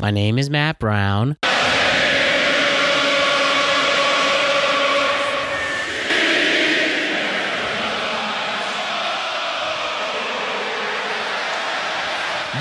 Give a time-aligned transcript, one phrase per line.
[0.00, 1.36] My name is Matt Brown.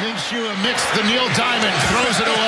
[0.01, 2.33] Minshew amidst the Neil Diamond throws it away.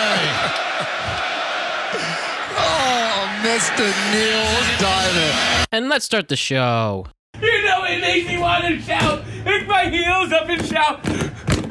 [2.58, 3.86] oh, Mr.
[4.12, 4.50] Neil
[4.80, 5.68] Diamond.
[5.72, 7.06] And let's start the show.
[7.40, 9.24] You know it makes me want to shout.
[9.46, 11.00] Pick my heels up and shout.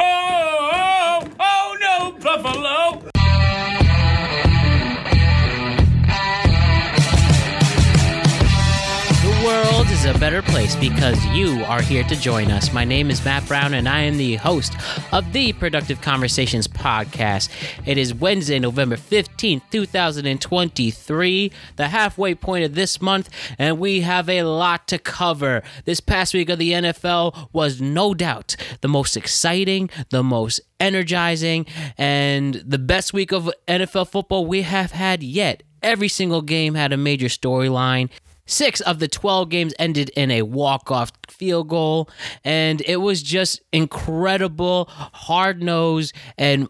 [0.01, 3.08] Oh, oh, oh no, Buffalo.
[9.99, 12.73] Is a better place because you are here to join us.
[12.73, 14.75] My name is Matt Brown, and I am the host
[15.13, 17.49] of the Productive Conversations podcast.
[17.85, 24.29] It is Wednesday, November 15th, 2023, the halfway point of this month, and we have
[24.29, 25.63] a lot to cover.
[25.85, 31.67] This past week of the NFL was no doubt the most exciting, the most energizing,
[31.97, 35.65] and the best week of NFL football we have had yet.
[35.83, 38.11] Every single game had a major storyline.
[38.49, 42.09] Six of the 12 games ended in a walk off field goal,
[42.45, 46.67] and it was just incredible, hard nosed, and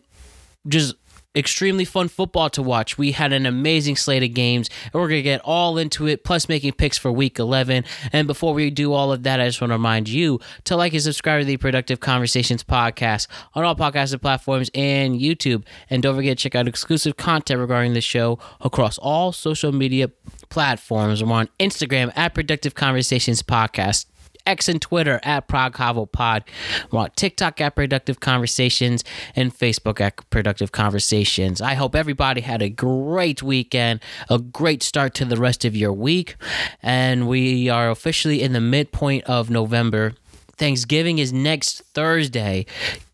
[0.67, 0.97] just
[1.35, 2.99] extremely fun football to watch.
[2.99, 6.25] We had an amazing slate of games, and we're going to get all into it,
[6.25, 7.85] plus making picks for week 11.
[8.13, 10.93] And before we do all of that, I just want to remind you to like
[10.93, 15.65] and subscribe to the Productive Conversations podcast on all podcasting platforms and YouTube.
[15.91, 20.11] And don't forget to check out exclusive content regarding the show across all social media
[20.49, 21.23] platforms.
[21.23, 24.07] We're on Instagram at Productive Conversations Podcast.
[24.49, 25.75] X and Twitter at Prog
[26.11, 26.45] Pod.
[26.91, 29.05] We're on TikTok at Productive Conversations
[29.37, 31.61] and Facebook at Productive Conversations.
[31.61, 35.93] I hope everybody had a great weekend, a great start to the rest of your
[35.93, 36.37] week.
[36.83, 40.15] And we are officially in the midpoint of November.
[40.57, 42.65] Thanksgiving is next Thursday.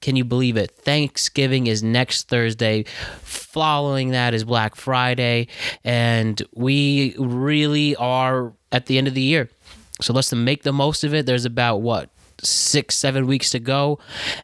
[0.01, 0.71] Can you believe it?
[0.71, 2.85] Thanksgiving is next Thursday.
[3.23, 5.49] Following that is Black Friday.
[5.83, 9.51] And we really are at the end of the year.
[10.01, 11.27] So let's make the most of it.
[11.27, 12.11] There's about what
[12.43, 13.99] six, seven weeks to go,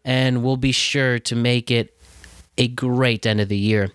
[0.05, 1.97] and we'll be sure to make it
[2.57, 3.91] a great end of the year.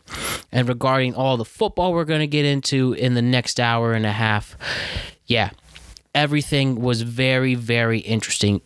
[0.51, 4.05] And regarding all the football we're going to get into in the next hour and
[4.05, 4.57] a half,
[5.25, 5.51] yeah,
[6.13, 8.61] everything was very, very interesting.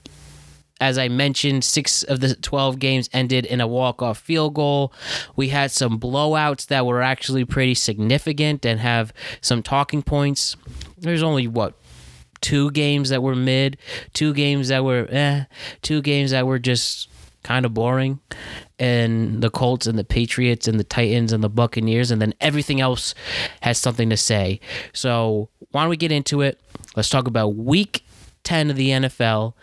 [0.81, 4.93] As I mentioned, six of the 12 games ended in a walk off field goal.
[5.35, 9.11] We had some blowouts that were actually pretty significant and have
[9.41, 10.55] some talking points.
[10.97, 11.73] There's only what
[12.41, 13.77] two games that were mid,
[14.13, 15.45] two games that were eh,
[15.81, 17.09] two games that were just
[17.43, 18.19] kind of boring,
[18.77, 22.81] and the Colts and the Patriots and the Titans and the Buccaneers, and then everything
[22.81, 23.15] else
[23.61, 24.59] has something to say.
[24.93, 26.59] So why don't we get into it?
[26.95, 28.03] Let's talk about week
[28.43, 29.53] 10 of the NFL.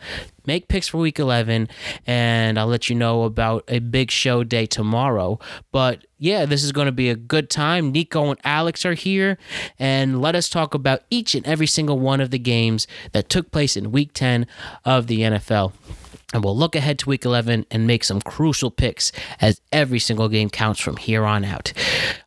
[0.47, 1.69] Make picks for week 11,
[2.07, 5.39] and I'll let you know about a big show day tomorrow.
[5.73, 7.93] But yeah, this is going to be a good time.
[7.93, 9.39] Nico and Alex are here,
[9.79, 13.51] and let us talk about each and every single one of the games that took
[13.51, 14.47] place in week 10
[14.85, 15.73] of the NFL.
[16.35, 20.29] And we'll look ahead to week 11 and make some crucial picks as every single
[20.29, 21.73] game counts from here on out.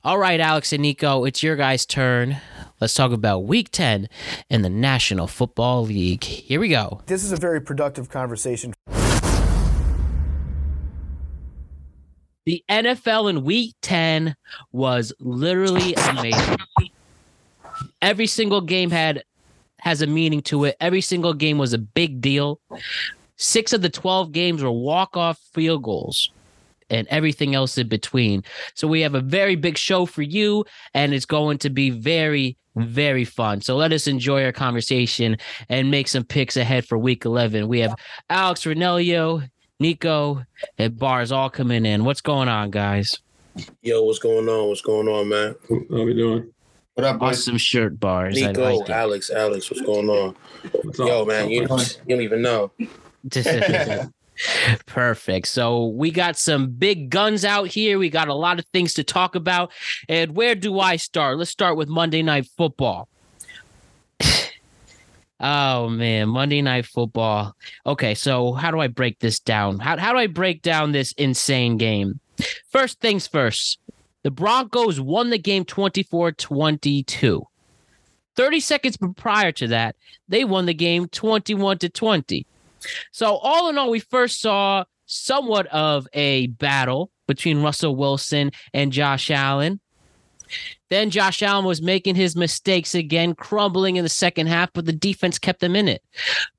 [0.04, 2.38] All right, Alex and Nico, it's your guys' turn.
[2.82, 4.08] Let's talk about week 10
[4.50, 6.24] in the National Football League.
[6.24, 7.02] Here we go.
[7.08, 8.74] This is a very productive conversation.
[12.46, 14.34] The NFL in week 10
[14.72, 16.56] was literally amazing.
[18.02, 19.24] Every single game had
[19.82, 20.78] has a meaning to it.
[20.80, 22.62] Every single game was a big deal.
[23.36, 26.32] 6 of the 12 games were walk-off field goals
[26.90, 28.44] and everything else in between.
[28.74, 32.58] So we have a very big show for you and it's going to be very
[32.88, 33.62] very fun.
[33.62, 35.38] So let us enjoy our conversation
[35.70, 37.68] and make some picks ahead for week 11.
[37.68, 37.96] We have
[38.30, 39.48] Alex Renelio,
[39.80, 40.44] Nico,
[40.78, 42.06] and Bars all coming in.
[42.06, 43.20] What's going on, guys?
[43.82, 44.70] Yo, what's going on?
[44.70, 45.56] What's going on, man?
[45.70, 46.52] How we doing?
[46.94, 47.40] What up, boys?
[47.40, 48.36] Awesome shirt, Bars.
[48.36, 50.36] Nico, I like Alex, Alex, what's going on?
[50.84, 51.28] What's Yo, up?
[51.28, 52.72] man, you, you don't even know.
[54.86, 55.48] Perfect.
[55.48, 58.00] So we got some big guns out here.
[58.00, 59.72] We got a lot of things to talk about.
[60.08, 61.38] And where do I start?
[61.38, 63.10] Let's start with Monday Night Football.
[65.40, 67.56] oh man, Monday Night Football.
[67.86, 69.80] Okay, so how do I break this down?
[69.80, 72.20] How how do I break down this insane game?
[72.70, 73.80] First things first.
[74.24, 77.46] The Broncos won the game 24-22.
[78.36, 79.96] 30 seconds prior to that,
[80.28, 82.46] they won the game 21 to 20.
[83.12, 88.92] So, all in all, we first saw somewhat of a battle between Russell Wilson and
[88.92, 89.80] Josh Allen.
[90.90, 94.94] Then Josh Allen was making his mistakes again, crumbling in the second half, but the
[94.94, 96.04] defense kept them in it.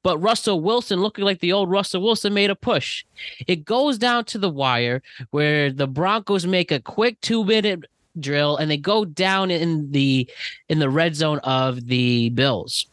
[0.05, 3.05] But Russell Wilson, looking like the old Russell Wilson, made a push.
[3.49, 7.85] It goes down to the wire where the Broncos make a quick two minute
[8.19, 10.29] drill and they go down in the
[10.69, 12.87] in the red zone of the Bills.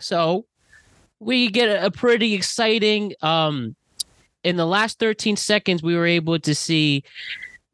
[0.00, 0.46] So
[1.20, 3.74] we get a pretty exciting um
[4.42, 7.02] in the last 13 seconds we were able to see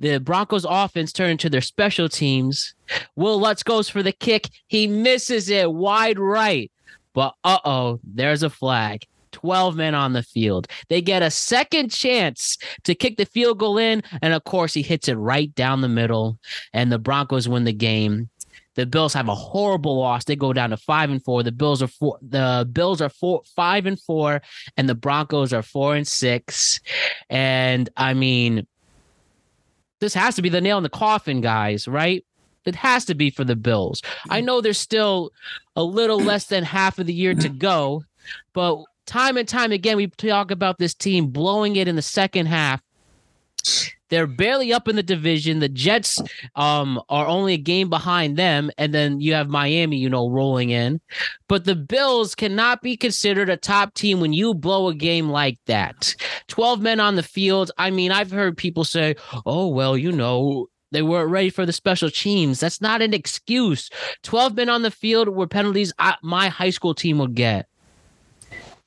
[0.01, 2.75] the Broncos offense turn into their special teams.
[3.17, 4.49] Wil Lutz goes for the kick.
[4.67, 6.73] He misses it wide right.
[7.13, 9.05] But uh-oh, there's a flag.
[9.33, 10.67] 12 men on the field.
[10.89, 14.03] They get a second chance to kick the field goal in.
[14.23, 16.39] And of course, he hits it right down the middle.
[16.73, 18.31] And the Broncos win the game.
[18.81, 20.25] The Bills have a horrible loss.
[20.25, 21.43] They go down to five and four.
[21.43, 22.19] The Bills are four.
[22.23, 24.41] The Bills are four, five and four,
[24.79, 26.81] and the Broncos are four and six.
[27.29, 28.67] And I mean,
[30.01, 31.87] this has to be the nail in the coffin, guys.
[31.87, 32.25] Right?
[32.65, 34.01] It has to be for the Bills.
[34.31, 35.31] I know there's still
[35.77, 38.05] a little less than half of the year to go,
[38.55, 42.47] but time and time again, we talk about this team blowing it in the second
[42.47, 42.81] half.
[44.11, 45.61] They're barely up in the division.
[45.61, 46.21] The Jets
[46.57, 50.71] um, are only a game behind them, and then you have Miami, you know, rolling
[50.71, 51.01] in.
[51.49, 55.59] But the Bills cannot be considered a top team when you blow a game like
[55.67, 56.15] that.
[56.49, 57.71] Twelve men on the field.
[57.79, 59.17] I mean, I've heard people say,
[59.47, 62.59] "Oh, well, you know." They weren't ready for the special teams.
[62.59, 63.91] That's not an excuse.
[64.25, 67.70] 12 men on the field were penalties I, my high school team would get.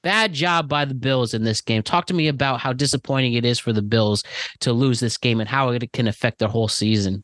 [0.04, 1.82] Bad job by the Bills in this game.
[1.82, 4.24] Talk to me about how disappointing it is for the Bills
[4.60, 7.24] to lose this game and how it can affect their whole season.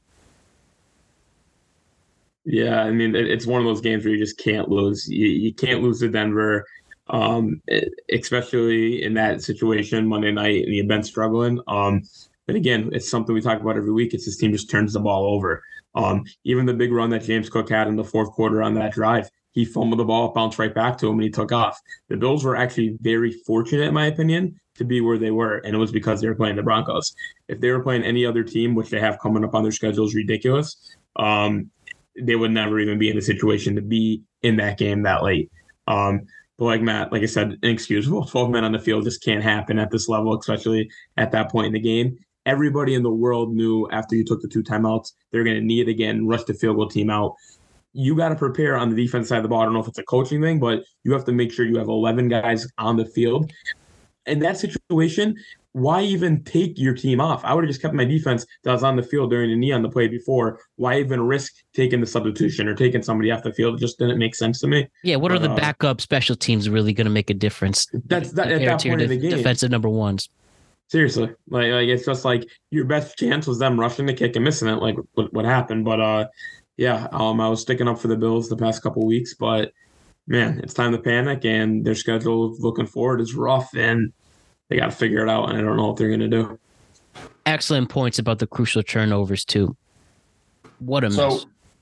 [2.45, 5.07] Yeah, I mean, it's one of those games where you just can't lose.
[5.07, 6.65] You, you can't lose to Denver,
[7.09, 7.61] um,
[8.11, 11.59] especially in that situation Monday night and you've been struggling.
[11.67, 12.01] Um,
[12.47, 14.13] but again, it's something we talk about every week.
[14.13, 15.61] It's this team just turns the ball over.
[15.95, 18.93] Um, even the big run that James Cook had in the fourth quarter on that
[18.93, 19.29] drive,
[19.59, 21.77] he fumbled the ball, bounced right back to him, and he took off.
[22.07, 25.75] The Bills were actually very fortunate, in my opinion, to be where they were, and
[25.75, 27.13] it was because they were playing the Broncos.
[27.50, 30.06] If they were playing any other team, which they have coming up on their schedule,
[30.06, 30.95] is ridiculous.
[31.17, 31.71] Um,
[32.17, 35.51] they would never even be in a situation to be in that game that late.
[35.88, 36.21] Um,
[36.57, 38.25] but like Matt, like I said, inexcusable.
[38.31, 41.67] 12 men on the field just can't happen at this level, especially at that point
[41.67, 42.17] in the game.
[42.45, 45.89] Everybody in the world knew after you took the two timeouts, they're going to need
[45.89, 47.35] again, rush the field goal team out
[47.94, 49.62] you got to prepare on the defense side of the ball.
[49.62, 51.77] I don't know if it's a coaching thing, but you have to make sure you
[51.77, 53.51] have 11 guys on the field.
[54.25, 55.36] In that situation,
[55.71, 57.44] why even take your team off?
[57.44, 59.71] I would have just kept my defense that was on the field during the knee
[59.71, 60.59] on the play before.
[60.75, 63.75] Why even risk taking the substitution or taking somebody off the field?
[63.75, 64.88] It just didn't make sense to me.
[65.03, 67.88] Yeah, what are the uh, backup special teams really going to make a difference?
[68.06, 69.31] That's that, at that point in the game.
[69.31, 70.30] Defensive number ones.
[70.88, 74.44] Seriously, like, like it's just like your best chance was them rushing the kick and
[74.44, 75.86] missing it, like what, what happened.
[75.86, 76.27] But uh,
[76.79, 79.73] yeah, um, I was sticking up for the Bills the past couple weeks, but
[80.27, 84.13] man, it's time to panic, and their schedule looking forward is rough, and
[84.69, 85.49] they got to figure it out.
[85.49, 86.57] And I don't know what they're going to do.
[87.45, 89.75] Excellent points about the crucial turnovers too.
[90.79, 91.41] What a so,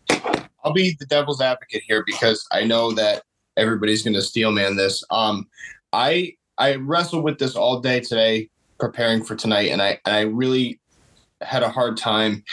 [0.09, 0.41] mess.
[0.63, 3.21] I'll be the devil's advocate here because I know that
[3.55, 5.03] everybody's going to steel man this.
[5.11, 5.47] Um,
[5.93, 8.49] I I wrestled with this all day today,
[8.79, 10.79] preparing for tonight, and I and I really
[11.41, 12.43] had a hard time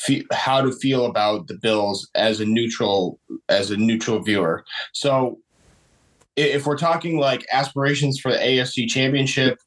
[0.00, 3.18] fe- how to feel about the Bills as a neutral
[3.48, 4.64] as a neutral viewer.
[4.92, 5.38] So
[6.36, 9.58] if we're talking like aspirations for the AFC Championship,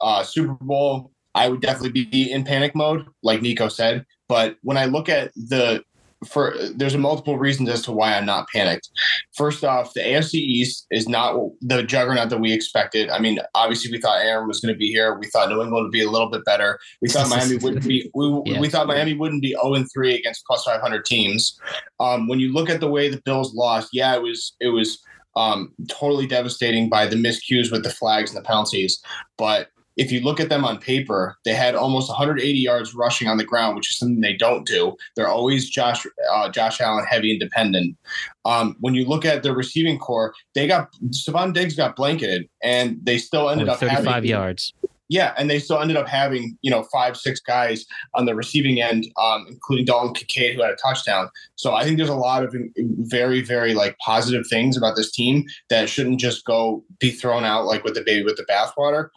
[0.00, 4.04] uh, Super Bowl, I would definitely be in panic mode, like Nico said.
[4.28, 5.82] But when I look at the
[6.26, 8.90] for there's multiple reasons as to why I'm not panicked.
[9.36, 13.10] First off, the AFC East is not the juggernaut that we expected.
[13.10, 15.18] I mean, obviously we thought Aaron was going to be here.
[15.18, 16.78] We thought New England would be a little bit better.
[17.00, 18.10] We thought Miami wouldn't be.
[18.14, 18.60] We, yeah.
[18.60, 21.58] we thought Miami wouldn't be 0 and 3 against plus 500 teams.
[22.00, 25.02] Um, when you look at the way the Bills lost, yeah, it was it was
[25.36, 29.02] um, totally devastating by the miscues with the flags and the penalties,
[29.38, 33.36] but if you look at them on paper, they had almost 180 yards rushing on
[33.36, 34.96] the ground, which is something they don't do.
[35.16, 37.96] They're always Josh uh, Josh Allen heavy and dependent.
[38.44, 42.98] Um, when you look at the receiving core, they got Stefon Diggs got blanketed, and
[43.02, 44.72] they still ended Only up 35 having, yards.
[45.12, 48.80] Yeah, and they still ended up having you know five six guys on the receiving
[48.80, 51.28] end, um, including Dalton Kincaid who had a touchdown.
[51.54, 55.44] So I think there's a lot of very very like positive things about this team
[55.68, 59.10] that shouldn't just go be thrown out like with the baby with the bathwater.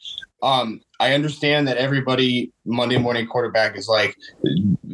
[0.43, 4.17] Um, I understand that everybody Monday morning quarterback is like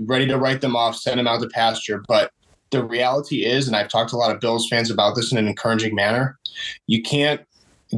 [0.06, 2.32] ready to write them off, send them out to pasture, but
[2.70, 5.40] the reality is, and I've talked to a lot of Bills fans about this in
[5.40, 6.38] an encouraging manner,
[6.86, 7.42] you can't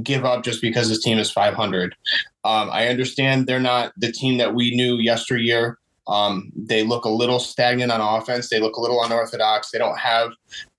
[0.01, 1.95] give up just because this team is 500.
[2.43, 5.77] Um, I understand they're not the team that we knew yesteryear.
[6.07, 8.49] Um, they look a little stagnant on offense.
[8.49, 9.71] They look a little unorthodox.
[9.71, 10.33] They don't have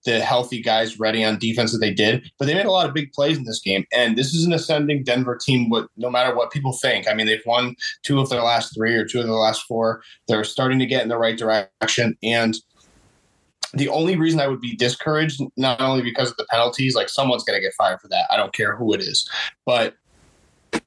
[0.04, 2.94] the healthy guys ready on defense that they did, but they made a lot of
[2.94, 3.86] big plays in this game.
[3.90, 5.70] And this is an ascending Denver team.
[5.70, 8.94] What no matter what people think, I mean, they've won two of their last three
[8.94, 10.02] or two of their last four.
[10.28, 12.18] They're starting to get in the right direction.
[12.22, 12.54] And
[13.76, 17.44] the only reason I would be discouraged, not only because of the penalties, like someone's
[17.44, 18.26] going to get fired for that.
[18.30, 19.28] I don't care who it is,
[19.66, 19.94] but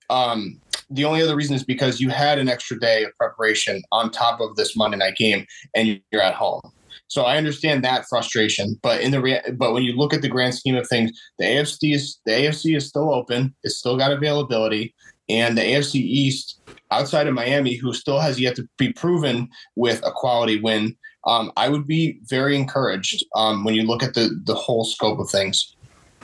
[0.10, 4.12] um, the only other reason is because you had an extra day of preparation on
[4.12, 6.62] top of this Monday night game, and you're at home.
[7.10, 10.28] So I understand that frustration, but in the rea- but when you look at the
[10.28, 13.56] grand scheme of things, the AFC is the AFC is still open.
[13.64, 14.94] It's still got availability,
[15.30, 20.06] and the AFC East, outside of Miami, who still has yet to be proven with
[20.06, 20.96] a quality win,
[21.28, 25.20] um, I would be very encouraged um, when you look at the the whole scope
[25.20, 25.76] of things.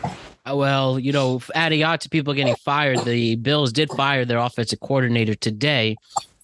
[0.03, 4.39] Uh, Well, you know, adding on to people getting fired, the Bills did fire their
[4.39, 5.95] offensive coordinator today.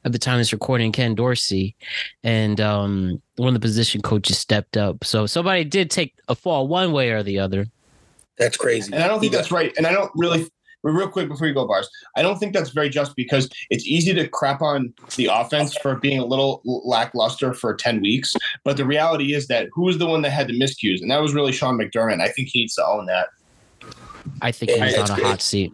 [0.05, 1.75] At the time of this recording, Ken Dorsey,
[2.23, 5.03] and um, one of the position coaches stepped up.
[5.03, 7.67] So somebody did take a fall one way or the other.
[8.37, 8.93] That's crazy.
[8.93, 9.73] And I don't think that's right.
[9.75, 10.47] And I don't really,
[10.83, 14.13] real quick before you go, Bars, I don't think that's very just because it's easy
[14.13, 18.33] to crap on the offense for being a little lackluster for 10 weeks.
[18.63, 21.01] But the reality is that who was the one that had the miscues?
[21.01, 22.21] And that was really Sean McDermott.
[22.21, 23.29] I think he needs to own that.
[24.41, 25.27] I think he's it's on a great.
[25.27, 25.71] hot seat.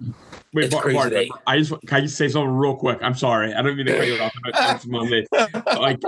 [0.54, 0.98] Wait, It's Bar- crazy
[1.28, 3.00] Bart, I just can I just say something real quick.
[3.02, 3.54] I'm sorry.
[3.54, 4.34] I don't mean to cut you off.
[4.46, 5.26] It's Monday.
[5.78, 6.02] Like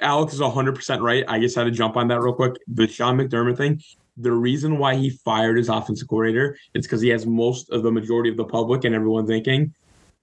[0.00, 1.24] Alex is 100 percent right.
[1.28, 2.54] I just had to jump on that real quick.
[2.68, 3.82] The Sean McDermott thing.
[4.16, 7.90] The reason why he fired his offensive coordinator is because he has most of the
[7.90, 9.74] majority of the public and everyone thinking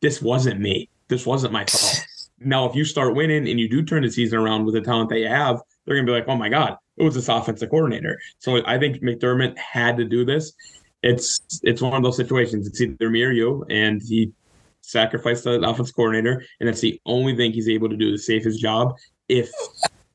[0.02, 0.90] this wasn't me.
[1.08, 2.06] This wasn't my fault.
[2.40, 5.10] now, if you start winning and you do turn the season around with the talent
[5.10, 8.20] that you have, they're gonna be like, "Oh my god, it was this offensive coordinator."
[8.40, 10.54] So I think McDermott had to do this.
[11.04, 12.68] It's it's one of those situations.
[12.68, 14.32] It's either me or you, and he
[14.82, 18.44] sacrificed the offensive coordinator, and that's the only thing he's able to do to save
[18.44, 18.96] his job
[19.30, 19.52] if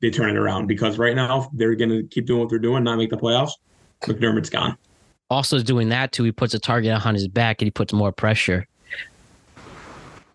[0.00, 0.66] they turn it around.
[0.66, 3.52] Because right now they're gonna keep doing what they're doing, not make the playoffs.
[4.02, 4.76] McDermott's gone.
[5.28, 8.12] Also, doing that too, he puts a target on his back and he puts more
[8.12, 8.66] pressure.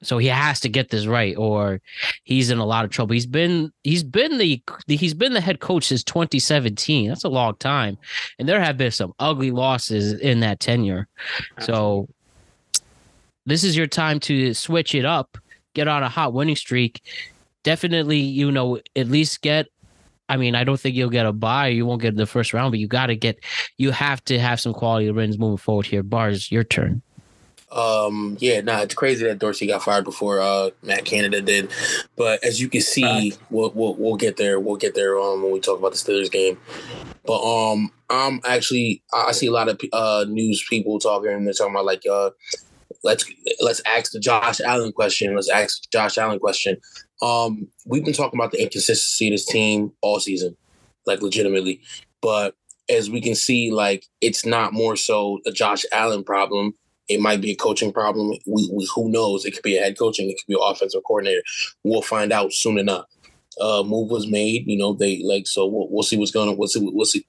[0.04, 1.80] So he has to get this right, or
[2.24, 3.14] he's in a lot of trouble.
[3.14, 7.10] He's been he's been the he's been the head coach since 2017.
[7.10, 7.98] That's a long time,
[8.40, 11.08] and there have been some ugly losses in that tenure.
[11.60, 12.10] So
[13.46, 15.38] this is your time to switch it up,
[15.76, 17.04] get on a hot winning streak.
[17.64, 19.68] Definitely, you know, at least get.
[20.32, 21.68] I mean, I don't think you'll get a buy.
[21.68, 23.38] You won't get in the first round, but you got to get.
[23.78, 26.04] You have to have some quality wins moving forward here.
[26.04, 27.02] Bars, your turn.
[27.70, 31.70] Um, yeah, nah, it's crazy that Dorsey got fired before uh Matt Canada did.
[32.16, 34.58] But as you can see, we'll, we'll we'll get there.
[34.58, 36.58] We'll get there um when we talk about the Steelers game.
[37.26, 41.54] But um, I'm actually I see a lot of uh news people talking and they're
[41.54, 42.30] talking about like uh
[43.04, 43.30] let's
[43.62, 45.36] let's ask the Josh Allen question.
[45.36, 46.78] Let's ask Josh Allen question.
[47.22, 50.56] Um, we've been talking about the inconsistency of this team all season,
[51.06, 51.82] like legitimately.
[52.22, 52.56] But
[52.90, 56.74] as we can see, like it's not more so a Josh Allen problem.
[57.08, 58.38] It might be a coaching problem.
[58.46, 59.46] We, we who knows?
[59.46, 60.30] It could be a head coaching.
[60.30, 61.42] It could be an offensive coordinator.
[61.84, 63.06] We'll find out soon enough.
[63.60, 64.66] Uh, move was made.
[64.66, 65.66] You know they like so.
[65.66, 66.58] We'll, we'll see what's going on.
[66.58, 66.80] We'll see.
[66.82, 67.26] We'll see.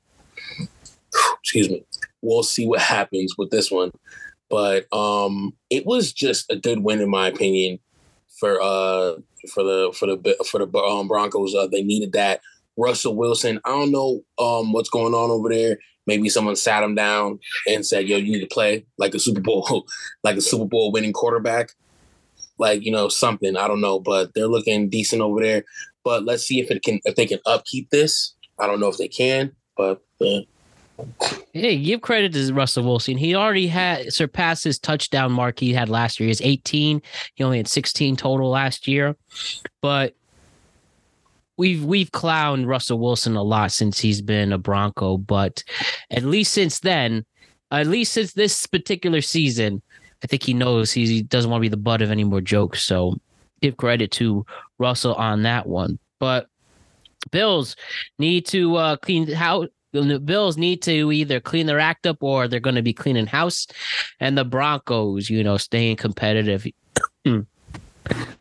[1.42, 1.84] Excuse me.
[2.22, 3.90] We'll see what happens with this one.
[4.48, 7.80] But um, it was just a good win in my opinion
[8.42, 9.14] for uh
[9.54, 11.54] for the for the for the um, Broncos.
[11.54, 12.40] Uh, they needed that.
[12.76, 13.60] Russell Wilson.
[13.64, 15.78] I don't know um what's going on over there.
[16.08, 19.40] Maybe someone sat him down and said, "Yo, you need to play like a Super
[19.40, 19.86] Bowl,
[20.24, 21.70] like a Super Bowl winning quarterback,
[22.58, 25.62] like you know something." I don't know, but they're looking decent over there.
[26.02, 28.34] But let's see if it can if they can upkeep this.
[28.58, 30.40] I don't know if they can, but uh,
[31.52, 33.18] Hey, give credit to Russell Wilson.
[33.18, 36.28] He already had surpassed his touchdown mark he had last year.
[36.28, 37.02] He's 18.
[37.34, 39.16] He only had 16 total last year.
[39.82, 40.14] But
[41.58, 45.18] we've we've clowned Russell Wilson a lot since he's been a Bronco.
[45.18, 45.62] But
[46.10, 47.24] at least since then,
[47.70, 49.82] at least since this particular season,
[50.24, 52.82] I think he knows he doesn't want to be the butt of any more jokes.
[52.82, 53.18] So
[53.60, 54.46] give credit to
[54.78, 55.98] Russell on that one.
[56.18, 56.46] But
[57.30, 57.76] Bills
[58.18, 62.48] need to uh, clean how the Bills need to either clean their act up or
[62.48, 63.66] they're going to be cleaning house,
[64.20, 66.66] and the Broncos, you know, staying competitive.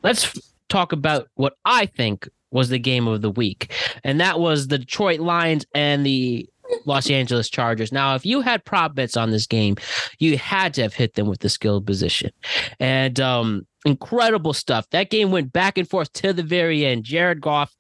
[0.04, 4.68] Let's talk about what I think was the game of the week, and that was
[4.68, 6.48] the Detroit Lions and the
[6.86, 7.92] Los Angeles Chargers.
[7.92, 9.76] Now, if you had prop bets on this game,
[10.20, 12.32] you had to have hit them with the skilled position,
[12.80, 14.90] and um, incredible stuff.
[14.92, 17.04] That game went back and forth to the very end.
[17.04, 17.76] Jared Goff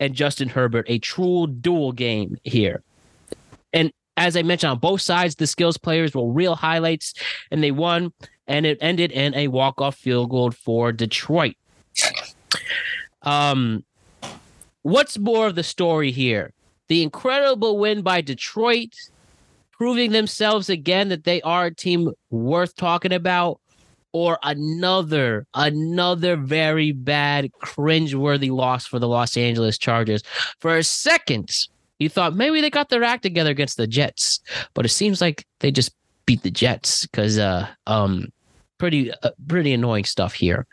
[0.00, 2.82] and Justin Herbert, a true duel game here.
[3.72, 7.14] And as I mentioned, on both sides, the skills players were real highlights,
[7.50, 8.12] and they won.
[8.46, 11.56] And it ended in a walk-off field goal for Detroit.
[13.22, 13.84] Um,
[14.82, 16.52] what's more of the story here?
[16.88, 18.94] The incredible win by Detroit,
[19.70, 23.60] proving themselves again that they are a team worth talking about,
[24.12, 30.22] or another, another very bad, cringe-worthy loss for the Los Angeles Chargers.
[30.58, 31.50] For a second,
[32.02, 34.40] you thought maybe they got their act together against the Jets,
[34.74, 35.94] but it seems like they just
[36.26, 38.28] beat the Jets because uh um
[38.78, 40.66] pretty uh, pretty annoying stuff here.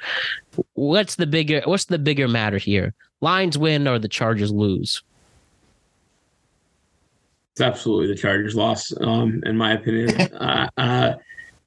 [0.74, 2.94] What's the bigger what's the bigger matter here?
[3.22, 5.04] Lions win or the Chargers lose?
[7.54, 10.22] It's absolutely the Chargers loss, um, in my opinion.
[10.34, 11.14] uh, uh,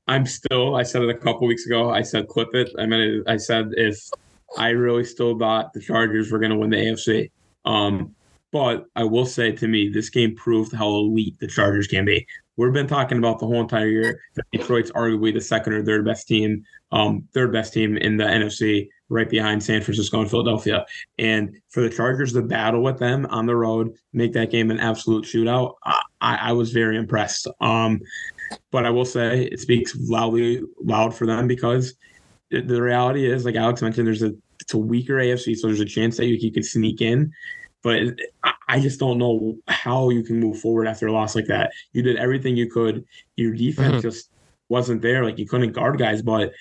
[0.09, 0.75] I'm still.
[0.75, 1.91] I said it a couple weeks ago.
[1.91, 2.71] I said clip it.
[2.79, 4.11] I mean, I said if
[4.57, 7.31] I really still thought the Chargers were going to win the AFC.
[7.65, 8.15] Um,
[8.53, 12.27] but I will say to me, this game proved how elite the Chargers can be.
[12.57, 16.05] We've been talking about the whole entire year that Detroit's arguably the second or third
[16.05, 20.85] best team, um, third best team in the NFC, right behind San Francisco and Philadelphia.
[21.19, 24.81] And for the Chargers to battle with them on the road, make that game an
[24.81, 27.49] absolute shootout, I, I was very impressed.
[27.61, 28.01] Um,
[28.71, 31.95] but I will say it speaks loudly loud for them because
[32.51, 35.87] the reality is, like Alex mentioned, there's a it's a weaker AFC, so there's a
[35.87, 37.33] chance that you, you could sneak in.
[37.83, 38.19] But
[38.69, 41.73] I just don't know how you can move forward after a loss like that.
[41.93, 43.05] You did everything you could.
[43.37, 44.01] Your defense mm-hmm.
[44.01, 44.31] just
[44.69, 45.25] wasn't there.
[45.25, 46.23] Like you couldn't guard guys.
[46.23, 46.53] But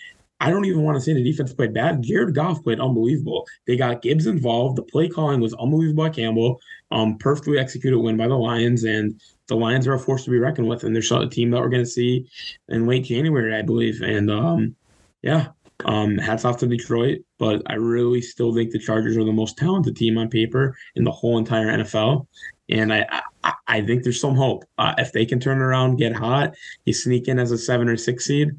[0.41, 2.01] I don't even want to say the defense played bad.
[2.01, 3.45] Jared Goff played unbelievable.
[3.67, 4.75] They got Gibbs involved.
[4.75, 6.59] The play calling was unbelievable by Campbell.
[6.89, 10.39] Um, perfectly executed win by the Lions, and the Lions are a force to be
[10.39, 10.83] reckoned with.
[10.83, 12.27] And they're shot a team that we're going to see
[12.69, 14.01] in late January, I believe.
[14.01, 14.75] And um,
[15.21, 15.49] yeah,
[15.85, 19.57] um, hats off to Detroit, but I really still think the Chargers are the most
[19.57, 22.27] talented team on paper in the whole entire NFL.
[22.69, 24.63] And I, I, I think there's some hope.
[24.77, 26.53] Uh, if they can turn around, get hot,
[26.85, 28.51] you sneak in as a seven or six seed.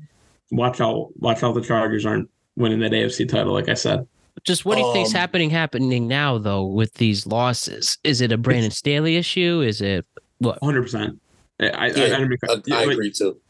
[0.50, 1.10] Watch out!
[1.16, 1.54] Watch out!
[1.54, 4.06] The Chargers aren't winning that AFC title, like I said.
[4.44, 7.98] Just what do you um, think's happening happening now though with these losses?
[8.04, 9.62] Is it a Brandon Staley issue?
[9.62, 10.04] Is it
[10.38, 10.58] what?
[10.62, 11.20] Hundred percent.
[11.60, 13.40] I, yeah, I, I, I, agree too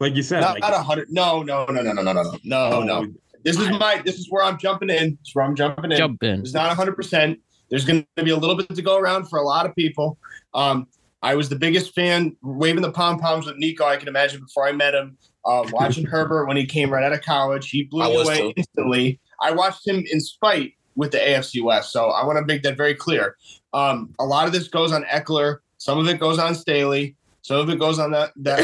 [0.00, 1.08] like you said, not, like, a hundred.
[1.10, 3.06] No, no, no, no, no, no, no, no, no.
[3.44, 4.02] This is my.
[4.04, 5.16] This is where I'm jumping in.
[5.20, 5.96] This is where I'm jumping in.
[5.98, 6.40] Jump in.
[6.40, 7.38] It's not hundred percent.
[7.70, 10.18] There's going to be a little bit to go around for a lot of people.
[10.54, 10.86] Um,
[11.22, 13.84] I was the biggest fan, waving the pom poms with Nico.
[13.84, 15.18] I can imagine before I met him.
[15.44, 18.52] Uh, watching Herbert when he came right out of college, he blew me away too.
[18.56, 19.20] instantly.
[19.42, 22.76] I watched him in spite with the AFC West, so I want to make that
[22.76, 23.36] very clear.
[23.72, 25.58] Um, a lot of this goes on Ekeler.
[25.78, 27.16] Some of it goes on Staley.
[27.48, 28.60] Some of it goes on that that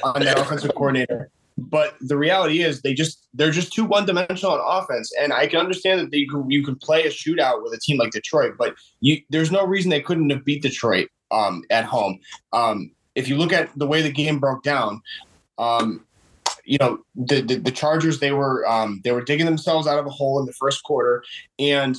[0.04, 1.30] on that offensive coordinator.
[1.56, 5.12] But the reality is, they just they're just too one dimensional on offense.
[5.20, 8.10] And I can understand that they you can play a shootout with a team like
[8.10, 12.18] Detroit, but you there's no reason they couldn't have beat Detroit um, at home.
[12.52, 15.02] Um, if you look at the way the game broke down,
[15.58, 16.04] um,
[16.64, 20.06] you know the, the, the Chargers they were um, they were digging themselves out of
[20.06, 21.22] a hole in the first quarter,
[21.60, 21.96] and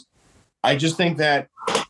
[0.62, 1.48] I just think that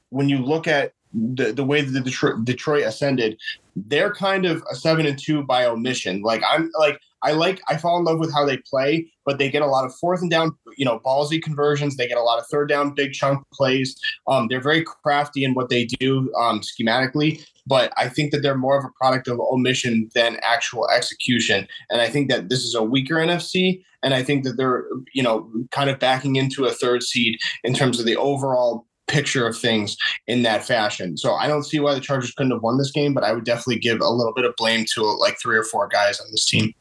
[0.10, 3.40] when you look at the, the way that the Detroit, Detroit ascended,
[3.76, 6.22] they're kind of a seven and two by omission.
[6.22, 9.50] Like I'm like I like I fall in love with how they play, but they
[9.50, 11.96] get a lot of fourth and down, you know, ballsy conversions.
[11.96, 13.96] They get a lot of third down, big chunk plays.
[14.28, 18.58] Um, they're very crafty in what they do um, schematically, but I think that they're
[18.58, 21.68] more of a product of omission than actual execution.
[21.90, 25.22] And I think that this is a weaker NFC, and I think that they're you
[25.22, 29.58] know kind of backing into a third seed in terms of the overall picture of
[29.58, 29.98] things
[30.28, 31.18] in that fashion.
[31.18, 33.46] So I don't see why the Chargers couldn't have won this game, but I would
[33.46, 36.46] definitely give a little bit of blame to like three or four guys on this
[36.46, 36.74] team.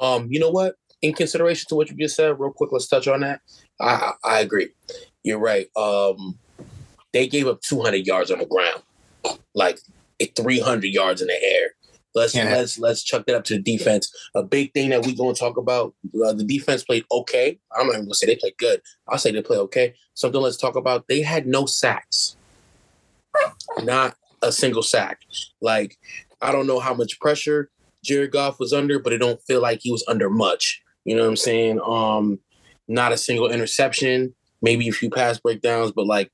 [0.00, 0.74] Um, you know what?
[1.02, 3.40] In consideration to what you just said, real quick, let's touch on that.
[3.80, 4.68] I I agree.
[5.22, 5.68] You're right.
[5.76, 6.38] Um,
[7.12, 8.82] they gave up 200 yards on the ground,
[9.54, 9.78] like
[10.36, 11.75] 300 yards in the air.
[12.16, 14.10] Let's let's let's chuck that up to the defense.
[14.34, 15.94] A big thing that we going to talk about.
[16.06, 17.58] Uh, the defense played okay.
[17.76, 18.80] I'm not even going to say they played good.
[19.06, 19.94] I'll say they played okay.
[20.14, 21.08] Something let's talk about.
[21.08, 22.36] They had no sacks.
[23.82, 25.20] Not a single sack.
[25.60, 25.98] Like
[26.40, 27.70] I don't know how much pressure
[28.02, 30.82] Jared Goff was under, but it don't feel like he was under much.
[31.04, 31.80] You know what I'm saying?
[31.86, 32.38] Um,
[32.88, 34.34] not a single interception.
[34.62, 36.32] Maybe a few pass breakdowns, but like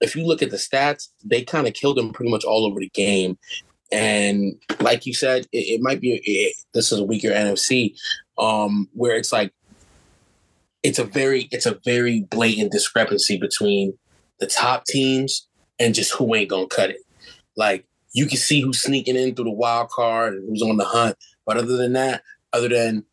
[0.00, 2.78] if you look at the stats, they kind of killed him pretty much all over
[2.78, 3.38] the game.
[3.90, 7.94] And like you said, it, it might be it, this is a weaker NFC,
[8.38, 9.52] um, where it's like
[10.82, 13.96] it's a very it's a very blatant discrepancy between
[14.40, 15.46] the top teams
[15.78, 17.00] and just who ain't gonna cut it.
[17.56, 20.84] Like you can see who's sneaking in through the wild card and who's on the
[20.84, 21.16] hunt.
[21.46, 22.22] But other than that,
[22.52, 23.04] other than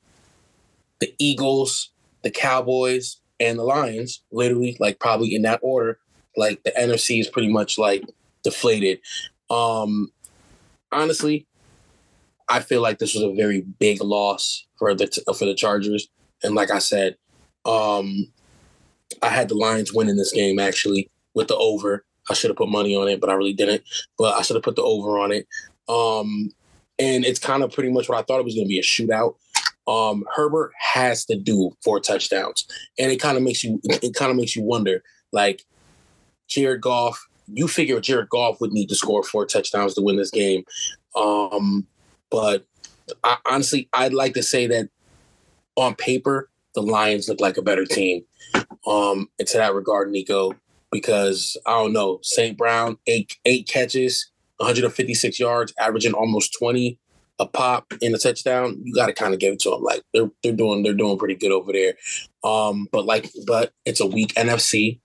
[1.00, 1.92] the Eagles,
[2.24, 6.00] the Cowboys, and the Lions, literally like probably in that order,
[6.38, 8.04] like the NFC is pretty much like
[8.44, 9.00] deflated.
[9.50, 10.12] Um,
[10.92, 11.48] honestly,
[12.50, 16.08] I feel like this was a very big loss for the for the Chargers.
[16.44, 17.16] And like I said,
[17.66, 18.32] um,
[19.22, 22.06] I had the Lions winning this game actually with the over.
[22.30, 23.84] I should have put money on it, but I really didn't.
[24.18, 25.48] But I should have put the over on it.
[25.88, 26.52] Um,
[26.98, 28.84] and it's kind of pretty much what I thought it was going to be a
[28.84, 29.36] shootout.
[29.88, 32.66] Um, Herbert has to do four touchdowns,
[32.98, 35.64] and it kind of makes you it kind of makes you wonder, like
[36.48, 37.24] Jared Goff.
[37.48, 40.64] You figure Jared Goff would need to score four touchdowns to win this game,
[41.16, 41.88] um,
[42.32, 42.66] but
[43.24, 44.90] I, honestly, I'd like to say that
[45.76, 48.24] on paper, the Lions look like a better team.
[48.88, 50.54] Um, and to that regard, Nico,
[50.92, 52.58] because I don't know, St.
[52.58, 57.00] Brown eight eight catches, 156 yards, averaging almost 20
[57.40, 58.80] a pop in a touchdown.
[58.84, 59.82] You got to kind of give it to them.
[59.82, 61.96] Like they're they're doing they're doing pretty good over there.
[62.44, 65.00] Um, but like but it's a weak NFC,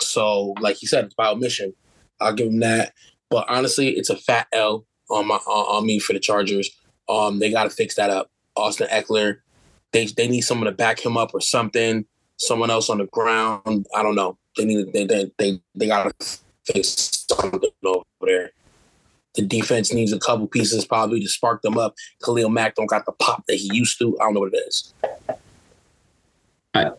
[0.00, 1.74] so like you said, it's by omission.
[2.20, 2.92] I'll give them that.
[3.30, 6.70] But honestly, it's a fat L on my on, me for the Chargers.
[7.08, 8.30] Um, they got to fix that up.
[8.56, 9.38] Austin Ekeler,
[9.92, 12.04] they they need someone to back him up or something.
[12.36, 13.86] Someone else on the ground.
[13.94, 14.38] I don't know.
[14.56, 18.50] They need they they they, they got to fix something over there.
[19.34, 21.94] The defense needs a couple pieces probably to spark them up.
[22.22, 24.18] Khalil Mack don't got the pop that he used to.
[24.20, 24.92] I don't know what it is.
[26.74, 26.92] I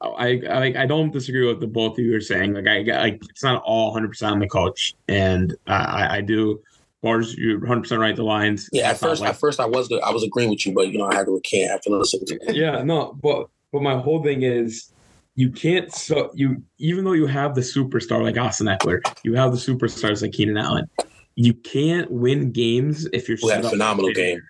[0.00, 2.54] I I don't disagree with the both of you are saying.
[2.54, 6.60] Like I like it's not all 100 percent on the coach, and I I do.
[7.02, 8.16] Bars, you're 100 percent right.
[8.16, 8.68] The lines.
[8.72, 10.98] Yeah, at first, like, at first I was I was agreeing with you, but you
[10.98, 12.56] know I had to recant after listening to it.
[12.56, 14.92] Yeah, no, but but my whole thing is
[15.34, 19.52] you can't so you even though you have the superstar like Austin Ekeler, you have
[19.52, 20.88] the superstars like Keenan Allen.
[21.36, 24.40] You can't win games if you're we set a phenomenal game.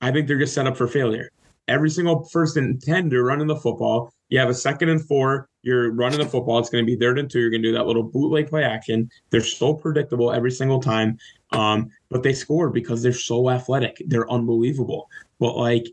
[0.00, 1.30] I think they're just set up for failure.
[1.68, 4.12] Every single first and ten, they're running the football.
[4.28, 6.58] You have a second and four, you're running the football.
[6.58, 7.38] It's going to be third and two.
[7.38, 9.10] You're going to do that little bootleg play action.
[9.30, 11.18] They're so predictable every single time.
[11.52, 14.02] Um, but they score because they're so athletic.
[14.06, 15.08] They're unbelievable.
[15.38, 15.86] But like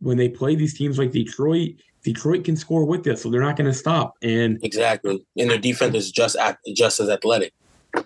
[0.00, 1.70] when they play these teams like Detroit,
[2.02, 4.14] Detroit can score with this, so they're not going to stop.
[4.22, 6.36] And exactly, and their defense is just
[6.74, 7.52] just as athletic.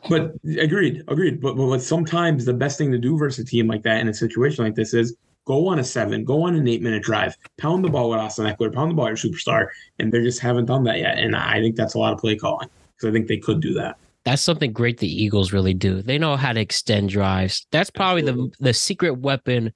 [0.08, 1.40] But agreed, agreed.
[1.40, 4.14] But, but sometimes the best thing to do versus a team like that in a
[4.14, 5.16] situation like this is
[5.50, 8.46] go on a seven, go on an eight minute drive, pound the ball with Austin
[8.46, 9.66] Ekeler, pound the ball with your superstar,
[9.98, 11.18] and they just haven't done that yet.
[11.18, 13.74] And I think that's a lot of play calling because I think they could do
[13.74, 13.96] that.
[14.24, 16.02] That's something great the Eagles really do.
[16.02, 17.66] They know how to extend drives.
[17.72, 19.72] That's probably the the secret weapon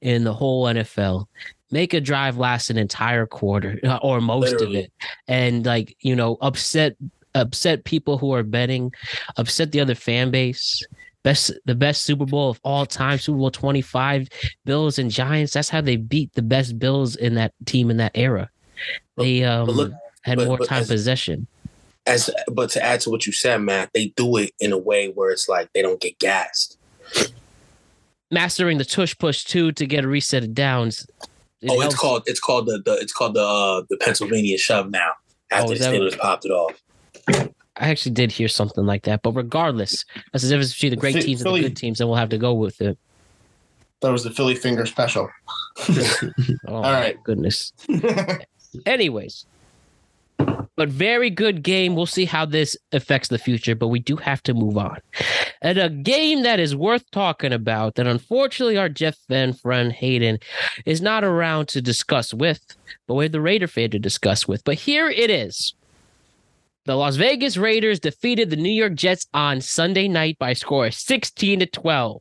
[0.00, 1.26] in the whole NFL.
[1.70, 4.78] Make a drive last an entire quarter uh, or most Literally.
[4.78, 4.92] of it,
[5.28, 6.96] and like you know, upset
[7.34, 8.90] upset people who are betting,
[9.36, 10.82] upset the other fan base.
[11.22, 14.28] Best the best Super Bowl of all time, Super Bowl 25,
[14.64, 15.52] Bills and Giants.
[15.52, 18.50] That's how they beat the best Bills in that team in that era.
[19.16, 21.46] They um, look, had but, more but time as, possession.
[22.06, 25.08] As but to add to what you said, Matt, they do it in a way
[25.08, 26.78] where it's like they don't get gassed.
[28.30, 31.06] Mastering the tush push too to get a reset of downs.
[31.60, 31.94] It oh, helps.
[31.94, 35.10] it's called it's called the, the it's called the uh, the Pennsylvania shove now
[35.50, 36.80] after oh, the Steelers popped it off.
[37.80, 41.20] I actually did hear something like that, but regardless, that's the difference between the great
[41.22, 42.98] teams Philly, and the good teams, and we'll have to go with it.
[44.02, 45.30] That was the Philly finger special.
[45.88, 46.28] oh,
[46.68, 47.72] All right, goodness.
[48.86, 49.46] Anyways,
[50.76, 51.94] but very good game.
[51.94, 54.98] We'll see how this affects the future, but we do have to move on.
[55.62, 60.38] And a game that is worth talking about that unfortunately our Jeff Van friend Hayden
[60.86, 64.64] is not around to discuss with, but we have the Raider fan to discuss with.
[64.64, 65.74] But here it is.
[66.90, 70.88] The Las Vegas Raiders defeated the New York Jets on Sunday night by a score
[70.88, 72.20] of 16 to 12.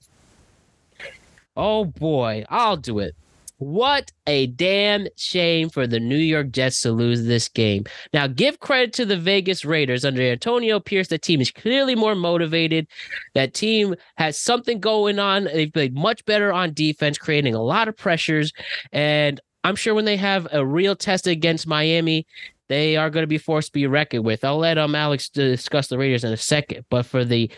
[1.57, 3.15] Oh boy, I'll do it.
[3.57, 7.85] What a damn shame for the New York Jets to lose this game.
[8.13, 11.07] Now, give credit to the Vegas Raiders under Antonio Pierce.
[11.07, 12.85] The team is clearly more motivated.
[13.33, 15.45] That team has something going on.
[15.45, 18.53] They've played much better on defense, creating a lot of pressures.
[18.91, 22.27] And I'm sure when they have a real test against Miami,
[22.69, 24.45] they are going to be forced to be reckoned with.
[24.45, 27.51] I'll let um Alex discuss the Raiders in a second, but for the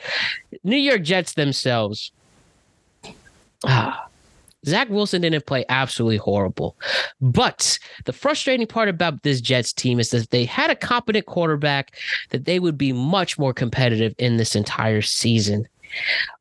[0.64, 2.12] New York Jets themselves,
[3.66, 4.08] ah,
[4.66, 6.76] Zach Wilson didn't play absolutely horrible.
[7.20, 11.98] But the frustrating part about this Jets team is that they had a competent quarterback,
[12.30, 15.68] that they would be much more competitive in this entire season.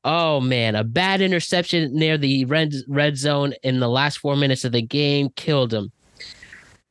[0.04, 4.64] Oh man, a bad interception near the red red zone in the last four minutes
[4.64, 5.90] of the game killed him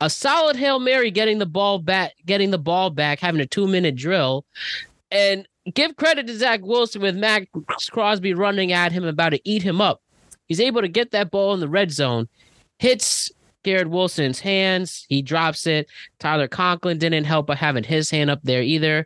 [0.01, 3.67] a solid Hail Mary getting the ball back, getting the ball back, having a two
[3.67, 4.45] minute drill.
[5.11, 9.63] And give credit to Zach Wilson with Maxx Crosby running at him about to eat
[9.63, 10.01] him up.
[10.47, 12.27] He's able to get that ball in the red zone,
[12.79, 13.31] hits
[13.63, 15.05] Garrett Wilson's hands.
[15.09, 15.87] He drops it.
[16.19, 19.05] Tyler Conklin didn't help by having his hand up there either.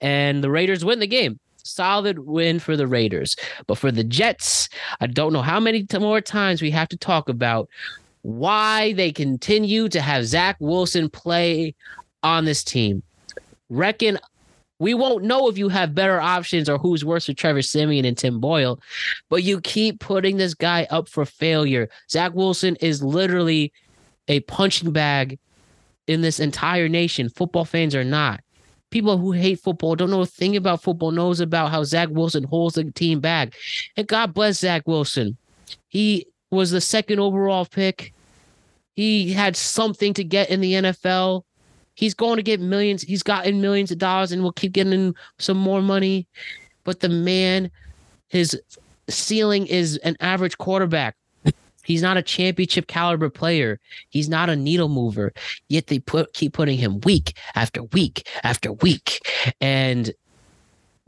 [0.00, 1.38] And the Raiders win the game.
[1.62, 3.36] Solid win for the Raiders.
[3.66, 4.68] But for the Jets,
[5.00, 7.68] I don't know how many more times we have to talk about
[8.22, 11.74] why they continue to have Zach Wilson play
[12.22, 13.02] on this team.
[13.68, 14.18] reckon
[14.78, 18.16] we won't know if you have better options or who's worse for Trevor Siemian and
[18.16, 18.80] Tim Boyle,
[19.28, 21.88] but you keep putting this guy up for failure.
[22.10, 23.72] Zach Wilson is literally
[24.26, 25.38] a punching bag
[26.06, 27.28] in this entire nation.
[27.28, 28.40] Football fans are not.
[28.90, 32.44] People who hate football don't know a thing about football knows about how Zach Wilson
[32.44, 33.54] holds the team back.
[33.96, 35.36] And God bless Zach Wilson.
[35.88, 38.12] He was the second overall pick.
[38.94, 41.44] He had something to get in the NFL.
[41.94, 43.02] He's going to get millions.
[43.02, 46.26] He's gotten millions of dollars and will keep getting some more money.
[46.84, 47.70] But the man,
[48.28, 48.60] his
[49.08, 51.16] ceiling is an average quarterback.
[51.84, 53.80] He's not a championship caliber player.
[54.10, 55.32] He's not a needle mover.
[55.68, 59.20] Yet they put keep putting him week after week after week.
[59.60, 60.12] And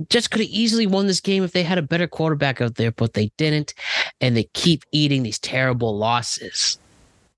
[0.09, 2.93] just could have easily won this game if they had a better quarterback out there,
[2.93, 3.75] but they didn't.
[4.21, 6.79] And they keep eating these terrible losses.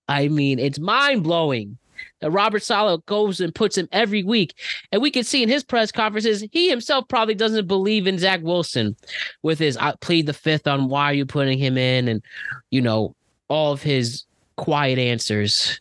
[0.09, 1.79] I mean, it's mind blowing
[2.21, 4.55] that Robert Saleh goes and puts him every week.
[4.93, 8.41] And we can see in his press conferences, he himself probably doesn't believe in Zach
[8.43, 8.97] Wilson
[9.43, 12.23] with his I plead the fifth on why are you putting him in and,
[12.71, 13.15] you know,
[13.49, 14.25] all of his
[14.57, 15.81] quiet answers.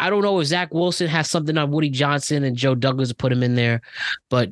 [0.00, 3.14] I don't know if Zach Wilson has something on Woody Johnson and Joe Douglas to
[3.14, 3.80] put him in there,
[4.28, 4.50] but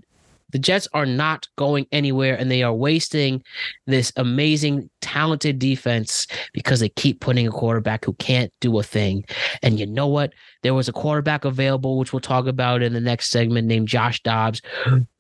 [0.53, 3.43] the Jets are not going anywhere and they are wasting
[3.87, 9.25] this amazing, talented defense because they keep putting a quarterback who can't do a thing.
[9.63, 10.33] And you know what?
[10.63, 14.23] There was a quarterback available, which we'll talk about in the next segment, named Josh
[14.23, 14.63] Dobbs,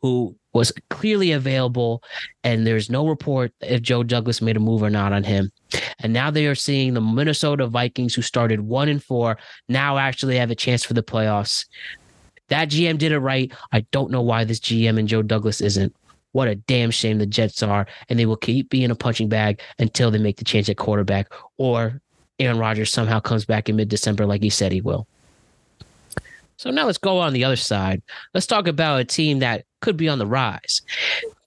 [0.01, 2.03] who was clearly available.
[2.45, 5.51] And there's no report if Joe Douglas made a move or not on him.
[6.01, 10.37] And now they are seeing the Minnesota Vikings, who started one and four, now actually
[10.37, 11.65] have a chance for the playoffs.
[12.49, 13.53] That GM did it right.
[13.73, 15.95] I don't know why this GM and Joe Douglas isn't.
[16.33, 19.61] What a damn shame the Jets are, and they will keep being a punching bag
[19.79, 22.01] until they make the change at quarterback, or
[22.39, 25.07] Aaron Rodgers somehow comes back in mid-December like he said he will.
[26.57, 28.03] So now let's go on the other side.
[28.35, 30.81] Let's talk about a team that could be on the rise.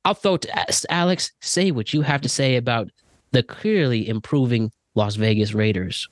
[0.04, 1.32] I'll throw to Alex.
[1.42, 2.90] Say what you have to say about
[3.32, 6.08] the clearly improving Las Vegas Raiders.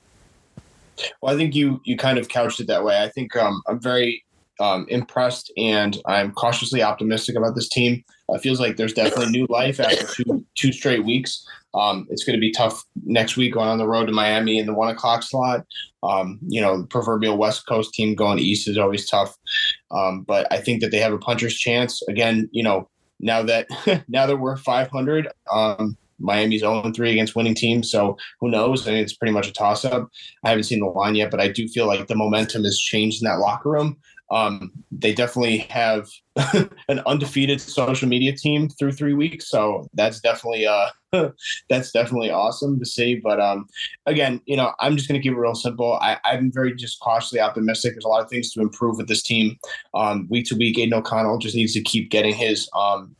[1.20, 3.02] Well, I think you you kind of couched it that way.
[3.02, 4.24] I think um, I'm very
[4.60, 8.04] um, impressed and I'm cautiously optimistic about this team.
[8.28, 11.46] It feels like there's definitely new life after two two straight weeks.
[11.74, 14.66] Um, it's going to be tough next week going on the road to Miami in
[14.66, 15.66] the one o'clock slot.
[16.02, 19.36] Um, you know, proverbial West Coast team going east is always tough.
[19.90, 22.00] Um, but I think that they have a puncher's chance.
[22.08, 22.88] Again, you know,
[23.20, 23.66] now that
[24.08, 27.90] now that we're 500, um, Miami's 0 3 against winning teams.
[27.90, 28.86] So who knows?
[28.86, 30.08] I mean, it's pretty much a toss up.
[30.44, 33.22] I haven't seen the line yet, but I do feel like the momentum has changed
[33.22, 33.98] in that locker room.
[34.30, 36.08] Um, they definitely have
[36.88, 40.88] an undefeated social media team through three weeks, so that's definitely uh,
[41.68, 43.16] that's definitely awesome to see.
[43.16, 43.66] But um,
[44.06, 45.94] again, you know, I'm just going to keep it real simple.
[45.94, 47.92] I, I'm very just cautiously optimistic.
[47.92, 49.58] There's a lot of things to improve with this team.
[49.94, 53.14] Um, week to week, Aidan O'Connell just needs to keep getting his um,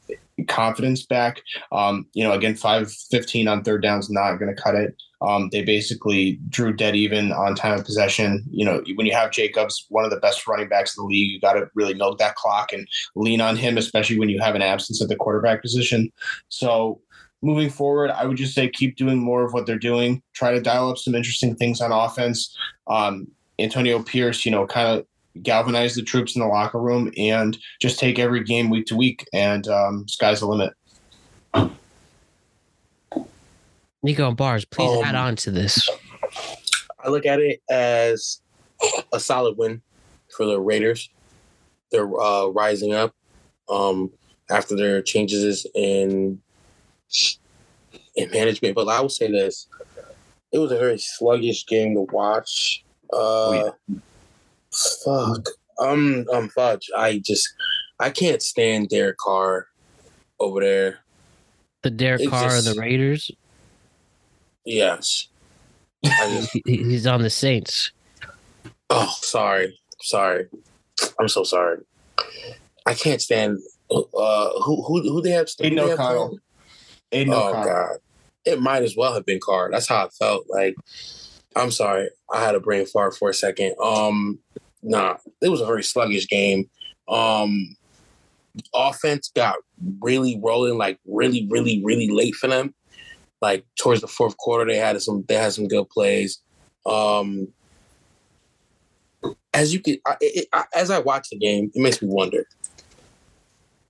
[0.49, 1.40] confidence back.
[1.73, 4.95] Um, you know, again, five fifteen on third down is not going to cut it.
[5.27, 8.45] Um, they basically drew dead even on time of possession.
[8.51, 11.31] You know, when you have Jacobs, one of the best running backs in the league,
[11.31, 14.55] you got to really milk that clock and lean on him, especially when you have
[14.55, 16.13] an absence at the quarterback position.
[16.49, 17.01] So
[17.43, 20.23] moving forward, I would just say keep doing more of what they're doing.
[20.35, 22.57] Try to dial up some interesting things on offense.
[22.87, 25.07] Um, Antonio Pierce, you know, kind of
[25.43, 29.27] galvanize the troops in the locker room and just take every game week to week
[29.33, 30.73] and um, sky's the limit.
[34.05, 35.88] Nico and Bars, please Um, add on to this.
[37.03, 38.43] I look at it as
[39.12, 39.81] a solid win
[40.37, 41.09] for the Raiders.
[41.90, 43.14] They're uh, rising up
[43.69, 44.12] um,
[44.51, 46.40] after their changes in
[48.14, 48.75] in management.
[48.75, 49.69] But I will say this:
[50.53, 52.85] it was a very sluggish game to watch.
[53.11, 53.71] Uh,
[55.05, 56.90] Fuck, um, um, fudge.
[56.97, 57.49] I just
[58.01, 59.69] I can't stand Derek Carr
[60.40, 60.99] over there.
[61.83, 63.31] The Derek It Carr of the Raiders.
[64.64, 65.29] Yes.
[66.05, 67.92] Just, He's on the Saints.
[68.90, 70.46] oh, sorry, sorry.
[71.18, 71.79] I'm so sorry.
[72.87, 73.59] I can't stand.
[73.90, 75.48] Uh, who who who they have?
[75.59, 76.27] who Aidan they have O'Connell.
[76.29, 76.40] playing?
[77.12, 77.64] Aidan Oh O'Connell.
[77.64, 77.96] god,
[78.44, 79.70] it might as well have been Carr.
[79.70, 80.44] That's how I felt.
[80.48, 80.74] Like,
[81.57, 83.74] I'm sorry, I had a brain fart for a second.
[83.83, 84.38] Um,
[84.83, 86.68] nah, it was a very sluggish game.
[87.09, 87.77] Um,
[88.74, 89.57] offense got
[90.00, 92.74] really rolling, like really, really, really late for them.
[93.44, 96.40] Like towards the fourth quarter, they had some they had some good plays.
[96.87, 97.48] Um,
[99.52, 102.46] as you could, I, it, I, as I watch the game, it makes me wonder: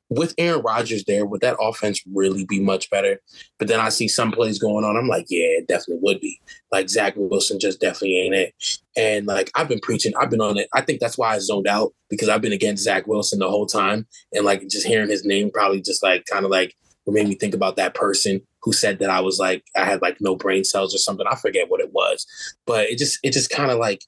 [0.08, 3.20] with Aaron Rodgers there, would that offense really be much better?
[3.60, 4.96] But then I see some plays going on.
[4.96, 6.40] I'm like, yeah, it definitely would be.
[6.72, 8.80] Like Zach Wilson just definitely ain't it.
[8.96, 10.68] And like I've been preaching, I've been on it.
[10.72, 13.66] I think that's why I zoned out because I've been against Zach Wilson the whole
[13.66, 14.08] time.
[14.32, 16.74] And like just hearing his name probably just like kind of like
[17.06, 20.16] made me think about that person who said that I was like I had like
[20.20, 21.27] no brain cells or something.
[21.31, 22.27] I forget what it was.
[22.66, 24.05] But it just it just kind of like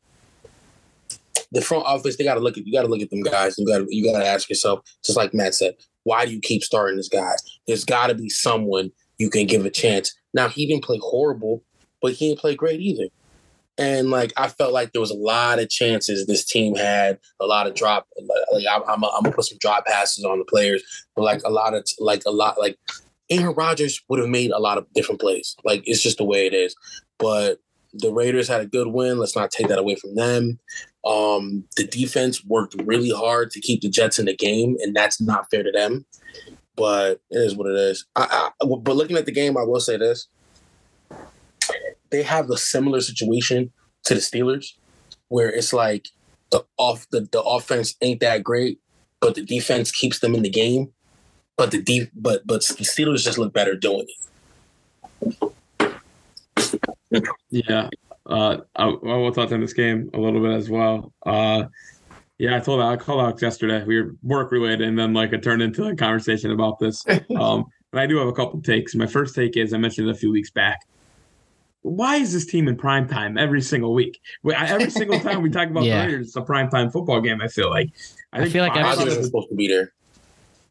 [1.52, 2.72] the front office, they got to look at you.
[2.72, 3.56] Got to look at them guys.
[3.58, 6.40] You got to you got to ask yourself, just like Matt said, why do you
[6.40, 7.32] keep starting this guy?
[7.66, 10.14] There's got to be someone you can give a chance.
[10.34, 11.62] Now he didn't play horrible,
[12.00, 13.08] but he didn't play great either.
[13.78, 17.46] And like I felt like there was a lot of chances this team had, a
[17.46, 18.06] lot of drop.
[18.52, 20.82] Like I'm, I'm, I'm gonna put some drop passes on the players,
[21.14, 22.78] but like a lot of like a lot like
[23.30, 25.56] Aaron Rodgers would have made a lot of different plays.
[25.64, 26.74] Like it's just the way it is.
[27.18, 27.58] But
[27.92, 29.18] the Raiders had a good win.
[29.18, 30.58] Let's not take that away from them.
[31.04, 35.20] Um, the defense worked really hard to keep the Jets in the game, and that's
[35.20, 36.04] not fair to them.
[36.74, 38.04] But it is what it is.
[38.16, 40.28] I, I, but looking at the game, I will say this:
[42.10, 43.72] they have a similar situation
[44.04, 44.72] to the Steelers,
[45.28, 46.08] where it's like
[46.50, 48.80] the off the, the offense ain't that great,
[49.20, 50.92] but the defense keeps them in the game.
[51.56, 54.06] But the deep, but but the Steelers just look better doing
[55.20, 55.52] it.
[57.50, 57.88] Yeah,
[58.26, 61.12] uh, I, I will touch on this game a little bit as well.
[61.24, 61.64] Uh,
[62.38, 63.82] yeah, I told I called Alex yesterday.
[63.84, 67.04] We were work related, and then like it turned into a conversation about this.
[67.36, 68.94] Um, but I do have a couple takes.
[68.94, 70.80] My first take is I mentioned it a few weeks back.
[71.82, 74.20] Why is this team in prime time every single week?
[74.44, 76.02] Every single time we talk about yeah.
[76.02, 77.40] the Raiders, it's a prime time football game.
[77.40, 77.90] I feel like.
[78.32, 79.92] I, I feel like Rodgers is supposed to be there.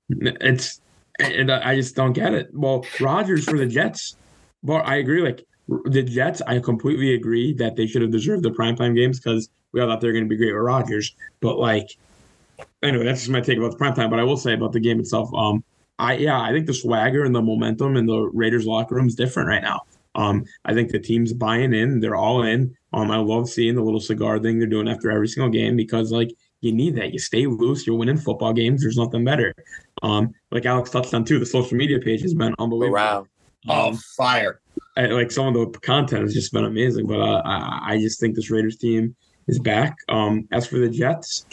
[0.10, 0.82] It's
[1.20, 2.50] and I just don't get it.
[2.54, 4.18] Well, Rodgers for the Jets.
[4.64, 5.22] Well, I agree.
[5.22, 5.46] Like
[5.86, 9.82] the Jets, I completely agree that they should have deserved the primetime games because we
[9.82, 11.16] all thought they were going to be great with Rodgers.
[11.42, 11.88] But like,
[12.84, 14.10] anyway, that's just my take about the primetime.
[14.10, 15.64] But I will say about the game itself, um,
[15.98, 19.16] I yeah, I think the swagger and the momentum in the Raiders locker room is
[19.16, 19.82] different right now.
[20.16, 22.76] Um, I think the team's buying in; they're all in.
[22.94, 26.12] Um, I love seeing the little cigar thing they're doing after every single game because
[26.12, 27.14] like you need that.
[27.14, 27.86] You stay loose.
[27.86, 28.82] You're winning football games.
[28.82, 29.54] There's nothing better.
[30.04, 32.96] Um, like Alex touched on too, the social media page has been unbelievable.
[32.96, 33.28] Wow.
[33.68, 34.62] Oh, um, fire!
[34.96, 37.08] like some of the content has just been amazing.
[37.08, 39.16] But uh, I, I just think this Raiders team
[39.48, 39.98] is back.
[40.10, 41.46] Um, as for the Jets,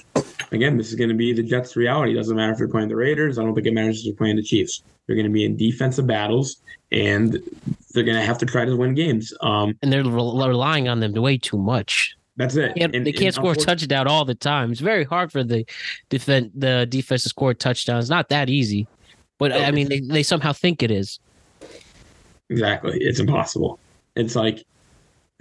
[0.50, 2.12] again, this is going to be the Jets' reality.
[2.12, 3.38] It doesn't matter if they're playing the Raiders.
[3.38, 4.82] I don't think it matters if they're playing the Chiefs.
[5.06, 7.32] They're going to be in defensive battles, and
[7.92, 9.32] they're going to have to try to win games.
[9.40, 12.16] Um, and they're relying on them way too much.
[12.36, 12.74] That's it.
[12.74, 14.72] They can't, and, they can't score a touchdown all the time.
[14.72, 15.66] It's very hard for the
[16.08, 18.08] defense the defense to score touchdowns.
[18.08, 18.86] Not that easy,
[19.38, 21.18] but I mean they, they somehow think it is.
[22.48, 22.98] Exactly.
[23.00, 23.78] It's impossible.
[24.14, 24.64] It's like,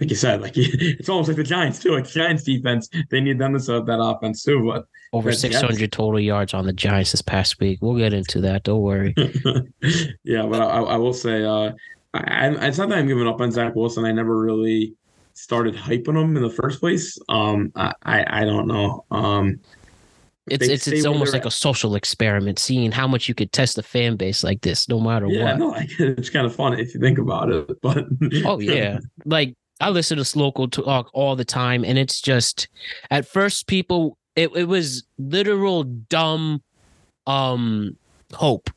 [0.00, 1.92] like you said, like it's almost like the Giants too.
[1.92, 4.66] Like the Giants defense, they need them to set that offense too.
[4.66, 7.78] But over six hundred total yards on the Giants this past week.
[7.80, 8.64] We'll get into that.
[8.64, 9.14] Don't worry.
[10.24, 11.72] yeah, but I, I, will say, uh,
[12.14, 14.04] I, it's not that I'm giving up on Zach Wilson.
[14.04, 14.94] I never really
[15.34, 17.18] started hyping him in the first place.
[17.28, 19.04] Um, I, I, don't know.
[19.10, 19.60] Um,
[20.46, 23.82] it's it's it's almost like a social experiment, seeing how much you could test a
[23.82, 25.58] fan base like this, no matter yeah, what.
[25.58, 27.80] no, like, it's kind of fun if you think about it.
[27.80, 28.06] But
[28.44, 32.68] oh yeah, like I listen to local talk all the time, and it's just
[33.10, 36.62] at first people it, it was literal dumb
[37.26, 37.96] um
[38.34, 38.68] hope.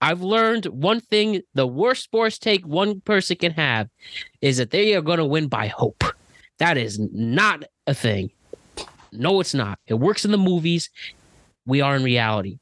[0.00, 3.88] I've learned one thing: the worst sports take one person can have
[4.40, 6.04] is that they are going to win by hope.
[6.58, 8.30] That is not a thing.
[9.12, 9.78] No, it's not.
[9.86, 10.90] It works in the movies.
[11.66, 12.58] We are in reality.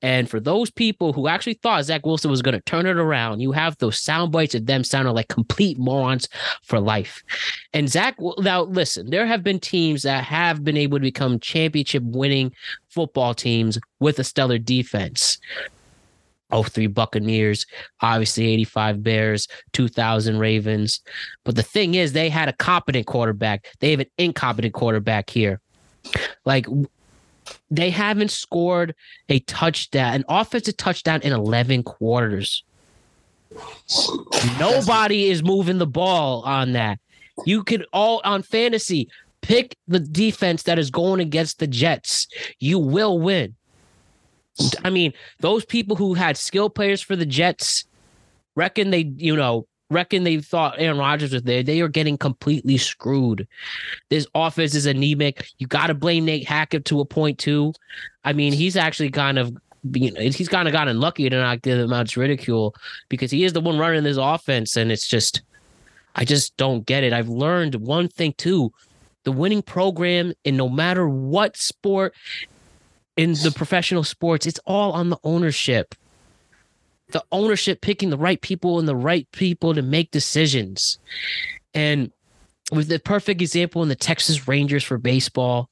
[0.00, 3.40] And for those people who actually thought Zach Wilson was going to turn it around,
[3.40, 6.28] you have those sound bites of them sounding like complete morons
[6.62, 7.24] for life.
[7.72, 12.04] And Zach, now listen, there have been teams that have been able to become championship
[12.04, 12.52] winning
[12.88, 15.38] football teams with a stellar defense.
[16.52, 17.66] 03 Buccaneers,
[18.00, 21.00] obviously 85 Bears, 2000 Ravens.
[21.44, 23.66] But the thing is, they had a competent quarterback.
[23.80, 25.60] They have an incompetent quarterback here.
[26.44, 26.66] Like
[27.70, 28.94] they haven't scored
[29.28, 32.64] a touchdown, an offensive touchdown in 11 quarters.
[34.58, 36.98] Nobody is moving the ball on that.
[37.46, 39.08] You could all on fantasy
[39.42, 42.26] pick the defense that is going against the Jets.
[42.58, 43.54] You will win.
[44.84, 47.84] I mean, those people who had skill players for the Jets
[48.56, 51.62] reckon they, you know, reckon they thought Aaron Rodgers was there.
[51.62, 53.46] They are getting completely screwed.
[54.10, 55.48] This offense is anemic.
[55.58, 57.72] You got to blame Nate Hackett to a point too.
[58.24, 59.56] I mean, he's actually kind of
[59.92, 62.74] you know, he's kind of gotten lucky to not get give much ridicule
[63.08, 65.42] because he is the one running this offense, and it's just,
[66.16, 67.12] I just don't get it.
[67.12, 68.72] I've learned one thing too:
[69.24, 72.14] the winning program, and no matter what sport,
[73.18, 75.94] in the professional sports, it's all on the ownership.
[77.10, 80.98] The ownership picking the right people and the right people to make decisions.
[81.74, 82.12] And
[82.70, 85.68] with the perfect example in the Texas Rangers for baseball,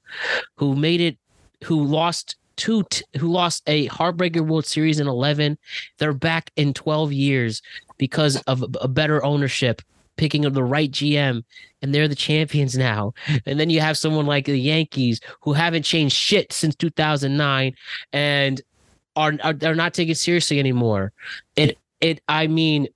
[0.56, 1.18] who made it,
[1.64, 5.56] who lost two, t- who lost a heartbreaker World Series in 11.
[5.98, 7.62] They're back in 12 years
[7.96, 9.82] because of a- a better ownership,
[10.16, 11.42] picking of the right GM,
[11.82, 13.12] and they're the champions now.
[13.44, 17.74] And then you have someone like the Yankees who haven't changed shit since 2009
[18.12, 18.62] and
[19.14, 21.12] are, are they're not taken seriously anymore.
[21.56, 22.88] It it I mean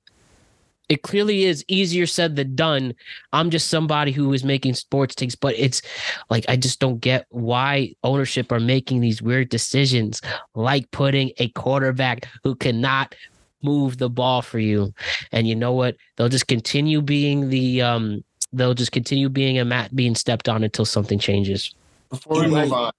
[0.91, 2.95] it clearly is easier said than done.
[3.33, 5.83] I'm just somebody who is making sports takes, but it's
[6.31, 10.21] like I just don't get why ownership are making these weird decisions,
[10.57, 13.15] like putting a quarterback who cannot
[13.63, 14.93] move the ball for you.
[15.33, 15.97] And you know what?
[16.17, 20.65] They'll just continue being the um they'll just continue being a mat being stepped on
[20.65, 21.75] until something changes.
[22.11, 22.93] Before we You're move on,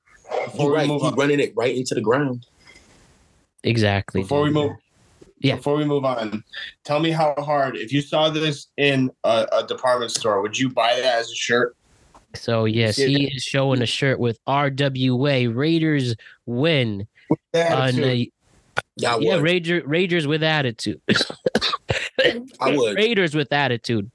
[0.45, 0.87] before we right.
[0.87, 2.45] move He's on, running it right into the ground.
[3.63, 4.21] Exactly.
[4.21, 4.71] before we move,
[5.39, 5.55] Yeah.
[5.57, 6.43] Before we move on,
[6.83, 7.75] tell me how hard.
[7.75, 11.35] If you saw this in a, a department store, would you buy that as a
[11.35, 11.75] shirt?
[12.33, 17.07] So yes, he is showing a shirt with RWA Raiders win.
[17.53, 18.31] on a-
[18.97, 19.43] Yeah, I yeah, would.
[19.43, 21.01] Ranger, Rangers with attitude.
[21.07, 22.41] I
[22.75, 22.95] would.
[22.97, 24.11] Raiders with attitude.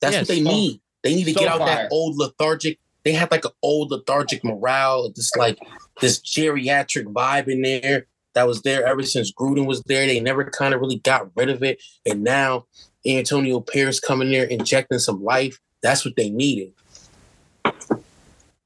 [0.00, 0.20] That's Yes.
[0.22, 0.80] what they need.
[1.02, 1.66] They need to So get out fire.
[1.84, 2.78] that old lethargic.
[3.04, 5.58] They had like an old lethargic morale, just like
[6.00, 10.04] this geriatric vibe in there that was there ever since Gruden was there.
[10.06, 12.66] They never kind of really got rid of it, and now
[13.06, 15.58] Antonio Pierce coming there injecting some life.
[15.82, 16.72] That's what they needed.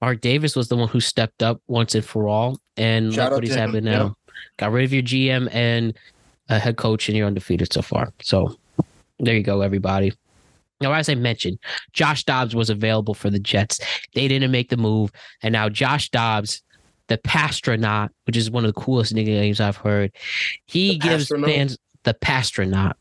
[0.01, 3.37] Mark Davis was the one who stepped up once and for all, and Shout look
[3.39, 3.99] what he's to him, having yeah.
[3.99, 4.17] now.
[4.59, 5.97] Got rid of your GM and
[6.49, 8.12] a head coach, and you're undefeated so far.
[8.22, 8.57] So
[9.18, 10.12] there you go, everybody.
[10.80, 11.59] Now, as I mentioned,
[11.93, 13.80] Josh Dobbs was available for the Jets.
[14.14, 15.12] They didn't make the move,
[15.43, 16.62] and now Josh Dobbs,
[17.09, 20.12] the Passtronaut, which is one of the coolest nicknames I've heard,
[20.66, 21.45] he The gives Passtronaut?
[21.45, 22.95] fans the Passtronaut.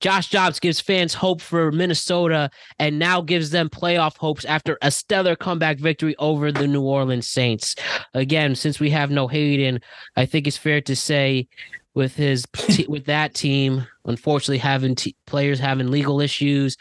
[0.00, 4.90] Josh Dobbs gives fans hope for Minnesota and now gives them playoff hopes after a
[4.90, 7.74] stellar comeback victory over the New Orleans Saints.
[8.14, 9.80] Again, since we have no Hayden,
[10.16, 11.48] I think it's fair to say
[11.94, 12.46] with his
[12.88, 16.76] with that team, unfortunately having t- players having legal issues,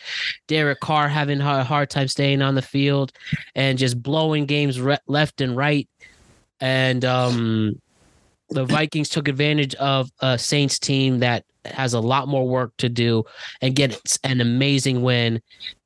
[0.47, 3.11] Derek Carr having a hard time staying on the field,
[3.55, 5.89] and just blowing games re- left and right,
[6.59, 7.81] and um,
[8.49, 12.89] the Vikings took advantage of a Saints team that has a lot more work to
[12.89, 13.23] do
[13.61, 15.41] and gets an amazing win.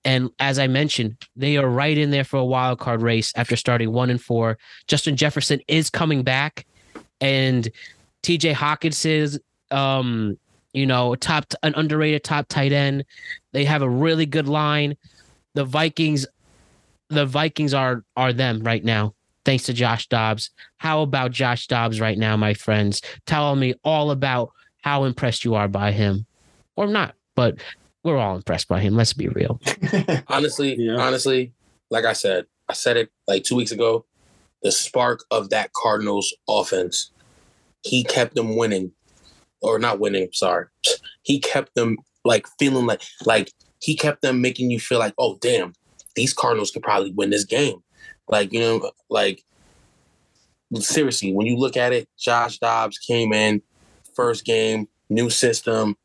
[0.06, 3.56] And as I mentioned, they are right in there for a wild card race after
[3.56, 4.58] starting one and four.
[4.88, 6.66] Justin Jefferson is coming back,
[7.20, 7.68] and
[8.24, 9.40] TJ Hockenson is,
[9.72, 10.38] um,
[10.74, 13.06] you know, top an underrated top tight end.
[13.52, 14.96] They have a really good line.
[15.54, 16.26] The Vikings,
[17.10, 19.14] the Vikings are are them right now.
[19.46, 20.50] Thanks to Josh Dobbs.
[20.78, 23.02] How about Josh Dobbs right now, my friends?
[23.26, 24.52] Tell me all about
[24.84, 26.26] how impressed you are by him,
[26.76, 27.16] or not.
[27.36, 27.56] But
[28.04, 28.96] we're all impressed by him.
[28.96, 29.60] Let's be real.
[30.28, 30.98] Honestly, Yeah.
[30.98, 31.54] honestly,
[31.90, 34.06] like I said, I said it like two weeks ago.
[34.64, 37.12] The spark of that Cardinals offense,
[37.84, 38.92] he kept them winning,
[39.62, 40.30] or not winning.
[40.34, 40.66] Sorry,
[41.24, 45.38] he kept them like feeling like like he kept them making you feel like, oh
[45.42, 45.74] damn,
[46.16, 47.82] these Cardinals could probably win this game.
[48.32, 49.44] Like you know, like
[50.76, 53.62] seriously, when you look at it, Josh Dobbs came in
[54.16, 55.98] first game, new system,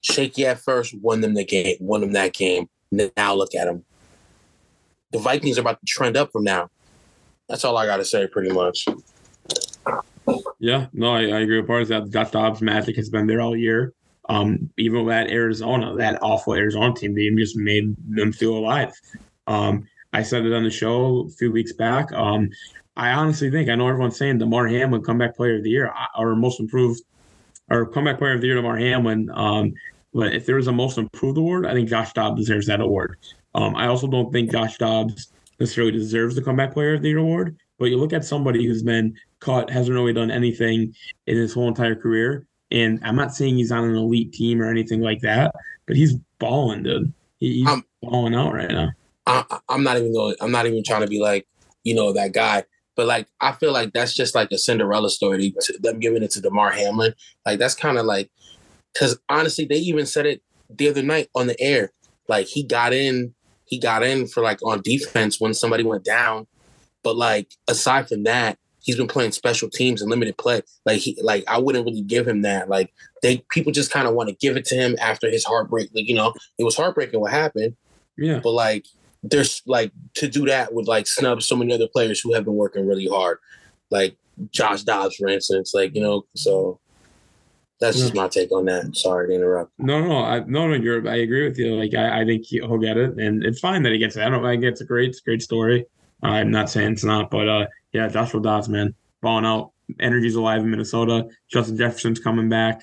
[0.00, 2.68] shaky at first, won them the game, won them that game.
[2.90, 3.84] Now look at them.
[5.12, 6.70] The Vikings are about to trend up from now.
[7.48, 8.86] That's all I got to say, pretty much.
[10.58, 12.30] Yeah, no, I, I agree with part of that.
[12.32, 13.92] Dobbs' magic has been there all year.
[14.28, 18.92] Um, even with that Arizona, that awful Arizona team, they just made them feel alive.
[19.46, 22.12] Um, I said it on the show a few weeks back.
[22.12, 22.48] Um,
[22.96, 26.06] I honestly think I know everyone's saying Damar Hamlin comeback player of the year I-
[26.18, 27.02] or most improved
[27.70, 29.28] or comeback player of the year Damar Hamlin.
[29.34, 29.74] Um,
[30.14, 33.16] but if there is a most improved award, I think Josh Dobbs deserves that award.
[33.54, 35.30] Um, I also don't think Josh Dobbs
[35.60, 37.56] necessarily deserves the comeback player of the year award.
[37.78, 40.94] But you look at somebody who's been caught, hasn't really done anything
[41.26, 42.46] in his whole entire career.
[42.70, 45.54] And I'm not saying he's on an elite team or anything like that,
[45.86, 47.12] but he's balling, dude.
[47.38, 48.90] He- He's Um, balling out right now.
[49.26, 50.36] I, I'm not even going.
[50.40, 51.46] I'm not even trying to be like,
[51.84, 52.64] you know, that guy.
[52.94, 55.54] But like, I feel like that's just like a Cinderella story.
[55.60, 57.14] To them giving it to Damar Hamlin,
[57.44, 58.30] like that's kind of like,
[58.92, 61.90] because honestly, they even said it the other night on the air.
[62.28, 63.34] Like he got in,
[63.66, 66.46] he got in for like on defense when somebody went down.
[67.02, 70.62] But like aside from that, he's been playing special teams and limited play.
[70.86, 72.68] Like he, like I wouldn't really give him that.
[72.68, 75.90] Like they people just kind of want to give it to him after his heartbreak.
[75.94, 77.76] Like you know, it was heartbreaking what happened.
[78.16, 78.40] Yeah.
[78.42, 78.86] But like
[79.22, 82.54] there's like to do that would like snub so many other players who have been
[82.54, 83.38] working really hard,
[83.90, 84.16] like
[84.50, 85.72] Josh Dobbs, for instance.
[85.74, 86.80] Like you know, so
[87.80, 88.96] that's just my take on that.
[88.96, 89.72] Sorry to interrupt.
[89.78, 90.74] No, no, I, no, no.
[90.74, 91.06] You're.
[91.08, 91.74] I agree with you.
[91.74, 94.22] Like, I, I think he'll get it, and it's fine that he gets it.
[94.22, 94.44] I don't.
[94.44, 95.84] I think it's a great, it's a great story.
[96.22, 99.72] Uh, I'm not saying it's not, but uh, yeah, Joshua Dobbs, man, balling out.
[100.00, 101.28] Energy's alive in Minnesota.
[101.48, 102.82] Justin Jefferson's coming back.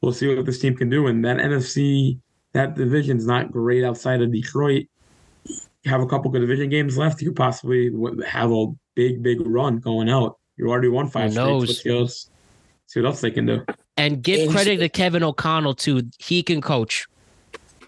[0.00, 1.06] We'll see what this team can do.
[1.06, 2.18] And that NFC,
[2.54, 4.86] that division's not great outside of Detroit.
[5.84, 7.20] You have a couple good division games left.
[7.20, 7.92] You could possibly
[8.26, 10.38] have a big, big run going out.
[10.56, 11.68] You already won five straight.
[11.68, 12.30] See what, else,
[12.86, 13.64] see what else they can do.
[13.96, 16.02] And give credit to Kevin O'Connell too.
[16.18, 17.06] He can coach.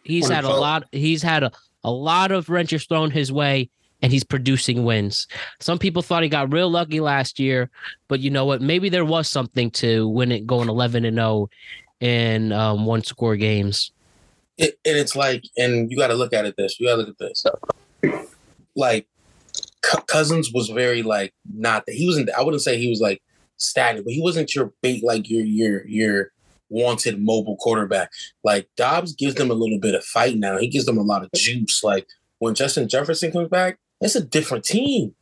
[0.05, 0.85] He's had a lot.
[0.93, 1.53] He's had a,
[1.85, 3.71] a lot of wrenches thrown his way,
[4.03, 5.27] and he's producing wins.
[5.59, 7.71] Some people thought he got real lucky last year,
[8.09, 8.61] but you know what?
[8.61, 11.49] Maybe there was something to win it going eleven and zero
[12.01, 13.91] in um, one score games.
[14.59, 16.79] It, and it's like, and you got to look at it this.
[16.79, 17.45] You got to look at this.
[18.75, 19.07] Like
[19.85, 22.31] C- Cousins was very like not that he wasn't.
[22.31, 23.23] I wouldn't say he was like
[23.57, 26.33] stagnant, but he wasn't your bait like your your your
[26.69, 28.11] wanted mobile quarterback.
[28.45, 30.59] Like Dobbs gives them a little bit of fight now.
[30.59, 31.83] He gives them a lot of juice.
[31.83, 32.07] Like
[32.39, 35.15] when Justin Jefferson comes back, it's a different team.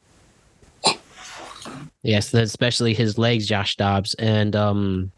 [2.02, 5.12] Yes, especially his legs, Josh Dobbs, and um,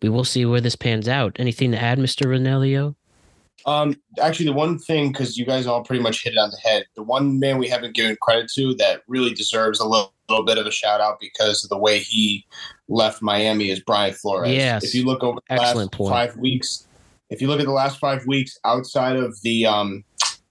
[0.00, 1.36] we will see where this pans out.
[1.40, 2.94] Anything to add, Mister Ranelio?
[3.66, 6.56] Um, actually, the one thing because you guys all pretty much hit it on the
[6.58, 6.84] head.
[6.96, 10.58] The one man we haven't given credit to that really deserves a little, little bit
[10.58, 12.46] of a shout out because of the way he
[12.88, 14.50] left Miami is Brian Flores.
[14.50, 16.10] Yes, if you look over the Excellent last point.
[16.10, 16.86] five weeks,
[17.30, 20.04] if you look at the last five weeks outside of the um,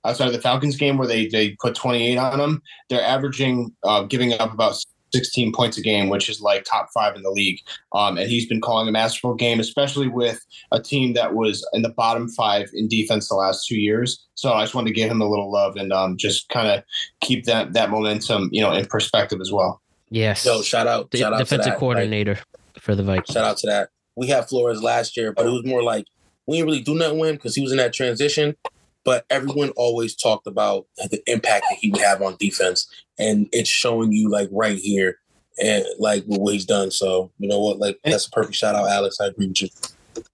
[0.05, 4.03] outside of the Falcons game where they they put 28 on them, they're averaging uh,
[4.03, 4.75] giving up about
[5.13, 7.59] 16 points a game, which is like top five in the league.
[7.93, 11.81] Um, and he's been calling a masterful game, especially with a team that was in
[11.81, 14.25] the bottom five in defense the last two years.
[14.35, 16.83] So I just wanted to give him a little love and um, just kind of
[17.21, 19.81] keep that that momentum, you know, in perspective as well.
[20.09, 20.45] Yes.
[20.45, 21.79] Yo, shout out, the shout out defensive to that.
[21.79, 23.33] coordinator like, for the Vikings.
[23.33, 23.89] Shout out to that.
[24.15, 26.05] We had Flores last year, but it was more like
[26.45, 28.55] we didn't really do nothing with him because he was in that transition.
[29.03, 32.87] But everyone always talked about the impact that he would have on defense,
[33.21, 35.19] and it's showing you like right here,
[35.63, 36.91] and like what he's done.
[36.91, 39.17] So you know what, like that's a perfect shout out, Alex.
[39.21, 39.69] I agree with you.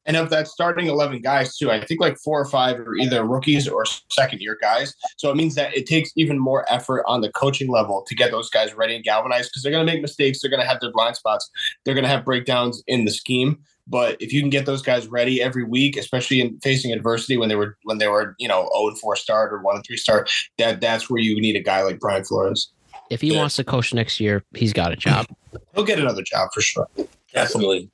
[0.05, 3.23] And of that starting 11 guys, too, I think like four or five are either
[3.23, 4.95] rookies or second year guys.
[5.17, 8.31] So it means that it takes even more effort on the coaching level to get
[8.31, 10.41] those guys ready and galvanized because they're going to make mistakes.
[10.41, 11.49] They're going to have their blind spots.
[11.83, 13.59] They're going to have breakdowns in the scheme.
[13.89, 17.47] But if you can get those guys ready every week, especially in facing adversity when
[17.47, 19.95] they were when they were you know zero and four start or one and three
[19.95, 22.69] start, that that's where you need a guy like Brian Flores.
[23.09, 23.39] If he Yeah.
[23.39, 25.27] wants to coach next year, he's got a job.
[25.75, 26.87] He'll get another job for sure.
[27.33, 27.89] Definitely.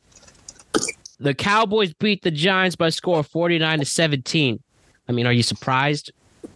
[1.20, 4.62] the Cowboys beat the Giants by a score of 49 to 17.
[5.08, 6.12] I mean, are you surprised?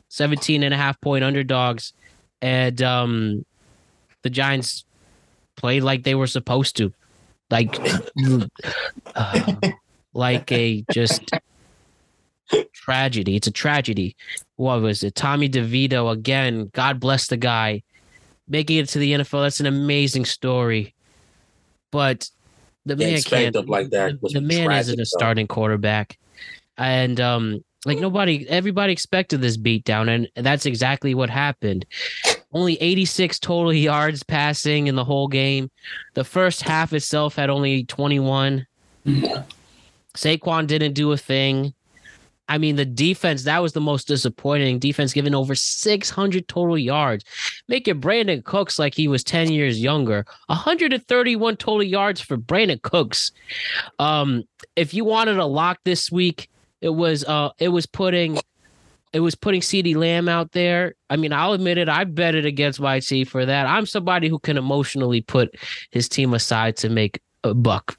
[0.09, 1.93] 17 and a half point underdogs.
[2.41, 3.45] And um
[4.23, 4.83] the Giants
[5.55, 6.91] played like they were supposed to.
[7.49, 7.77] Like
[9.15, 9.55] uh,
[10.13, 11.21] like a just
[12.73, 13.35] tragedy.
[13.35, 14.15] It's a tragedy.
[14.55, 15.15] What was it?
[15.15, 16.69] Tommy DeVito again.
[16.73, 17.83] God bless the guy.
[18.47, 19.43] Making it to the NFL.
[19.43, 20.93] That's an amazing story.
[21.91, 22.29] But
[22.85, 23.55] the Getting man can't.
[23.55, 25.03] up like that the- the man tragic, isn't a though.
[25.03, 26.17] starting quarterback,
[26.77, 31.85] and um, like nobody, everybody expected this beatdown, and that's exactly what happened.
[32.53, 35.69] Only 86 total yards passing in the whole game.
[36.13, 38.65] The first half itself had only 21.
[40.15, 41.73] Saquon didn't do a thing.
[42.49, 44.79] I mean, the defense, that was the most disappointing.
[44.79, 47.25] Defense giving over 600 total yards,
[47.67, 50.25] making Brandin Cooks like he was 10 years younger.
[50.47, 53.31] 131 total yards for Brandin Cooks.
[53.99, 54.43] Um,
[54.75, 58.37] if you wanted a lock this week, it was uh it was putting
[59.13, 60.93] it was putting CeeDee Lamb out there.
[61.09, 63.65] I mean, I'll admit it, I bet it against YT for that.
[63.65, 65.55] I'm somebody who can emotionally put
[65.91, 67.97] his team aside to make a buck.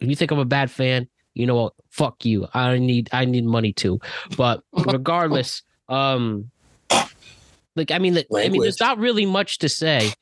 [0.00, 1.08] If you think I'm a bad fan,
[1.38, 1.72] you know what?
[1.90, 2.46] Fuck you.
[2.52, 4.00] I need I need money too.
[4.36, 6.50] But regardless, um
[7.76, 10.12] like I mean the, I mean there's not really much to say,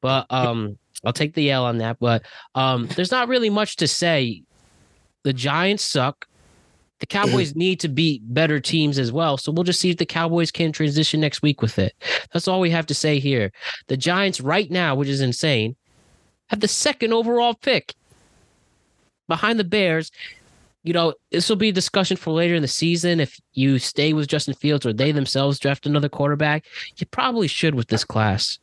[0.00, 1.98] but um I'll take the L on that.
[2.00, 2.22] But
[2.54, 4.42] um there's not really much to say.
[5.24, 6.26] The Giants suck.
[6.98, 9.36] The Cowboys need to beat better teams as well.
[9.36, 11.94] So we'll just see if the Cowboys can transition next week with it.
[12.32, 13.52] That's all we have to say here.
[13.88, 15.74] The Giants right now, which is insane,
[16.48, 17.94] have the second overall pick
[19.28, 20.12] behind the Bears.
[20.84, 23.20] You know, this will be a discussion for later in the season.
[23.20, 26.64] If you stay with Justin Fields or they themselves draft another quarterback,
[26.96, 28.58] you probably should with this class.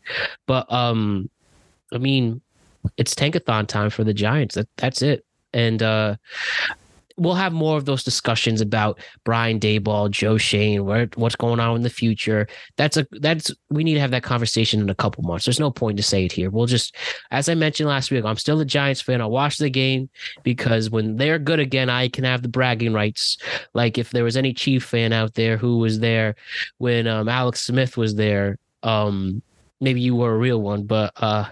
[0.46, 1.30] But um,
[1.94, 2.42] I mean,
[2.98, 4.56] it's tankathon time for the Giants.
[4.56, 5.26] That that's it.
[5.54, 6.16] And uh
[7.20, 11.76] we'll have more of those discussions about Brian Daboll, Joe Schoen, where what's going on
[11.76, 12.48] in the future.
[12.78, 15.46] That's a that's we need to have that conversation in a couple months.
[15.46, 16.50] There's no point to say it here.
[16.50, 16.96] We'll just,
[17.32, 19.22] as I mentioned last week, I'm still a Giants fan.
[19.22, 20.10] I'll watch the game
[20.44, 23.38] because when they're good again, I can have the bragging rights.
[23.74, 26.36] Like if there was any Chief fan out there who was there
[26.78, 29.42] when um, Alex Smith was there, um,
[29.82, 31.46] maybe you were a real one, but uh,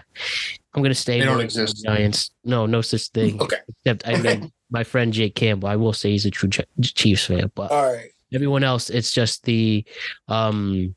[0.74, 1.18] I'm gonna stay.
[1.18, 1.84] They don't exist.
[1.84, 2.30] Giants.
[2.44, 3.40] No, no such thing.
[3.40, 3.56] Okay.
[3.84, 5.68] Except I mean, my friend Jake Campbell.
[5.68, 8.10] I will say he's a true Ch- Chiefs fan, but All right.
[8.32, 9.84] everyone else, it's just the
[10.28, 10.94] um,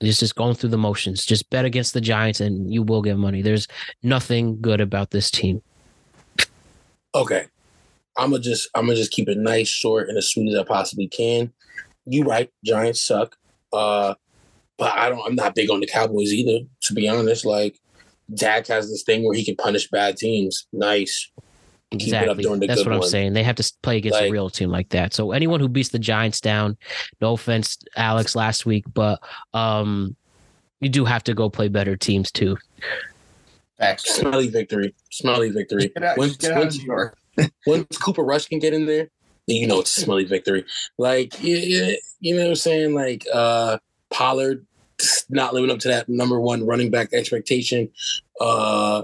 [0.00, 1.24] it's just going through the motions.
[1.24, 3.42] Just bet against the Giants, and you will get money.
[3.42, 3.68] There's
[4.02, 5.62] nothing good about this team.
[7.14, 7.46] Okay.
[8.16, 10.64] I'm gonna just I'm gonna just keep it nice, short, and as sweet as I
[10.64, 11.52] possibly can.
[12.04, 13.36] You right, Giants suck.
[13.72, 14.14] Uh,
[14.76, 15.24] but I don't.
[15.24, 16.66] I'm not big on the Cowboys either.
[16.82, 17.78] To be honest, like
[18.34, 20.66] Dak has this thing where he can punish bad teams.
[20.72, 21.30] Nice.
[21.98, 22.42] Keep it up Exactly.
[22.44, 23.08] during the That's good what I'm one.
[23.08, 23.32] saying.
[23.34, 25.12] They have to play against a real team like that.
[25.14, 26.76] So anyone who beats the Giants down,
[27.20, 29.22] no offense, Alex, last week, but
[29.54, 30.16] um,
[30.80, 32.56] you do have to go play better teams too.
[33.78, 34.14] Facts.
[34.14, 34.94] Smelly victory.
[35.10, 35.88] Smelly victory.
[35.88, 37.18] Get out, Once, get out once, New York.
[37.66, 39.08] once Cooper Rush can get in there,
[39.48, 40.64] then you know it's a smelly victory.
[40.98, 42.94] Like you, you you know what I'm saying?
[42.94, 43.78] Like uh
[44.10, 44.64] Pollard
[45.30, 47.90] not living up to that number one running back expectation.
[48.40, 49.02] Uh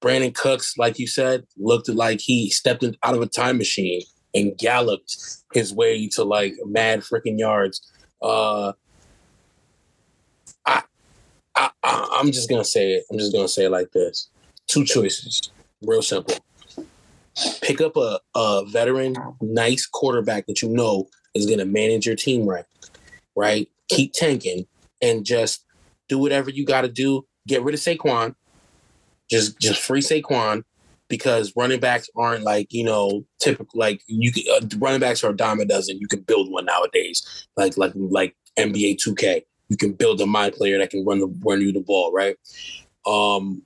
[0.00, 4.02] Brandin Cooks, like you said, looked like he stepped in, out of a time machine
[4.34, 5.16] and galloped
[5.52, 7.92] his way to like mad freaking yards.
[8.22, 8.72] Uh
[10.66, 10.82] I,
[11.56, 13.04] I I'm just gonna say it.
[13.10, 14.30] I'm just gonna say it like this.
[14.66, 15.50] Two choices.
[15.82, 16.36] Real simple.
[17.62, 22.46] Pick up a, a veteran, nice quarterback that you know is to manage your team
[22.46, 22.64] right.
[23.34, 23.68] Right?
[23.88, 24.66] Keep tanking
[25.00, 25.64] and just
[26.08, 27.26] do whatever you got to do.
[27.46, 28.34] Get rid of Saquon.
[29.30, 30.64] Just just free Saquon
[31.08, 35.30] because running backs aren't like you know typical like you can, uh, running backs are
[35.30, 35.98] a dime a dozen.
[35.98, 39.42] You can build one nowadays, like like like NBA 2K.
[39.68, 42.36] You can build a mind player that can run the run you the ball, right?
[43.06, 43.62] Um,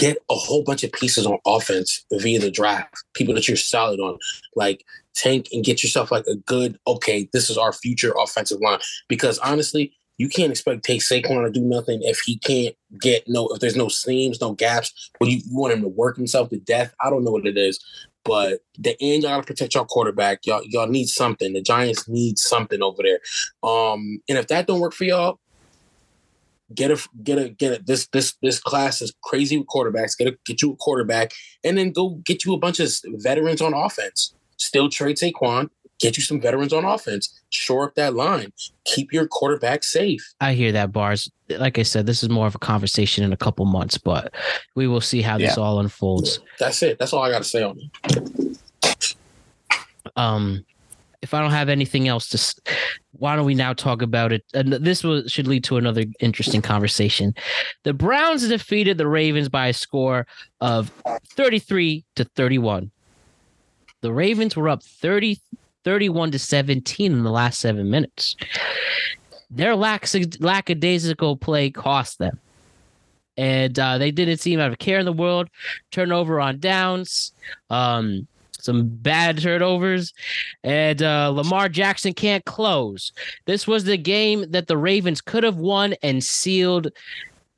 [0.00, 4.00] get a whole bunch of pieces on offense via the draft, people that you're solid
[4.00, 4.18] on,
[4.56, 4.82] like
[5.14, 8.78] tank and get yourself like a good, okay, this is our future offensive line.
[9.08, 13.48] Because honestly, you can't expect take Saquon to do nothing if he can't get no,
[13.48, 16.58] if there's no seams, no gaps, or you, you want him to work himself to
[16.58, 16.94] death.
[17.00, 17.82] I don't know what it is.
[18.22, 20.44] But the end, y'all gotta protect y'all quarterback.
[20.44, 21.54] Y'all, y'all need something.
[21.54, 23.20] The Giants need something over there.
[23.62, 25.40] Um, and if that don't work for y'all,
[26.74, 30.18] get a get a get a this this this class is crazy with quarterbacks.
[30.18, 31.32] Get a get you a quarterback,
[31.64, 34.34] and then go get you a bunch of veterans on offense.
[34.58, 35.70] Still trade Saquon.
[36.00, 37.38] Get you some veterans on offense.
[37.50, 38.52] Shore up that line.
[38.84, 40.32] Keep your quarterback safe.
[40.40, 41.30] I hear that, Bars.
[41.50, 44.32] Like I said, this is more of a conversation in a couple months, but
[44.74, 45.62] we will see how this Yeah.
[45.62, 46.40] all unfolds.
[46.58, 46.98] That's it.
[46.98, 48.56] That's all I got to say on it.
[50.16, 50.64] Um,
[51.22, 52.72] if I don't have anything else to,
[53.12, 54.42] why don't we now talk about it?
[54.54, 57.34] And this will, should lead to another interesting conversation.
[57.82, 60.26] The Browns defeated the Ravens by a score
[60.62, 60.90] of
[61.34, 62.90] 33 to 31.
[64.00, 65.38] The Ravens were up 30,
[65.84, 68.36] 31 to 17 in the last seven minutes.
[69.50, 72.38] Their lackadaisical play cost them.
[73.36, 75.48] And uh, they didn't seem have a care in the world.
[75.90, 77.32] Turnover on downs.
[77.70, 78.28] Um,
[78.62, 80.12] some bad turnovers,
[80.62, 83.12] and uh, Lamar Jackson can't close.
[83.46, 86.88] This was the game that the Ravens could have won and sealed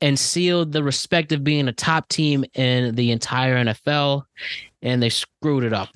[0.01, 4.23] and sealed the respect of being a top team in the entire NFL,
[4.81, 5.89] and they screwed it up.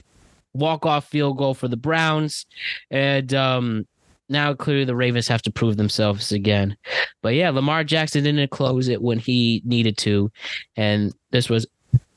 [0.57, 2.45] Walk off field goal for the Browns,
[2.91, 3.87] and um,
[4.29, 6.75] now clearly the Ravens have to prove themselves again.
[7.21, 10.31] But yeah, Lamar Jackson didn't close it when he needed to,
[10.75, 11.65] and this was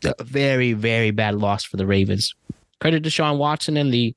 [0.05, 2.35] a very very bad loss for the Ravens
[2.81, 4.15] credit to Sean Watson and the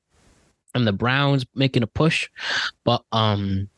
[0.74, 2.28] and the Browns making a push,
[2.82, 3.68] but um,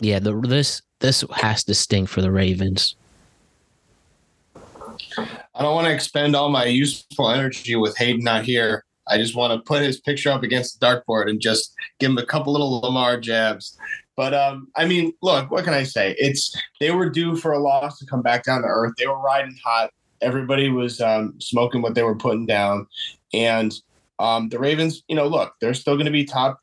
[0.00, 2.96] yeah, the this this has to sting for the Ravens.
[5.54, 8.84] I don't want to expend all my useful energy with Hayden not here.
[9.08, 12.18] I just want to put his picture up against the dartboard and just give him
[12.18, 13.76] a couple little Lamar jabs.
[14.16, 16.14] But um, I mean, look, what can I say?
[16.18, 18.94] It's they were due for a loss to come back down to earth.
[18.98, 19.90] They were riding hot.
[20.20, 22.86] Everybody was um, smoking what they were putting down,
[23.32, 23.72] and
[24.22, 26.60] um, the Ravens, you know, look, they're still going to be top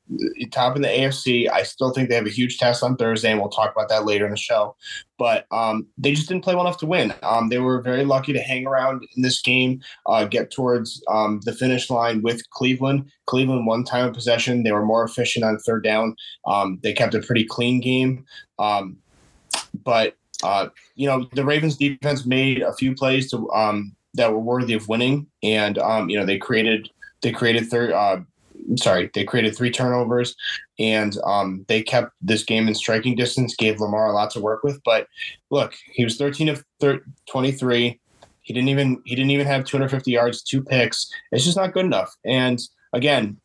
[0.50, 1.52] top in the AFC.
[1.52, 4.06] I still think they have a huge test on Thursday, and we'll talk about that
[4.06, 4.78] later in the show.
[5.18, 7.14] But um, they just didn't play well enough to win.
[7.22, 11.42] Um, they were very lucky to hang around in this game, uh, get towards um,
[11.44, 13.12] the finish line with Cleveland.
[13.26, 14.64] Cleveland one time of possession.
[14.64, 16.16] They were more efficient on third down.
[16.48, 18.24] Um, they kept a pretty clean game.
[18.58, 18.96] Um,
[19.84, 23.50] but uh, you know, the Ravens defense made a few plays to
[24.14, 26.90] that were worthy of winning, and um, you know they created
[27.22, 27.92] they created third.
[27.92, 28.22] Uh,
[28.76, 30.36] sorry, they created three turnovers,
[30.78, 33.56] and um, they kept this game in striking distance.
[33.56, 35.08] Gave Lamar a lot to work with, but
[35.50, 38.00] look, he was 13 of thir- 23.
[38.42, 41.12] He didn't even he didn't even have 250 yards, two picks.
[41.32, 42.16] It's just not good enough.
[42.26, 42.60] And
[42.94, 43.38] again,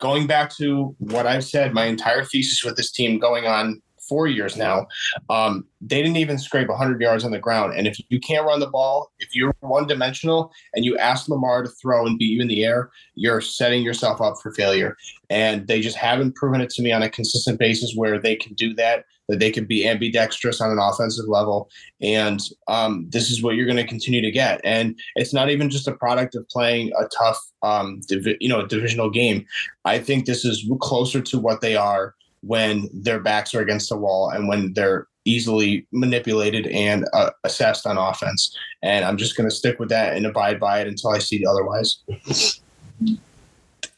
[0.00, 4.26] going back to what I've said, my entire thesis with this team going on four
[4.26, 4.86] years now,
[5.30, 7.74] um, they didn't even scrape 100 yards on the ground.
[7.76, 11.62] And if you can't run the ball, if you're one dimensional and you ask Lamar
[11.62, 14.96] to throw and beat you in the air, you're setting yourself up for failure.
[15.30, 18.54] And they just haven't proven it to me on a consistent basis where they can
[18.54, 21.68] do that, that they can be ambidextrous on an offensive level.
[22.00, 24.60] And um, this is what you're going to continue to get.
[24.64, 28.00] And it's not even just a product of playing a tough, um,
[28.40, 29.44] you know, divisional game.
[29.84, 33.96] I think this is closer to what they are when their backs are against the
[33.96, 38.56] wall and when they're easily manipulated and uh, assessed on offense.
[38.82, 41.44] And I'm just going to stick with that and abide by it until I see
[41.44, 42.02] otherwise.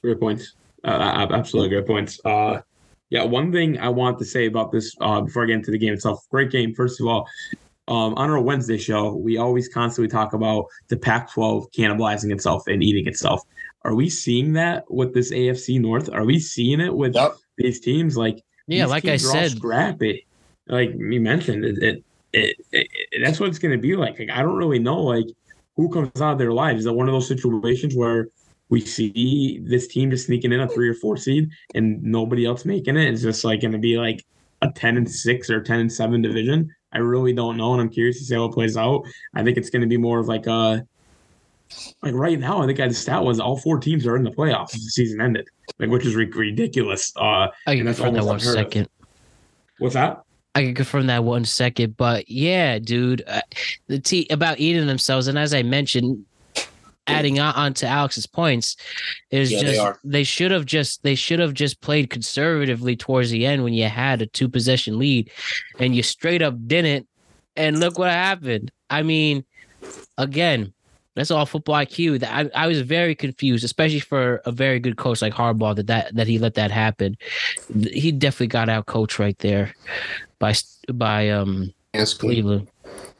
[0.02, 0.54] Great points.
[0.84, 2.20] Uh, absolutely great points.
[2.24, 2.60] Uh,
[3.10, 5.78] yeah, one thing I want to say about this uh, before I get into the
[5.78, 6.24] game itself.
[6.30, 7.28] Great game, first of all.
[7.88, 12.62] Um, on our Wednesday show, we always constantly talk about the Pac 12 cannibalizing itself
[12.68, 13.42] and eating itself.
[13.82, 16.08] Are we seeing that with this AFC North?
[16.12, 17.36] Are we seeing it with Yep.
[17.62, 18.16] These teams?
[18.16, 20.26] Like, Yeah, like I said- scrappy.
[20.66, 22.88] Like you mentioned, it, it, it, it,
[23.24, 24.18] that's what it's going to be like.
[24.18, 25.26] Like, I don't really know, like,
[25.76, 26.80] who comes out of their lives.
[26.80, 28.28] Is that one of those situations where
[28.68, 32.64] we see this team just sneaking in a three or four seed and nobody else
[32.64, 33.12] making it?
[33.12, 34.24] It's just like going to be like
[34.62, 36.72] a 10 and 6 or 10 and 7 division.
[36.92, 37.72] I really don't know.
[37.72, 39.02] And I'm curious to see how it plays out.
[39.34, 40.86] I think it's going to be more of like a,
[42.02, 44.74] like right now, I think the stat was all four teams are in the playoffs
[44.74, 45.48] as the season ended,
[45.78, 47.12] like which is ri- ridiculous.
[47.16, 48.72] Uh, I can that's confirm that one almost unheard of.
[48.72, 48.88] second.
[49.78, 50.22] what's that?
[50.54, 53.42] I can confirm that one second, but yeah, dude, uh,
[53.86, 56.24] the t about eating themselves, and as I mentioned,
[57.06, 58.76] adding on, on to Alex's points,
[59.30, 60.00] is Yeah, just are.
[60.02, 63.88] they should have just they should have just played conservatively towards the end when you
[63.88, 65.30] had a two possession lead,
[65.78, 67.06] and you straight up didn't,
[67.54, 68.72] and look what happened.
[68.88, 69.44] I mean,
[70.18, 70.72] again.
[71.16, 72.20] That's all football IQ.
[72.20, 75.76] That I, I was very confused, especially for a very good coach like Harbaugh.
[75.76, 77.16] That that that he let that happen.
[77.92, 79.74] He definitely got out coach right there
[80.38, 80.54] by
[80.92, 82.68] by um Yes, Cleveland.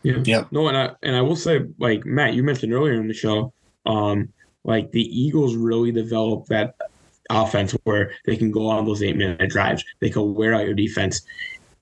[0.02, 0.18] Yeah.
[0.24, 0.44] Yeah.
[0.50, 3.52] No, and I and I will say, like Matt, you mentioned earlier in the show,
[3.86, 4.32] um,
[4.64, 6.76] like the Eagles really developed that
[7.30, 9.84] offense where they can go on those eight minute drives.
[10.00, 11.22] They can wear out your defense.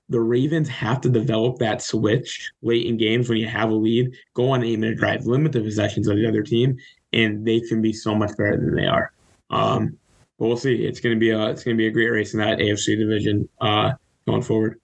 [0.09, 4.15] The Ravens have to develop that switch late in games when you have a lead,
[4.33, 6.77] go on eight minute drives, limit the possessions of the other team,
[7.13, 9.11] and they can be so much better than they are.
[9.51, 9.97] Um,
[10.39, 10.85] but we'll see.
[10.85, 13.91] It's gonna be a it's gonna be a great race in that AFC division uh,
[14.25, 14.79] going forward.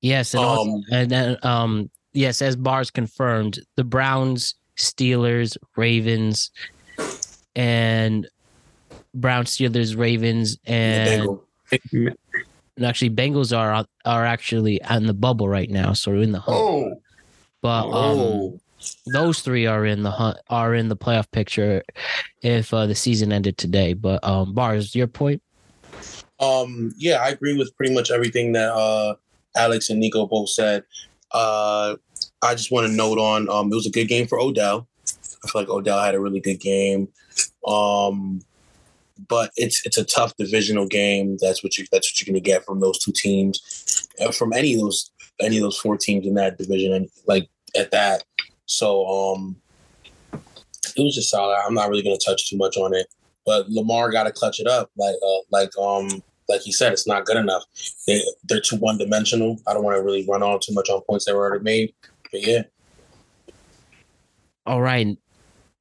[0.00, 6.52] Yes, and also, Um, and then um yes, as bars confirmed, the Browns, Steelers, Ravens,
[7.56, 8.28] and
[9.14, 11.44] Brown Steelers, Ravens, and Bengal.
[12.78, 16.40] And actually Bengals are are actually in the bubble right now, so we're in the
[16.40, 16.58] hunt.
[16.58, 16.94] Oh,
[17.60, 18.60] But um, Oh,
[19.06, 21.82] those three are in the hunt are in the playoff picture
[22.42, 23.92] if uh, the season ended today.
[23.92, 25.42] But um, bars, your point.
[26.40, 29.16] Um, yeah, I agree with pretty much everything that uh,
[29.56, 30.84] Alex and Nico both said.
[31.32, 31.96] Uh,
[32.42, 34.86] I just want to note on um, it was a good game for Odell.
[35.44, 37.08] I feel like Odell had a really good game.
[37.66, 38.40] Um,
[39.28, 41.36] but it's it's a tough divisional game.
[41.40, 44.80] That's what you that's what you're gonna get from those two teams, from any of
[44.80, 45.10] those
[45.40, 48.24] any of those four teams in that division, and like at that.
[48.66, 49.56] So um,
[50.32, 51.56] it was just solid.
[51.66, 53.06] I'm not really gonna touch too much on it,
[53.44, 54.90] but Lamar got to clutch it up.
[54.96, 57.64] Like uh, like um like he said, it's not good enough.
[58.06, 59.58] They they're too one dimensional.
[59.66, 61.94] I don't want to really run on too much on points they were already made.
[62.30, 62.62] But yeah,
[64.66, 65.16] All right.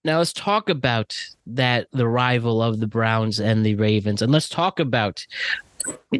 [0.03, 1.17] Now let's talk about
[1.47, 5.25] that the rival of the Browns and the Ravens, and let's talk about.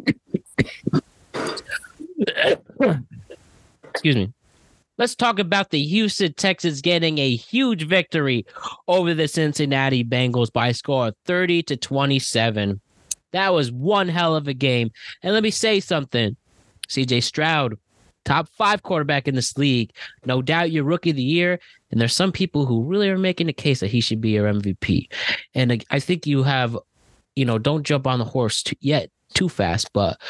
[3.84, 4.32] Excuse me.
[4.98, 8.44] Let's talk about the Houston Texans getting a huge victory
[8.88, 12.80] over the Cincinnati Bengals by a score of 30 to 27.
[13.30, 14.90] That was one hell of a game.
[15.22, 16.36] And let me say something.
[16.88, 17.78] CJ Stroud,
[18.28, 19.90] top five quarterback in this league.
[20.26, 21.58] No doubt your rookie of the year.
[21.90, 24.46] And there's some people who really are making the case that he should be your
[24.46, 25.08] MVP.
[25.54, 26.76] And I- I think you have,
[27.36, 30.20] you know, don't jump on the horse too, yet too fast, but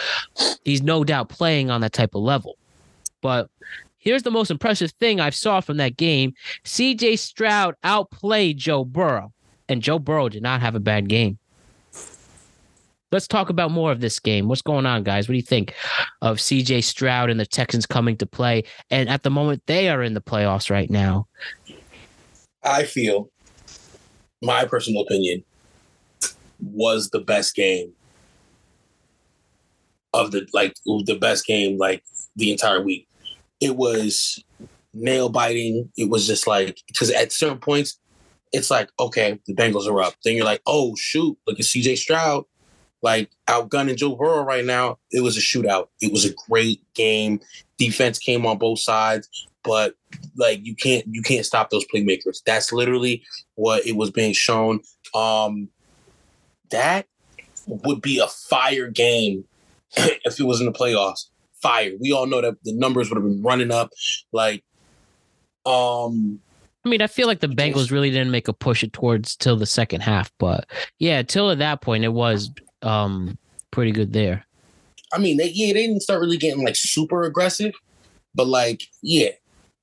[0.65, 2.57] he's no doubt playing on that type of level.
[3.21, 3.51] But
[3.99, 6.35] here's the most impressive thing I saw from that game
[6.65, 9.33] CJ Stroud outplayed Joe Burrow,
[9.69, 11.39] and Joe Burrow did not have a bad game.
[13.11, 14.49] Let's talk about more of this game.
[14.49, 15.29] What's going on, guys?
[15.29, 15.75] What do you think
[16.21, 18.65] of CJ Stroud and the Texans coming to play?
[18.91, 21.27] And at the moment, they are in the playoffs right now.
[22.63, 23.31] I feel,
[24.43, 25.43] my personal opinion,
[26.61, 27.93] was the best game
[30.13, 32.03] of the like the best game like
[32.37, 33.09] the entire week.
[33.61, 34.43] It was
[34.93, 35.91] nail biting.
[35.97, 37.99] It was just like because at certain points,
[38.53, 40.15] it's like okay, the Bengals are up.
[40.25, 41.97] Then you're like, oh shoot, look at C.J.
[41.97, 42.45] Stroud,
[43.03, 44.99] like outgunning Joe Burrow right now.
[45.11, 45.89] It was a shootout.
[46.01, 47.41] It was a great game.
[47.79, 49.29] Defense came on both sides,
[49.63, 49.95] but
[50.37, 52.43] like you can't you can't stop those playmakers.
[52.45, 53.23] That's literally
[53.55, 54.81] what it was being shown.
[55.15, 55.69] Um,
[56.71, 57.07] that
[57.67, 59.45] would be a fire game
[59.97, 61.27] if it was in the playoffs.
[61.61, 61.93] Fire.
[62.01, 63.91] We all know that the numbers would have been running up.
[64.33, 64.63] Like,
[65.67, 66.41] um,
[66.85, 69.57] I mean, I feel like the Bengals really didn't make a push it towards till
[69.57, 70.67] the second half, but
[70.99, 72.51] yeah, till at that point it was
[72.83, 73.39] um
[73.71, 74.45] pretty good there.
[75.13, 77.73] I mean, they yeah, they didn't start really getting like super aggressive,
[78.35, 79.31] but like, yeah,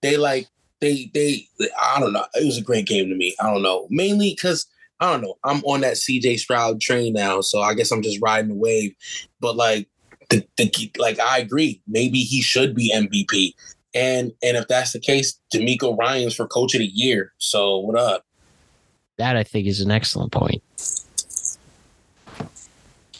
[0.01, 0.47] they like
[0.81, 1.47] they they
[1.81, 2.25] I don't know.
[2.35, 3.35] It was a great game to me.
[3.39, 3.87] I don't know.
[3.89, 4.67] Mainly because
[4.99, 5.37] I don't know.
[5.43, 8.95] I'm on that CJ Stroud train now, so I guess I'm just riding the wave.
[9.39, 9.87] But like
[10.29, 11.81] the, the like I agree.
[11.87, 13.53] Maybe he should be MVP.
[13.93, 17.33] And and if that's the case, DeMeco Ryans for coach of the year.
[17.37, 18.25] So what up?
[19.17, 20.61] That I think is an excellent point.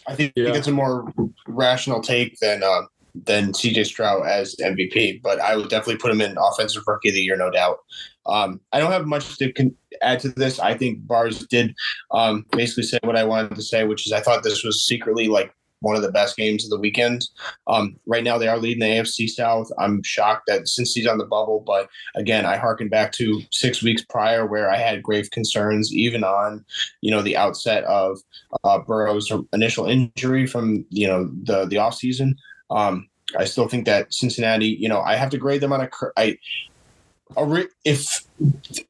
[0.08, 0.53] I think yeah.
[0.53, 1.12] it's a more
[1.47, 2.84] rational take than uh,
[3.24, 7.16] than CJ Stroud as MVP, but I would definitely put him in offensive rookie of
[7.16, 7.80] the year, no doubt.
[8.26, 10.60] Um, I don't have much to con- add to this.
[10.60, 11.74] I think Bars did
[12.12, 15.28] um, basically say what I wanted to say, which is I thought this was secretly
[15.28, 17.28] like one of the best games of the weekend.
[17.67, 19.67] Um, right now, they are leading the AFC South.
[19.78, 23.84] I'm shocked that since he's on the bubble, but again, I harken back to six
[23.84, 26.65] weeks prior where I had grave concerns, even on
[27.01, 28.19] you know the outset of
[28.63, 32.36] uh, Burrow's initial injury from you know the the off season.
[32.69, 33.07] Um,
[33.38, 35.89] I still think that Cincinnati, you know, I have to grade them on a.
[36.17, 36.38] I
[37.84, 38.23] if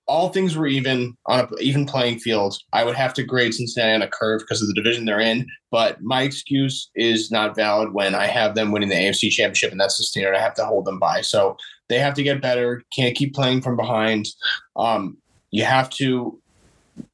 [0.08, 3.94] all things were even on an even playing field, I would have to grade Cincinnati
[3.94, 5.48] on a curve because of the division they're in.
[5.72, 9.80] But my excuse is not valid when I have them winning the AFC Championship, and
[9.80, 11.22] that's the standard I have to hold them by.
[11.22, 11.58] So
[11.88, 12.84] they have to get better.
[12.94, 14.28] Can't keep playing from behind.
[14.76, 15.18] Um,
[15.52, 16.40] you have to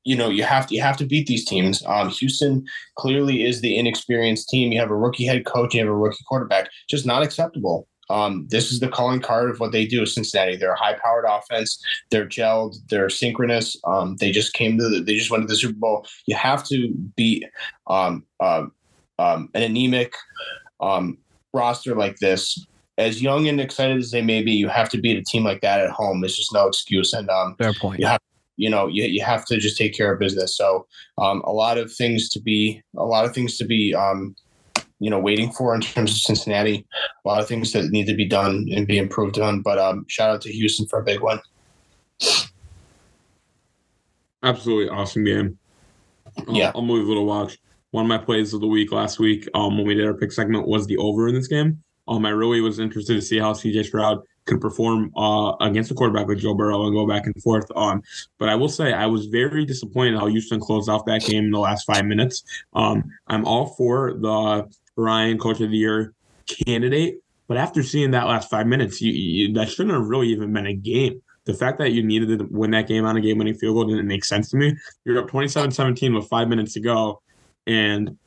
[0.03, 1.83] you know you have to you have to beat these teams.
[1.85, 2.65] Um, Houston
[2.95, 4.71] clearly is the inexperienced team.
[4.71, 6.69] You have a rookie head coach, you have a rookie quarterback.
[6.89, 7.87] Just not acceptable.
[8.11, 10.05] Um, this is the calling card of what they do.
[10.05, 11.81] Cincinnati, they're a high-powered offense.
[12.09, 12.75] They're gelled.
[12.89, 13.77] They're synchronous.
[13.85, 14.89] Um, they just came to.
[14.89, 16.05] The, they just went to the Super Bowl.
[16.25, 17.45] You have to beat
[17.87, 18.65] um, uh,
[19.17, 20.15] um, an anemic
[20.81, 21.17] um,
[21.53, 22.65] roster like this.
[22.97, 25.61] As young and excited as they may be, you have to beat a team like
[25.61, 26.21] that at home.
[26.21, 27.13] There's just no excuse.
[27.13, 27.99] And um, fair point.
[27.99, 28.19] You have
[28.57, 30.85] you know you, you have to just take care of business so
[31.17, 34.35] um, a lot of things to be a lot of things to be um,
[35.01, 36.85] you know waiting for in terms of cincinnati
[37.25, 40.05] a lot of things that need to be done and be improved on but um,
[40.07, 41.39] shout out to houston for a big one
[44.43, 45.57] absolutely awesome game.
[46.47, 46.71] Yeah.
[46.73, 47.57] I'll move a little watch.
[47.91, 50.31] One of my plays of the week last week um, when we did our pick
[50.31, 51.83] segment was the over in this game.
[52.07, 55.93] Um, i really was interested to see how cj stroud could perform uh, against a
[55.93, 57.69] quarterback like Joe Burrow and go back and forth.
[57.75, 58.01] Um,
[58.39, 61.51] but I will say I was very disappointed how Houston closed off that game in
[61.51, 62.43] the last five minutes.
[62.73, 64.67] Um, I'm all for the
[65.01, 66.13] Ryan Coach of the Year
[66.65, 70.53] candidate, but after seeing that last five minutes, you, you, that shouldn't have really even
[70.53, 71.21] been a game.
[71.45, 74.07] The fact that you needed to win that game on a game-winning field goal didn't
[74.07, 74.75] make sense to me.
[75.05, 77.21] You're up 27-17 with five minutes to go,
[77.65, 78.17] and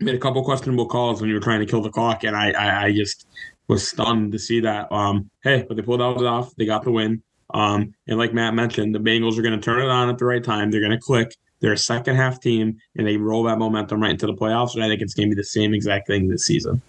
[0.00, 2.52] made a couple questionable calls when you were trying to kill the clock, and I,
[2.52, 3.26] I, I just
[3.68, 4.90] was stunned to see that.
[4.92, 6.54] Um, hey, but they pulled out off.
[6.56, 7.22] They got the win.
[7.52, 10.24] Um, and like Matt mentioned, the Bengals are going to turn it on at the
[10.24, 10.70] right time.
[10.70, 11.34] They're going to click.
[11.60, 14.74] They're a second half team, and they roll that momentum right into the playoffs.
[14.74, 16.82] And I think it's going to be the same exact thing this season.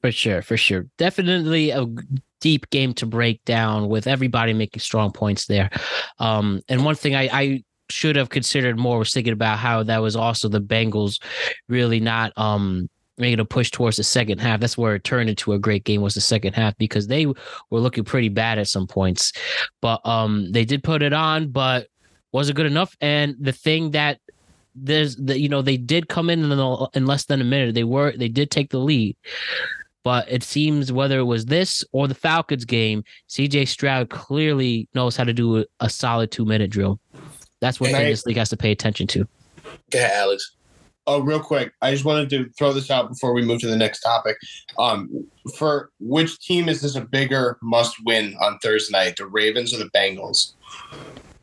[0.00, 0.86] For sure, for sure.
[0.96, 1.86] Definitely a
[2.40, 5.70] deep game to break down with everybody making strong points there.
[6.18, 9.98] Um, and one thing I, I should have considered more was thinking about how that
[10.00, 11.20] was also the Bengals
[11.68, 14.60] really not um making a push towards the second half.
[14.60, 17.34] That's where it turned into a great game was the second half because they were
[17.70, 19.32] looking pretty bad at some points.
[19.82, 21.88] But um they did put it on, but
[22.32, 22.96] wasn't good enough.
[23.00, 24.20] And the thing that
[24.74, 27.74] there's the you know they did come in in, the, in less than a minute.
[27.74, 29.16] They were they did take the lead.
[30.02, 35.14] But it seems whether it was this or the Falcons game, CJ Stroud clearly knows
[35.14, 36.98] how to do a, a solid two minute drill.
[37.60, 39.28] That's what hey, this league has to pay attention to.
[39.90, 40.56] Go ahead, Alex.
[41.06, 43.76] Oh, real quick, I just wanted to throw this out before we move to the
[43.76, 44.36] next topic.
[44.78, 45.26] Um,
[45.56, 49.78] for which team is this a bigger must win on Thursday night, the Ravens or
[49.78, 50.52] the Bengals?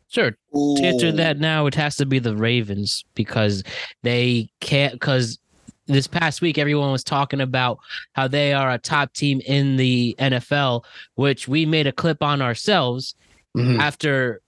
[0.08, 0.36] Sure.
[0.56, 0.76] Ooh.
[0.76, 3.62] To answer that now, it has to be the Ravens because
[4.02, 4.94] they can't.
[4.94, 5.38] Because
[5.86, 7.78] this past week, everyone was talking about
[8.12, 10.84] how they are a top team in the NFL,
[11.14, 13.14] which we made a clip on ourselves
[13.56, 13.80] mm-hmm.
[13.80, 14.40] after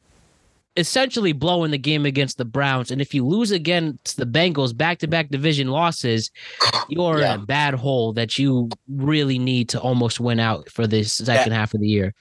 [0.77, 2.91] essentially blowing the game against the Browns.
[2.91, 6.31] And if you lose against the Bengals back to back division losses,
[6.89, 7.35] you're Yeah.
[7.35, 11.53] in a bad hole that you really need to almost win out for this second
[11.53, 12.15] half of the year.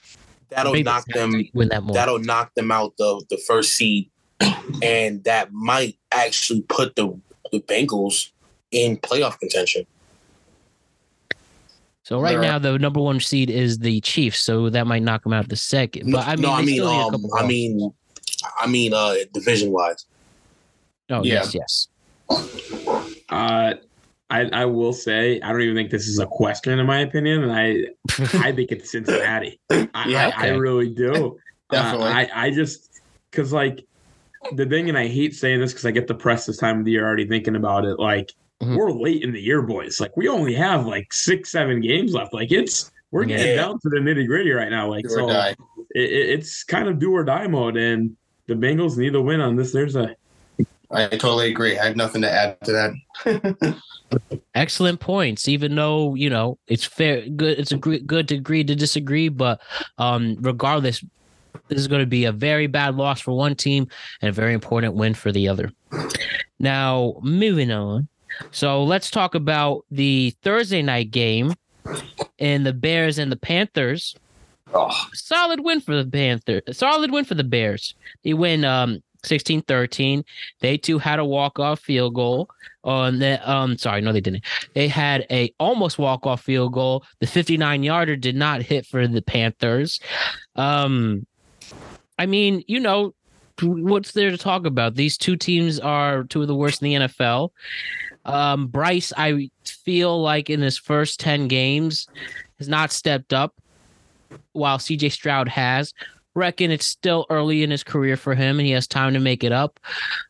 [0.50, 1.93] That'll Maybe knock them win that more.
[1.93, 4.10] that'll knock them out the the first seed,
[4.84, 7.20] and that might actually put the
[7.52, 8.32] the Bengals
[8.72, 9.86] in playoff contention.
[12.04, 15.24] So right They're- now the number one seed is the Chiefs, so that might knock
[15.24, 16.12] them out the second.
[16.12, 17.93] But I mean, no, I mean, still need a um, I mean,
[18.58, 20.06] I mean, uh, division wise.
[21.12, 21.43] oh yeah.
[21.52, 21.88] yes, yes.
[23.30, 23.74] Uh,
[24.32, 27.44] I, I will say I don't even think this is a question in my opinion,
[27.44, 27.86] and I
[28.46, 29.60] I think it's Cincinnati.
[29.72, 31.38] I, Yeah, I, I really do.
[31.72, 32.08] Definitely.
[32.10, 33.02] Uh, I I just
[33.32, 33.86] because like
[34.56, 36.86] the thing, and I hate saying this because I get the press this time of
[36.86, 38.00] the year already thinking about it.
[38.00, 38.76] Like Mhm.
[38.76, 40.00] we're late in the year, boys.
[40.02, 42.34] Like we only have like six, seven games left.
[42.34, 43.56] Like it's we're getting Yeah.
[43.56, 44.90] down to the nitty gritty right now.
[44.90, 45.58] Like Do so, it,
[45.96, 48.16] it- it's kind of do or die mode, and
[48.48, 49.72] the Bengals need to win on this.
[49.72, 50.16] There's a
[50.92, 51.78] I totally agree.
[51.80, 53.78] I have nothing to add to that.
[54.55, 55.47] Excellent points.
[55.47, 57.60] Even though you know it's fair, good.
[57.60, 59.62] It's a good to agree to disagree, but
[59.97, 61.03] um, regardless,
[61.68, 63.88] this is going to be a very bad loss for one team
[64.22, 65.72] and a very important win for the other.
[66.60, 68.07] Now, moving on.
[68.51, 71.53] So let's talk about the Thursday night game
[72.38, 74.16] and the Bears and the Panthers.
[74.74, 76.78] Oh, Solid win for the Panthers.
[76.78, 77.95] Solid win for the Bears.
[78.24, 80.24] They win um 16-13.
[80.59, 82.49] They too had a walk-off field goal
[82.84, 84.43] on the um sorry, no they didn't.
[84.74, 87.03] They had a almost walk-off field goal.
[87.20, 89.99] The 59-yarder did not hit for the Panthers.
[90.55, 91.26] Um
[92.17, 93.13] I mean, you know,
[93.61, 94.95] what's there to talk about?
[94.95, 97.49] These two teams are two of the worst in the NFL.
[98.26, 102.07] Um, Bryce, I feel like in his first 10 games
[102.57, 103.55] has not stepped up
[104.51, 105.93] while CJ Stroud has.
[106.36, 109.44] Reckon it's still early in his career for him and he has time to make
[109.44, 109.80] it up.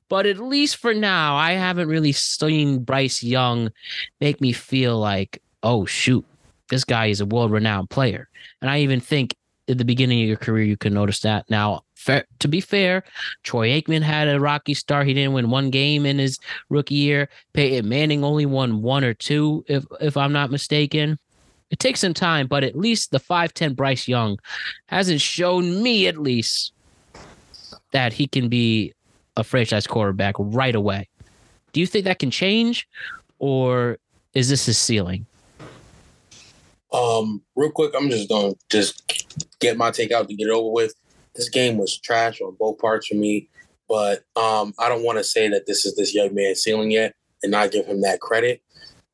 [0.07, 3.71] But at least for now, I haven't really seen Bryce Young
[4.19, 6.25] make me feel like, oh, shoot,
[6.69, 8.29] this guy is a world renowned player.
[8.61, 9.35] And I even think
[9.69, 11.49] at the beginning of your career, you can notice that.
[11.49, 13.03] Now, fair, to be fair,
[13.43, 15.05] Troy Aikman had a rocky start.
[15.05, 16.39] He didn't win one game in his
[16.69, 17.29] rookie year.
[17.53, 21.19] Peyton Manning only won one or two, if if I'm not mistaken.
[21.71, 24.39] It takes some time, but at least the 5'10 Bryce Young
[24.87, 26.73] hasn't shown me, at least,
[27.91, 28.93] that he can be
[29.37, 31.07] a franchise quarterback right away.
[31.73, 32.87] Do you think that can change,
[33.37, 33.97] or
[34.33, 35.25] is this his ceiling?
[36.91, 39.27] Um, real quick, I'm just gonna just
[39.59, 40.95] get my take out to get it over with.
[41.35, 43.47] This game was trash on both parts for me,
[43.87, 47.13] but um, I don't want to say that this is this young man's ceiling yet
[47.43, 48.61] and not give him that credit.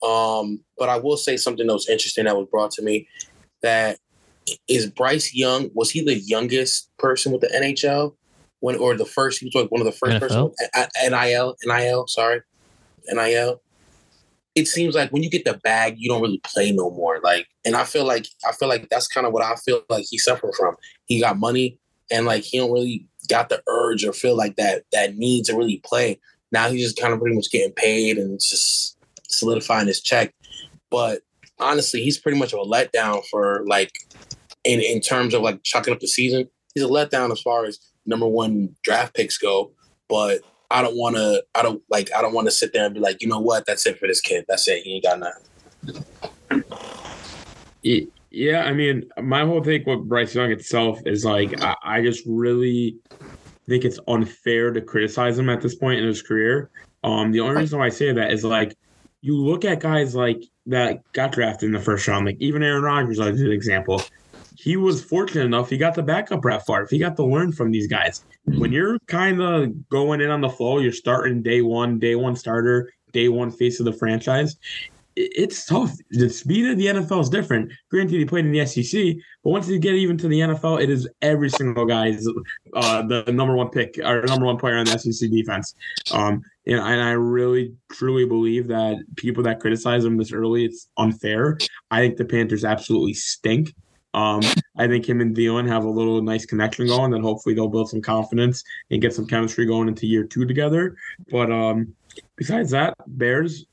[0.06, 3.08] Um, but I will say something that was interesting that was brought to me
[3.62, 3.98] that
[4.68, 5.70] is Bryce Young.
[5.74, 8.16] Was he the youngest person with the NHL
[8.60, 9.40] when, or the first?
[9.40, 10.52] He was like one of the first person
[11.10, 11.56] NIL.
[11.66, 12.42] NIL, sorry,
[13.12, 13.62] NIL.
[14.54, 17.20] It seems like when you get the bag, you don't really play no more.
[17.22, 20.06] Like, and I feel like I feel like that's kind of what I feel like
[20.10, 20.76] he suffered from.
[21.06, 21.80] He got money,
[22.12, 25.58] and like he don't really got the urge or feel like that that need to
[25.58, 26.20] really play.
[26.52, 28.95] Now he's just kind of pretty much getting paid and it's just
[29.30, 30.34] solidifying his check.
[30.90, 31.22] But
[31.60, 33.92] honestly, he's pretty much of a letdown for like
[34.64, 36.50] in in terms of like chucking up the season.
[36.74, 39.72] He's a letdown as far as number one draft picks go.
[40.08, 41.44] But I don't want to.
[41.56, 42.10] I don't like.
[42.16, 43.66] I don't want to sit there and be like, you know what?
[43.66, 44.46] That's it for this kid.
[44.48, 44.84] That's it.
[44.84, 45.44] He ain't got nothing.
[48.32, 52.22] Yeah, I mean, my whole thing with Bryce Young itself is like, I, I just
[52.26, 52.98] really
[53.66, 56.70] think it's unfair to criticize him at this point in his career.
[57.06, 58.76] Um, the only reason why I say that is like,
[59.26, 62.84] you look at guys like that got drafted in the first round, like even Aaron
[62.84, 64.04] Rodgers, as an example.
[64.56, 66.88] He was fortunate enough; he got the backup Brett Favre.
[66.88, 68.24] He got to learn from these guys.
[68.46, 72.36] When you're kind of going in on the flow, you're starting day one, day one
[72.36, 74.58] starter, day one face of the franchise
[75.16, 75.92] it's tough.
[76.12, 77.72] The speed of the NFL is different.
[77.90, 80.90] Granted, he played in the SEC, but once you get even to the NFL, it
[80.90, 82.30] is every single guy is
[82.74, 85.74] uh, the number one pick or number one player on the SEC defense.
[86.12, 90.90] Um, and, and I really truly believe that people that criticize him this early, it's
[90.98, 91.58] unfair.
[91.92, 93.74] I think the Panthers absolutely stink.
[94.14, 94.42] Um,
[94.78, 97.90] I think him and Dion have a little nice connection going, and hopefully they'll build
[97.90, 100.96] some confidence and get some chemistry going into year two together.
[101.30, 101.94] But um,
[102.38, 103.66] besides that, Bears,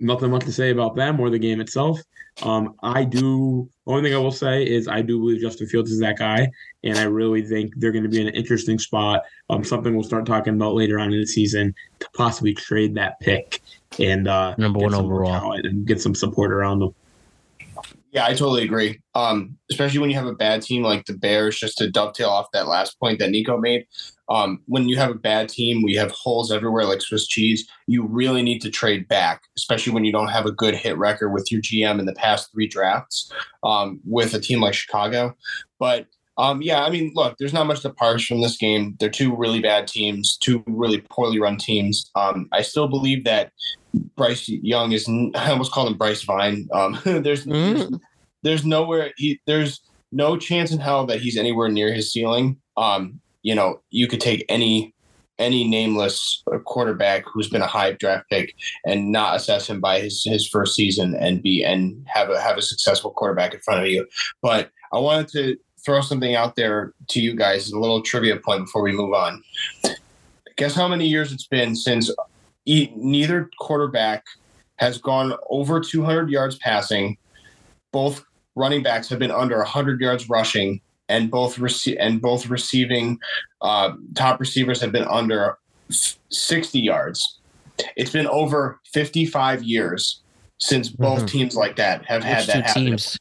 [0.00, 2.00] nothing much to say about them or the game itself.
[2.42, 3.68] Um, I do.
[3.86, 6.48] Only thing I will say is I do believe Justin Fields is that guy,
[6.84, 9.22] and I really think they're going to be in an interesting spot.
[9.50, 13.18] Um, something we'll start talking about later on in the season to possibly trade that
[13.20, 13.60] pick
[13.98, 15.52] and uh, Number one overall.
[15.52, 16.94] and get some support around them.
[18.12, 19.00] Yeah, I totally agree.
[19.14, 22.50] Um, especially when you have a bad team like the Bears, just to dovetail off
[22.52, 23.86] that last point that Nico made.
[24.28, 27.68] Um, when you have a bad team, we have holes everywhere like Swiss cheese.
[27.86, 31.30] You really need to trade back, especially when you don't have a good hit record
[31.30, 33.30] with your GM in the past three drafts
[33.62, 35.34] um, with a team like Chicago.
[35.78, 36.06] But
[36.40, 38.96] um, yeah, I mean, look, there's not much to parse from this game.
[38.98, 42.10] They're two really bad teams, two really poorly run teams.
[42.14, 43.52] Um, I still believe that
[44.16, 45.06] Bryce Young is.
[45.34, 46.66] I almost called him Bryce Vine.
[46.72, 47.74] Um, there's, mm.
[47.76, 47.90] there's
[48.42, 49.12] there's nowhere.
[49.18, 49.82] He, there's
[50.12, 52.56] no chance in hell that he's anywhere near his ceiling.
[52.78, 54.94] Um, you know, you could take any
[55.38, 58.54] any nameless quarterback who's been a high draft pick
[58.86, 62.56] and not assess him by his his first season and be and have a have
[62.56, 64.06] a successful quarterback in front of you.
[64.40, 68.36] But I wanted to throw something out there to you guys as a little trivia
[68.36, 69.42] point before we move on.
[70.56, 72.10] Guess how many years it's been since
[72.66, 74.24] neither quarterback
[74.76, 77.16] has gone over 200 yards passing.
[77.92, 78.24] Both
[78.56, 83.18] running backs have been under 100 yards rushing, and both rece- and both receiving
[83.60, 85.58] uh, top receivers have been under
[85.90, 87.40] 60 yards.
[87.96, 90.22] It's been over 55 years
[90.58, 91.26] since both mm-hmm.
[91.26, 92.84] teams like that have Which had that happen.
[92.86, 93.18] Teams?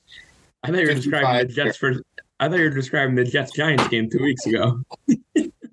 [0.64, 1.94] I thought you were describing the Jets for.
[2.40, 4.82] I thought you were describing the Jets Giants game two weeks ago.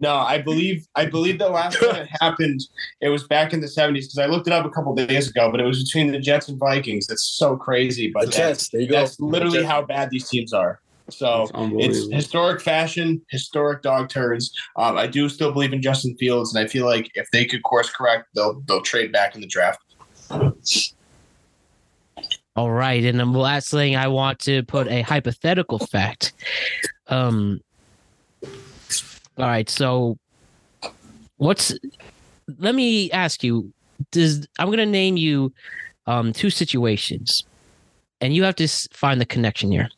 [0.00, 2.60] No, I believe I believe the last time it happened,
[3.00, 5.50] it was back in the seventies because I looked it up a couple days ago.
[5.50, 7.06] But it was between the Jets and Vikings.
[7.06, 8.10] That's so crazy.
[8.12, 9.00] But the Jets, there you go.
[9.00, 10.80] That's literally how bad these teams are.
[11.08, 14.52] So it's historic fashion, historic dog turns.
[14.76, 17.62] Um, I do still believe in Justin Fields, and I feel like if they could
[17.62, 19.80] course correct, they'll they'll trade back in the draft.
[22.56, 26.32] All right, and the last thing I want to put a hypothetical fact.
[27.08, 27.60] Um,
[28.42, 30.18] all right, so
[31.36, 31.74] what's
[32.58, 33.72] let me ask you
[34.10, 35.52] does I'm going to name you
[36.06, 37.44] um two situations
[38.20, 39.88] and you have to find the connection here.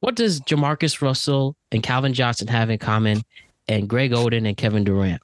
[0.00, 3.22] What does Jamarcus Russell and Calvin Johnson have in common
[3.66, 5.20] and Greg Oden and Kevin Durant?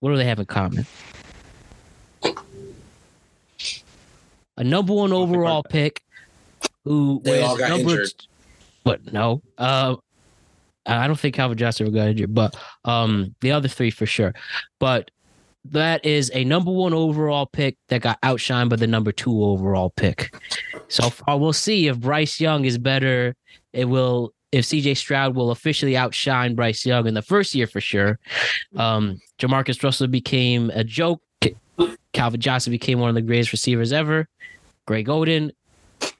[0.00, 0.86] What do they have in common?
[4.56, 6.02] A number one overall pick
[6.84, 8.26] who they all got number, injured.
[8.82, 9.12] What?
[9.12, 9.42] No.
[9.56, 9.96] Uh,
[10.84, 14.34] I don't think Calvin Johnson ever got injured, but um, the other three for sure.
[14.80, 15.10] But
[15.66, 19.90] that is a number one overall pick that got outshined by the number two overall
[19.90, 20.34] pick.
[20.88, 23.36] So far, we'll see if Bryce Young is better.
[23.72, 27.80] It will if CJ Stroud will officially outshine Bryce Young in the first year for
[27.80, 28.18] sure.
[28.76, 31.22] Um, Jamarcus Russell became a joke.
[32.12, 34.28] Calvin Johnson became one of the greatest receivers ever.
[34.86, 35.50] Greg Oden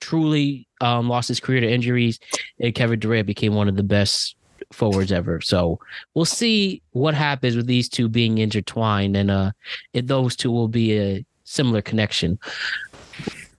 [0.00, 2.18] truly um, lost his career to injuries,
[2.60, 4.36] and Kevin Durant became one of the best
[4.72, 5.40] forwards ever.
[5.40, 5.78] So
[6.14, 9.52] we'll see what happens with these two being intertwined and uh
[9.92, 12.38] if those two will be a similar connection.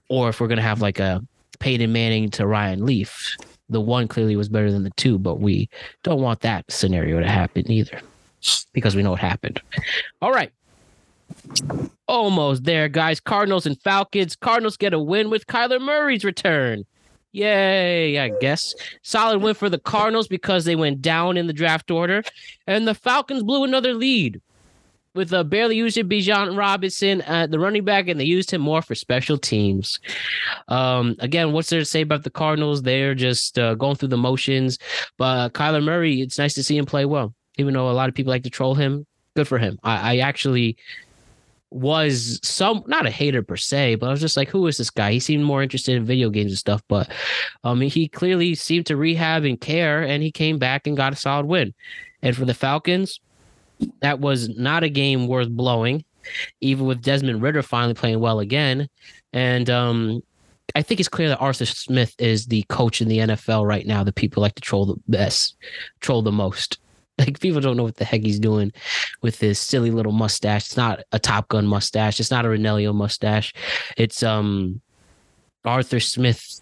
[0.08, 1.22] Or if we're gonna have like a
[1.58, 3.36] Peyton Manning to Ryan Leaf.
[3.70, 5.70] The one clearly was better than the two, but we
[6.02, 8.00] don't want that scenario to happen either.
[8.74, 9.62] Because we know what happened.
[10.20, 10.52] All right.
[12.06, 13.20] Almost there, guys.
[13.20, 14.36] Cardinals and Falcons.
[14.36, 16.84] Cardinals get a win with Kyler Murray's return.
[17.32, 18.74] Yay, I guess.
[19.02, 22.22] Solid win for the Cardinals because they went down in the draft order.
[22.66, 24.40] And the Falcons blew another lead
[25.14, 28.60] with a uh, barely using Bijan Robinson at the running back, and they used him
[28.60, 30.00] more for special teams.
[30.68, 32.82] Um, again, what's there to say about the Cardinals?
[32.82, 34.78] They're just uh, going through the motions.
[35.16, 38.08] But uh, Kyler Murray, it's nice to see him play well, even though a lot
[38.08, 39.06] of people like to troll him.
[39.36, 39.78] Good for him.
[39.82, 40.76] I, I actually
[41.74, 44.90] was some not a hater per se, but I was just like, who is this
[44.90, 45.10] guy?
[45.10, 47.10] He seemed more interested in video games and stuff, but
[47.64, 51.16] um, he clearly seemed to rehab and care, and he came back and got a
[51.16, 51.74] solid win.
[52.22, 53.18] And for the Falcons,
[54.00, 56.04] that was not a game worth blowing,
[56.60, 58.88] even with Desmond Ridder finally playing well again.
[59.32, 60.22] And um,
[60.76, 64.04] I think it's clear that Arthur Smith is the coach in the NFL right now
[64.04, 65.56] that people like to troll the best,
[66.00, 66.78] troll the most.
[67.18, 68.72] Like people don't know what the heck he's doing
[69.22, 70.66] with his silly little mustache.
[70.66, 72.18] It's not a Top Gun mustache.
[72.18, 73.52] It's not a Renelio mustache.
[73.96, 74.80] It's um
[75.64, 76.60] Arthur Smith.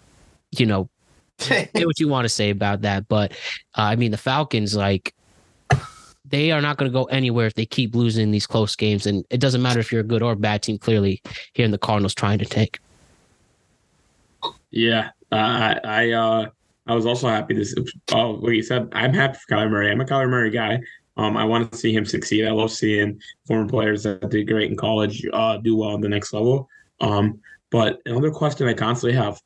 [0.51, 0.89] You know,
[1.39, 3.31] say what you want to say about that, but
[3.75, 5.15] uh, I mean the Falcons like
[6.25, 9.25] they are not going to go anywhere if they keep losing these close games, and
[9.29, 10.77] it doesn't matter if you're a good or bad team.
[10.77, 11.21] Clearly,
[11.53, 12.79] here in the Cardinals trying to take.
[14.71, 16.49] Yeah, I, I uh,
[16.87, 19.91] I was also happy to, Oh, like you said, I'm happy for Kyler Murray.
[19.91, 20.81] I'm a Kyler Murray guy.
[21.15, 22.45] Um, I want to see him succeed.
[22.45, 26.09] I love seeing former players that did great in college uh, do well at the
[26.09, 26.67] next level.
[27.01, 27.39] Um,
[27.69, 29.39] but another question I constantly have: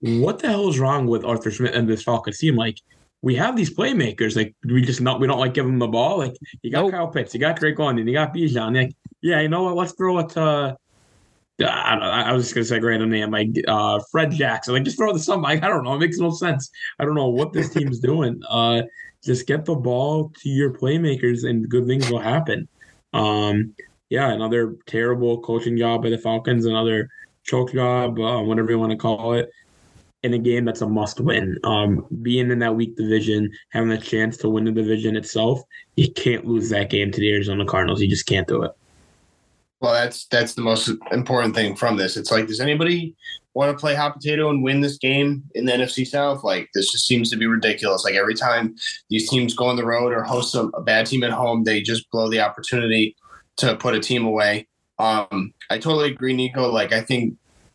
[0.00, 2.56] What the hell is wrong with Arthur Smith and this Falcons team?
[2.56, 2.78] Like,
[3.22, 4.36] we have these playmakers.
[4.36, 6.18] Like, we just not we don't like give them the ball.
[6.18, 6.92] Like, you got nope.
[6.92, 8.76] Kyle Pitts, you got Drake London, you got Bijan.
[8.76, 9.76] Like, yeah, you know what?
[9.76, 10.76] Let's throw it to
[11.62, 14.74] I, I was just gonna say random name like uh, Fred Jackson.
[14.74, 15.62] Like just throw the something.
[15.62, 15.94] I don't know.
[15.94, 16.70] It makes no sense.
[16.98, 18.42] I don't know what this team's doing.
[18.54, 18.82] Uh,
[19.24, 22.68] just get the ball to your playmakers, and good things will happen.
[23.14, 23.74] Um,
[24.10, 26.66] yeah, another terrible coaching job by the Falcons.
[26.66, 27.08] Another
[27.42, 29.50] choke job, uh, whatever you want to call it.
[30.22, 34.00] In a game that's a must win, um, being in that weak division, having a
[34.00, 35.60] chance to win the division itself,
[35.96, 38.00] you can't lose that game to the Arizona Cardinals.
[38.00, 38.72] You just can't do it.
[39.84, 42.16] Well, that's that's the most important thing from this.
[42.16, 43.14] It's like, does anybody
[43.52, 46.42] want to play hot potato and win this game in the NFC South?
[46.42, 48.02] Like, this just seems to be ridiculous.
[48.02, 48.76] Like every time
[49.10, 51.82] these teams go on the road or host a, a bad team at home, they
[51.82, 53.14] just blow the opportunity
[53.58, 54.68] to put a team away.
[54.98, 56.70] Um, I totally agree, Nico.
[56.70, 57.34] Like, I think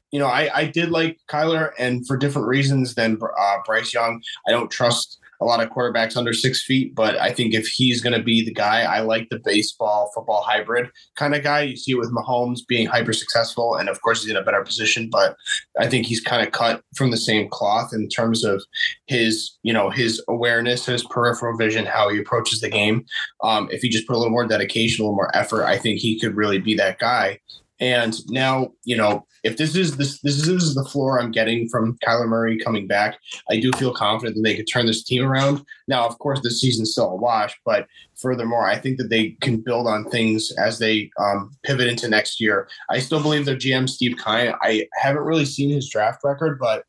[0.10, 4.24] you know, I, I did like Kyler, and for different reasons than uh, Bryce Young.
[4.48, 8.02] I don't trust a lot of quarterbacks under six feet, but I think if he's
[8.02, 11.62] going to be the guy, I like the baseball football hybrid kind of guy.
[11.62, 14.64] You see it with Mahomes being hyper successful, and of course he's in a better
[14.64, 15.36] position, but
[15.80, 18.64] I think he's kind of cut from the same cloth in terms of
[19.08, 23.06] his, you know, his awareness, his peripheral vision, how he approaches the game.
[23.44, 26.00] Um, if he just put a little more dedication, a little more effort, I think
[26.00, 27.40] he could really be that guy.
[27.80, 31.98] And now, you know, if this is this this is the floor I'm getting from
[32.06, 35.64] Kyler Murray coming back, I do feel confident that they could turn this team around.
[35.88, 39.58] Now, of course, this season's still a wash, but furthermore, I think that they can
[39.58, 42.68] build on things as they um, pivot into next year.
[42.90, 44.54] I still believe their GM Steve Keim.
[44.62, 46.86] I haven't really seen his draft record, but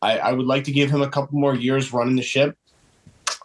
[0.00, 2.56] I, I would like to give him a couple more years running the ship.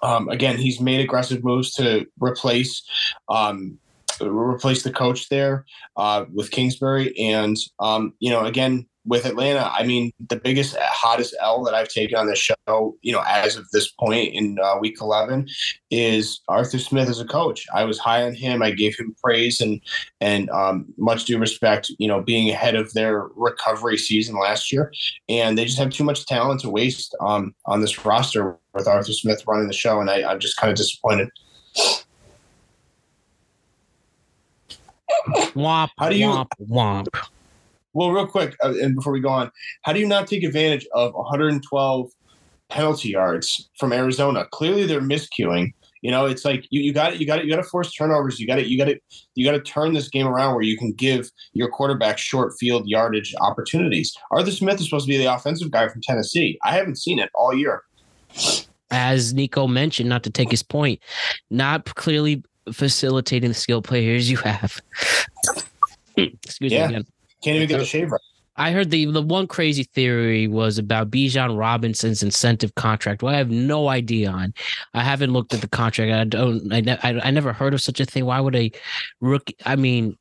[0.02, 2.84] Um, again, he's made aggressive moves to replace
[3.30, 3.80] um,
[4.26, 5.66] replace the coach there
[5.96, 7.18] uh, with Kingsbury.
[7.18, 11.88] And, um, you know, again, with Atlanta, I mean, the biggest, hottest L that I've
[11.88, 15.48] taken on the show, you know, as of this point in uh, week 11
[15.90, 17.66] is Arthur Smith as a coach.
[17.74, 18.62] I was high on him.
[18.62, 19.80] I gave him praise and,
[20.20, 24.92] and um, much due respect, you know, being ahead of their recovery season last year.
[25.30, 29.14] And they just have too much talent to waste um, on this roster with Arthur
[29.14, 30.02] Smith running the show.
[30.02, 31.30] And I, I'm just kind of disappointed.
[35.56, 35.90] Womp.
[35.98, 37.08] How do you- womp womp?
[37.94, 40.86] Well, real quick, uh, and before we go on, how do you not take advantage
[40.94, 42.12] of 112
[42.70, 44.46] penalty yards from Arizona?
[44.52, 45.74] Clearly, they're miscuing.
[46.02, 47.92] You know, it's like you, you got it, you got it, you got to force
[47.92, 48.40] turnovers.
[48.40, 49.02] You got it, you got it,
[49.34, 52.88] you got to turn this game around where you can give your quarterback short field
[52.88, 54.16] yardage opportunities.
[54.30, 56.60] Arthur Smith is supposed to be the offensive guy from Tennessee.
[56.64, 57.82] I haven't seen it all year.
[58.92, 61.02] As Nico mentioned, not to take his point,
[61.50, 64.80] not clearly facilitating the skill players you have.
[66.16, 66.88] Excuse Yeah.
[66.88, 67.06] me again.
[67.44, 68.22] Can't even get the shave right.
[68.60, 73.22] I heard the the one crazy theory was about Bijan Robinson's incentive contract.
[73.22, 74.52] Well, I have no idea on.
[74.96, 76.12] I haven't looked at the contract.
[76.12, 76.74] I don't.
[76.74, 78.26] I, ne- I, I never heard of such a thing.
[78.26, 78.72] Why would a
[79.22, 79.56] rookie?
[79.68, 80.18] I mean,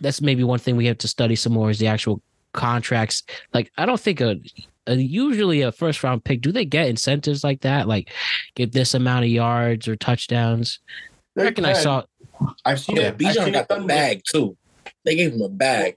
[0.00, 2.22] that's maybe one thing we have to study some more is the actual
[2.52, 3.24] contracts.
[3.52, 4.36] Like, I don't think a,
[4.86, 6.42] a usually a first round pick.
[6.42, 7.88] Do they get incentives like that?
[7.88, 8.12] Like,
[8.54, 10.78] get this amount of yards or touchdowns?
[11.38, 12.02] I reckon I saw.
[12.64, 13.18] I've seen Yeah, it.
[13.18, 14.56] Bijan got the bag too.
[15.04, 15.96] They gave him a bag.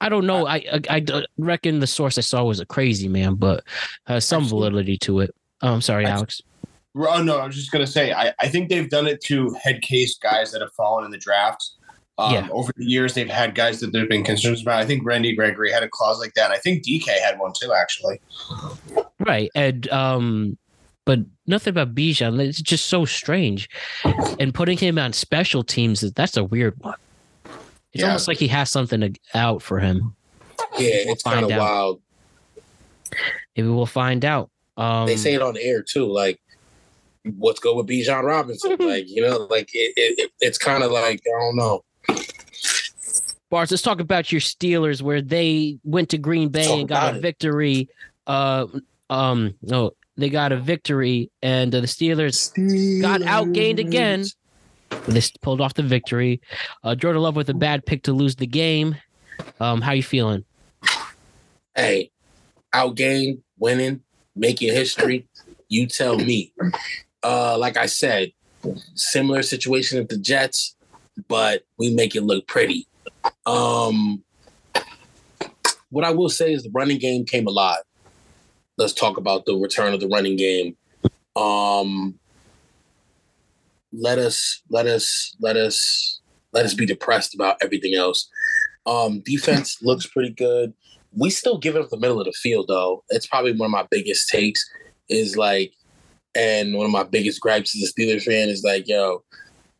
[0.00, 0.46] I don't know.
[0.46, 1.04] I I
[1.38, 3.64] reckon the source I saw was a crazy man, but
[4.06, 5.34] has some validity to it.
[5.62, 6.42] Oh, I'm sorry, Alex.
[6.96, 9.82] Oh no, I was just gonna say I, I think they've done it to head
[9.82, 11.64] case guys that have fallen in the draft.
[12.18, 12.48] Um, Yeah.
[12.52, 14.80] Over the years, they've had guys that there've been concerns about.
[14.80, 16.50] I think Randy Gregory had a clause like that.
[16.52, 18.20] I think DK had one too, actually.
[19.20, 19.50] Right.
[19.54, 20.58] And um
[21.04, 22.40] but nothing about Bijan.
[22.40, 23.68] It's just so strange.
[24.38, 26.94] And putting him on special teams that's a weird one.
[27.92, 28.06] It's Yeah.
[28.08, 30.14] almost like he has something to, out for him.
[30.78, 32.00] Yeah, We'll it's kind of wild.
[33.56, 34.50] Maybe we'll find out.
[34.76, 36.06] Um They say it on the air too.
[36.10, 36.40] Like,
[37.36, 38.76] what's good with Bijan Robinson?
[38.80, 41.84] like, you know, like it, it, it- it's kind of like I don't know.
[43.50, 47.14] Bars, let's talk about your Steelers where they went to Green Bay Talk and got
[47.14, 47.20] a it.
[47.22, 47.88] victory.
[48.26, 48.66] Uh
[49.10, 52.52] um no, they got a victory and uh, the Steelers
[53.02, 54.24] got outgained again.
[55.08, 56.40] They pulled off the victory.
[56.82, 58.96] Uh, Jordan Love with a bad pick to lose the game.
[59.60, 60.44] Um, how you feeling?
[61.74, 62.10] Hey,
[62.72, 64.00] outgained, winning,
[64.36, 65.26] making history.
[65.68, 66.52] You tell me.
[67.22, 68.32] Uh, like I said,
[68.94, 70.76] similar situation at the Jets,
[71.28, 72.86] but we make it look pretty.
[73.46, 74.22] Um,
[75.90, 77.82] what I will say is the running game came alive.
[78.76, 80.76] Let's talk about the return of the running game.
[81.36, 82.18] Um,
[83.92, 86.20] let us let us let us
[86.52, 88.28] let us be depressed about everything else.
[88.86, 90.74] Um, defense looks pretty good.
[91.16, 93.04] We still give it up the middle of the field though.
[93.10, 94.64] It's probably one of my biggest takes
[95.08, 95.72] is like,
[96.34, 99.22] and one of my biggest gripes as a Steelers fan is like, yo,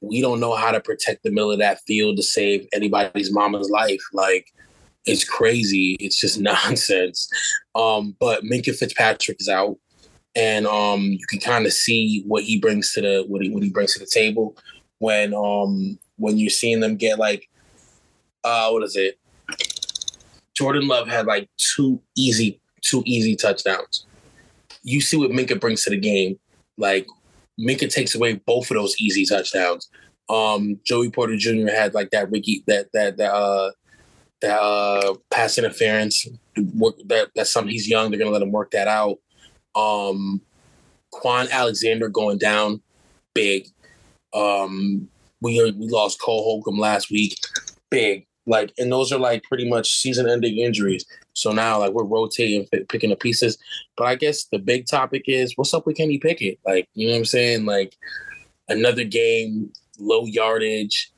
[0.00, 3.70] we don't know how to protect the middle of that field to save anybody's mama's
[3.70, 4.02] life.
[4.12, 4.46] Like,
[5.06, 5.96] it's crazy.
[6.00, 7.28] It's just nonsense.
[7.74, 9.76] Um, but Minkah Fitzpatrick is out,
[10.34, 13.62] and um, you can kind of see what he brings to the what he what
[13.62, 14.56] he brings to the table
[14.98, 17.48] when um when you're seeing them get like
[18.44, 19.18] uh what is it?
[20.54, 24.06] Jordan Love had like two easy two easy touchdowns.
[24.82, 26.38] You see what Minkah brings to the game.
[26.78, 27.06] Like
[27.58, 29.88] Minkah takes away both of those easy touchdowns.
[30.28, 31.68] Um, Joey Porter Jr.
[31.68, 33.72] had like that Ricky that that that uh
[34.44, 36.26] uh pass interference.
[36.74, 38.10] Work that that's something he's young.
[38.10, 39.18] They're gonna let him work that out.
[39.74, 40.40] Um,
[41.12, 42.80] Kwon Alexander going down
[43.34, 43.68] big.
[44.32, 45.08] Um,
[45.40, 47.38] we we lost Cole Holcomb last week,
[47.90, 48.26] big.
[48.46, 51.06] Like, and those are like pretty much season-ending injuries.
[51.32, 53.56] So now, like, we're rotating, picking the pieces.
[53.96, 56.58] But I guess the big topic is what's up with Kenny Pickett?
[56.66, 57.64] Like, you know what I'm saying?
[57.64, 57.96] Like,
[58.68, 61.10] another game, low yardage.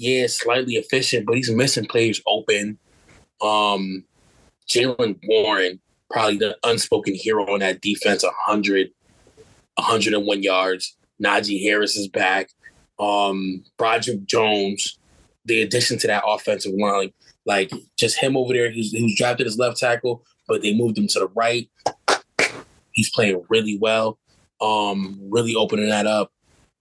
[0.00, 2.78] Yeah, slightly efficient, but he's missing players open.
[3.42, 4.04] Um,
[4.66, 5.78] Jaylen Warren,
[6.08, 8.88] probably the unspoken hero on that defense, 100,
[9.74, 10.96] 101 yards.
[11.22, 12.48] Najee Harris is back.
[12.98, 14.98] Um, Broderick Jones,
[15.44, 17.12] the addition to that offensive line,
[17.44, 20.96] like just him over there, he's he was drafted as left tackle, but they moved
[20.96, 21.68] him to the right.
[22.92, 24.18] He's playing really well,
[24.62, 26.32] um, really opening that up.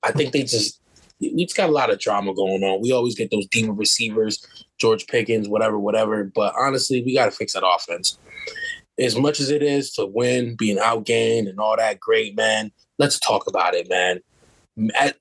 [0.04, 0.79] I think they just
[1.22, 2.82] just got a lot of drama going on.
[2.82, 4.46] We always get those demon receivers,
[4.78, 6.24] George Pickens, whatever, whatever.
[6.24, 8.18] But honestly, we got to fix that offense.
[8.98, 12.72] As much as it is to win, being outgained, and all that, great man.
[12.98, 14.20] Let's talk about it, man.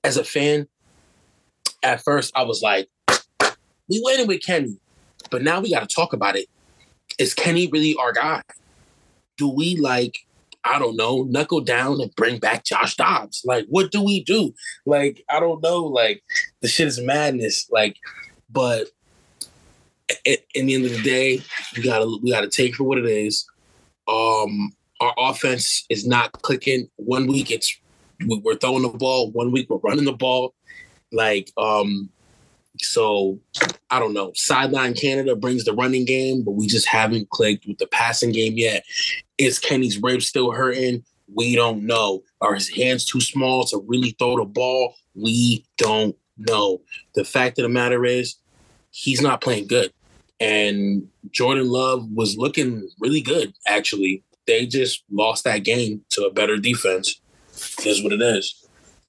[0.03, 0.67] As a fan,
[1.83, 2.89] at first I was like,
[3.87, 4.77] we waiting with Kenny,
[5.31, 6.47] but now we got to talk about it.
[7.17, 8.41] Is Kenny really our guy?
[9.37, 10.19] Do we like,
[10.65, 13.41] I don't know, knuckle down and bring back Josh Dobbs?
[13.45, 14.53] Like, what do we do?
[14.85, 15.83] Like, I don't know.
[15.83, 16.21] Like,
[16.61, 17.69] the shit is madness.
[17.71, 17.95] Like,
[18.49, 18.87] but
[20.25, 21.41] at, in the end of the day,
[21.75, 23.45] we gotta we gotta take for what it is.
[24.07, 26.89] Um, our offense is not clicking.
[26.97, 27.79] One week it's
[28.25, 29.31] we're throwing the ball.
[29.31, 30.53] One week we're running the ball.
[31.11, 32.09] Like, um,
[32.81, 33.39] so
[33.89, 34.31] I don't know.
[34.35, 38.53] Sideline Canada brings the running game, but we just haven't clicked with the passing game
[38.55, 38.83] yet.
[39.37, 41.03] Is Kenny's ribs still hurting?
[41.33, 42.23] We don't know.
[42.41, 44.95] Are his hands too small to really throw the ball?
[45.15, 46.81] We don't know.
[47.15, 48.35] The fact of the matter is,
[48.91, 49.91] he's not playing good.
[50.39, 54.23] And Jordan Love was looking really good, actually.
[54.47, 57.19] They just lost that game to a better defense.
[57.85, 58.65] Is what it is.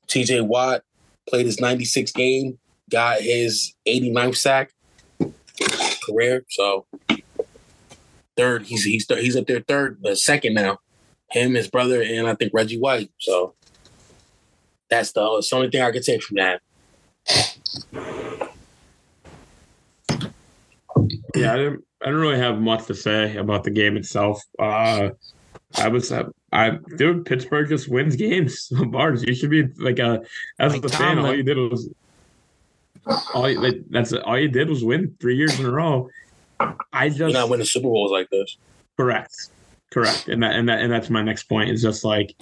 [0.09, 0.83] TJ Watt
[1.29, 2.59] played his 96 game,
[2.91, 4.73] got his 89th sack
[6.05, 6.45] career.
[6.49, 6.87] So
[8.37, 10.79] third, he's he's he's up there third, uh, second now.
[11.31, 13.13] Him, his brother, and I think Reggie White.
[13.19, 13.55] So
[14.89, 16.61] that's the, that's the only thing I can take from that.
[21.37, 24.43] Yeah, I don't, I don't really have much to say about the game itself.
[24.59, 25.11] Uh,
[25.77, 28.73] I was, uh, I dude, Pittsburgh just wins games.
[28.89, 30.23] Bars, you should be like a
[30.59, 31.19] as Like a fan.
[31.19, 31.89] All you did was
[33.35, 36.09] all you, that's all you did was win three years in a row.
[36.93, 38.57] I You're just not winning Super Bowls like this.
[38.97, 39.49] Correct.
[39.91, 40.29] Correct.
[40.29, 42.35] And that and that and that's my next point is just like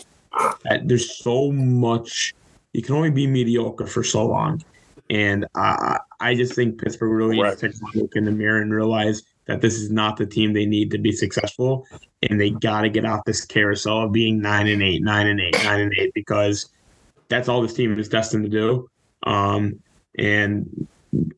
[0.85, 2.35] there's so much
[2.72, 4.62] you can only be mediocre for so long.
[5.10, 8.60] And I I just think Pittsburgh really needs to take a look in the mirror
[8.60, 11.86] and realize that this is not the team they need to be successful.
[12.22, 15.56] And they gotta get off this carousel of being nine and eight, nine and eight,
[15.64, 16.68] nine and eight, because
[17.28, 18.90] that's all this team is destined to do.
[19.24, 19.80] Um
[20.16, 20.86] and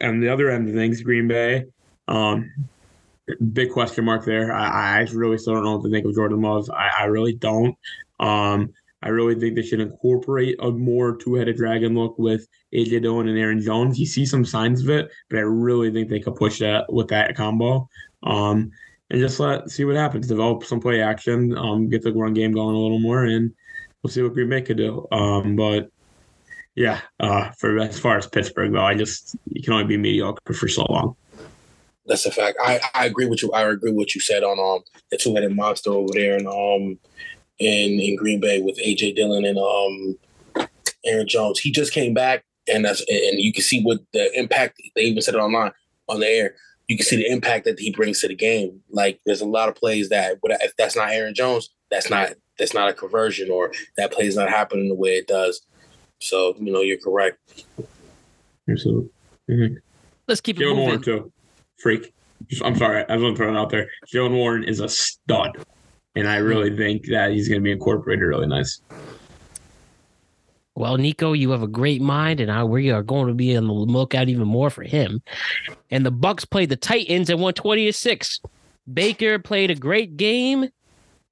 [0.02, 1.64] on the other end of things, Green Bay,
[2.08, 2.50] um,
[3.52, 4.52] big question mark there.
[4.52, 6.70] I, I really still don't know what to think of Jordan Love.
[6.70, 7.76] I, I really don't.
[8.18, 8.72] Um,
[9.02, 13.38] I really think they should incorporate a more two-headed dragon look with AJ Dillon and
[13.38, 13.98] Aaron Jones.
[13.98, 17.08] You see some signs of it, but I really think they could push that with
[17.08, 17.88] that combo.
[18.22, 18.70] Um,
[19.10, 20.28] and just let see what happens.
[20.28, 21.56] Develop some play action.
[21.56, 23.52] Um, get the run game going a little more, and
[24.02, 25.06] we'll see what Green Bay could do.
[25.10, 25.90] Um, but
[26.74, 30.54] yeah, uh, for as far as Pittsburgh though, I just you can only be mediocre
[30.54, 31.16] for so long.
[32.06, 32.58] That's a fact.
[32.60, 33.52] I, I agree with you.
[33.52, 36.46] I agree with what you said on um the two headed monster over there in
[36.46, 36.98] um
[37.58, 40.68] in in Green Bay with AJ Dillon and um
[41.04, 41.60] Aaron Jones.
[41.60, 45.22] He just came back and that's and you can see what the impact they even
[45.22, 45.72] said it online
[46.08, 46.54] on the air.
[46.88, 48.80] You can see the impact that he brings to the game.
[48.90, 52.74] Like there's a lot of plays that if that's not Aaron Jones, that's not that's
[52.74, 55.60] not a conversion or that play is not happening the way it does.
[56.20, 57.64] So, you know, you're correct.
[58.68, 59.10] Absolutely.
[59.50, 59.74] Mm-hmm.
[60.28, 61.02] Let's keep it Jaylen Warren moving.
[61.02, 61.32] too.
[61.78, 62.12] Freak.
[62.48, 63.04] Just- I'm sorry.
[63.08, 63.88] I was going to throw it out there.
[64.12, 65.56] Jaylen Warren is a stud,
[66.14, 68.80] and I really think that he's going to be incorporated really nice.
[70.76, 73.66] Well, Nico, you have a great mind, and I, we are going to be on
[73.66, 75.20] the lookout even more for him.
[75.90, 78.40] And the Bucks played the Titans and won twenty to six.
[78.92, 80.68] Baker played a great game,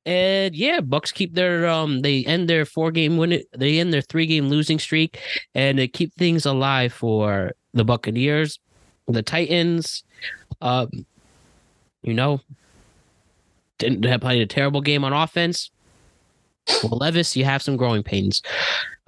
[0.09, 4.01] and yeah, Bucks keep their um they end their four game win they end their
[4.01, 5.21] three game losing streak,
[5.55, 8.59] and they keep things alive for the Buccaneers,
[9.07, 10.05] the Titans.
[10.63, 11.05] Um,
[12.01, 12.41] you know,
[13.77, 15.71] didn't have played a terrible game on offense.
[16.83, 18.43] Will, Levis, you have some growing pains.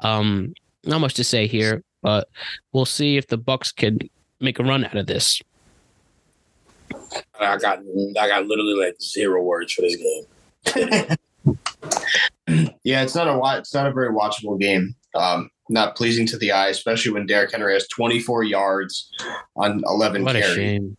[0.01, 0.53] Um,
[0.85, 2.29] not much to say here, but
[2.73, 4.01] we'll see if the Bucks can
[4.39, 5.41] make a run out of this.
[7.41, 7.79] I got
[8.21, 10.27] I got literally like zero words for this game.
[12.83, 14.95] Yeah, it's not a it's not a very watchable game.
[15.15, 19.09] Um, not pleasing to the eye, especially when Derrick Henry has 24 yards
[19.57, 20.57] on 11 What a carries.
[20.57, 20.97] shame.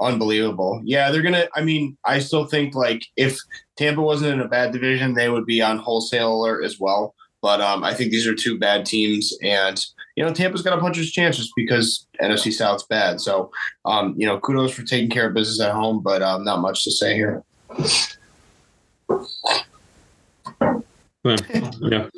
[0.00, 0.80] Unbelievable.
[0.84, 1.48] Yeah, they're gonna.
[1.54, 3.38] I mean, I still think like if
[3.76, 7.14] Tampa wasn't in a bad division, they would be on wholesale alert as well.
[7.40, 9.84] But um, I think these are two bad teams, and
[10.16, 13.20] you know Tampa's got a puncher's chances because NFC South's bad.
[13.20, 13.50] So,
[13.84, 16.82] um, you know, kudos for taking care of business at home, but um, not much
[16.84, 17.44] to say here.
[21.24, 21.36] Yeah.
[21.80, 22.08] yeah.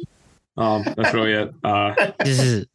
[0.58, 1.54] Um, that's really it.
[1.62, 1.94] Uh,
[2.24, 2.66] This is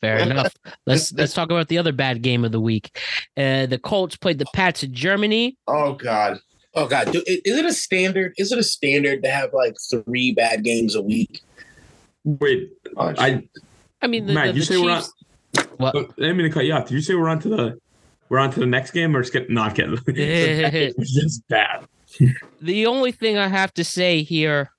[0.00, 0.52] fair enough.
[0.86, 2.98] Let's let's talk about the other bad game of the week.
[3.36, 5.56] Uh, the Colts played the Pats in Germany.
[5.68, 6.40] Oh God,
[6.74, 8.34] Oh God, do, is it a standard?
[8.36, 11.40] Is it a standard to have like three bad games a week?
[12.24, 13.42] wait, I
[14.02, 15.02] I mean, the, Matt, the, you the say we're on.
[15.02, 15.96] Chiefs- What?
[15.96, 16.88] I didn't mean to cut you off.
[16.88, 17.80] Did you say we're on to the
[18.28, 19.48] we're on to the next game or skip?
[19.48, 19.98] Not getting.
[20.06, 21.86] it's just bad.
[22.60, 24.70] The only thing I have to say here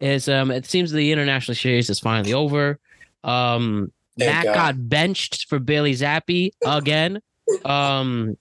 [0.00, 2.78] is um it seems the international series is finally over.
[3.24, 4.54] Um Matt God.
[4.54, 7.20] got benched for Bailey Zappe again.
[7.64, 8.36] Um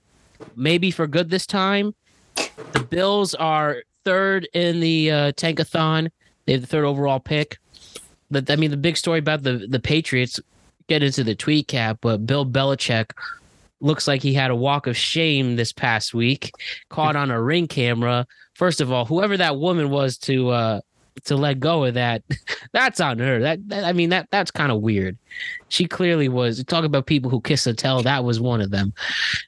[0.55, 1.93] maybe for good this time.
[2.35, 6.09] The Bills are third in the uh tankathon.
[6.45, 7.57] They have the third overall pick.
[8.29, 10.39] But I mean the big story about the the Patriots
[10.87, 13.11] get into the tweet cap, but Bill Belichick
[13.81, 16.51] looks like he had a walk of shame this past week,
[16.89, 18.25] caught on a ring camera.
[18.53, 20.81] First of all, whoever that woman was to uh
[21.25, 22.23] to let go of that,
[22.71, 23.39] that's on her.
[23.39, 25.17] That, that I mean that that's kind of weird.
[25.69, 28.01] She clearly was talk about people who kiss and tell.
[28.01, 28.93] That was one of them.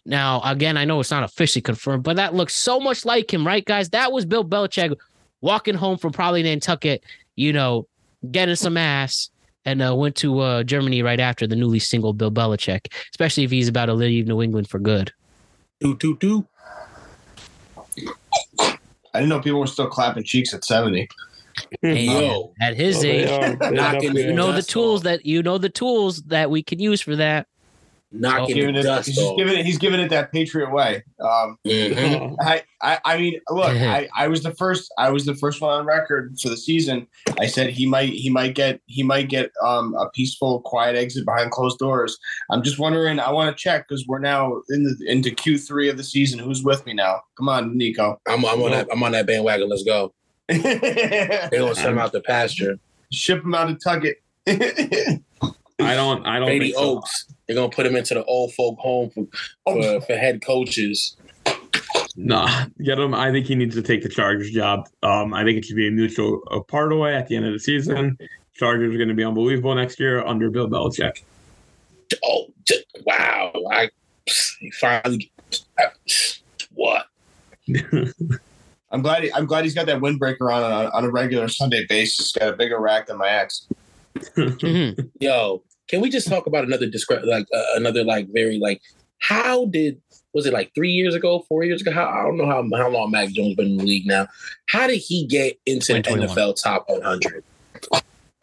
[0.05, 3.45] Now, again, I know it's not officially confirmed, but that looks so much like him,
[3.45, 3.89] right, guys?
[3.89, 4.95] That was Bill Belichick
[5.41, 7.03] walking home from probably Nantucket,
[7.35, 7.87] you know,
[8.31, 9.29] getting some ass,
[9.65, 13.51] and uh, went to uh, Germany right after the newly single Bill Belichick, especially if
[13.51, 15.11] he's about to leave New England for good.
[15.79, 16.47] Do do do.
[19.13, 21.07] I didn't know people were still clapping cheeks at 70.
[21.81, 25.69] Hey, Yo, at his Oh, age, knocking you know the tools that you know the
[25.69, 27.45] tools that we can use for that.
[28.13, 29.65] Knocking Giving the it, dust he's just giving it.
[29.65, 31.03] He's giving it that Patriot way.
[31.19, 32.35] Um, Mhm.
[32.39, 34.93] I, I, I mean, look, I, I was the first.
[34.97, 37.07] I was the first one on record for the season.
[37.39, 41.25] I said he might, he might get, he might get um, a peaceful, quiet exit
[41.25, 42.17] behind closed doors.
[42.51, 43.19] I'm just wondering.
[43.19, 46.39] I want to check because we're now in the into Q3 of the season.
[46.39, 47.21] Who's with me now?
[47.37, 48.19] Come on, Nico.
[48.27, 48.87] I'm, I'm on that.
[48.91, 49.69] I'm on that bandwagon.
[49.69, 50.13] Let's go.
[50.47, 52.77] They're gonna send him out the pasture.
[53.11, 54.17] Ship him out of Tucket.
[54.47, 56.25] I don't.
[56.25, 56.97] I don't Brady think so.
[56.97, 57.27] Oaks.
[57.53, 59.27] They're gonna put him into the old folk home for
[59.63, 61.15] for, for head coaches.
[62.15, 63.13] Nah, get him.
[63.13, 64.89] I think he needs to take the Chargers job.
[65.03, 67.53] Um, I think it should be a mutual uh, part away at the end of
[67.53, 68.17] the season.
[68.55, 71.21] Chargers are going to be unbelievable next year under Bill Belichick.
[72.23, 72.47] Oh,
[73.05, 73.51] wow!
[73.71, 73.89] I
[74.59, 75.31] he finally.
[76.73, 77.05] What?
[78.91, 79.23] I'm glad.
[79.25, 82.31] He, I'm glad he's got that windbreaker on on, on a regular Sunday basis.
[82.31, 83.67] Got a bigger rack than my ex.
[85.19, 88.81] Yo, can we just talk about another discre- like uh, another like very like
[89.19, 90.01] how did
[90.33, 91.91] was it like three years ago, four years ago?
[91.91, 94.27] How, I don't know how how long Mac Jones been in the league now.
[94.67, 97.43] How did he get into the NFL top 100?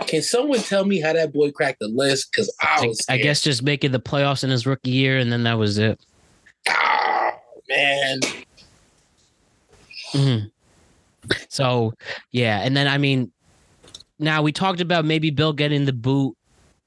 [0.06, 2.30] Can someone tell me how that boy cracked the list?
[2.30, 5.42] Because I was, I guess just making the playoffs in his rookie year, and then
[5.42, 6.00] that was it.
[6.68, 7.30] Oh,
[7.68, 8.20] man.
[10.12, 10.50] Mhm.
[11.48, 11.92] So,
[12.32, 13.30] yeah, and then I mean,
[14.18, 16.36] now we talked about maybe Bill getting the boot.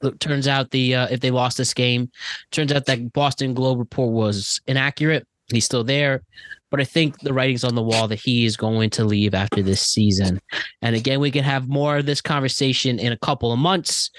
[0.03, 2.09] It turns out the uh, if they lost this game,
[2.51, 5.27] turns out that Boston Globe report was inaccurate.
[5.51, 6.21] He's still there,
[6.69, 9.61] but I think the writing's on the wall that he is going to leave after
[9.61, 10.41] this season.
[10.81, 14.09] And again, we can have more of this conversation in a couple of months.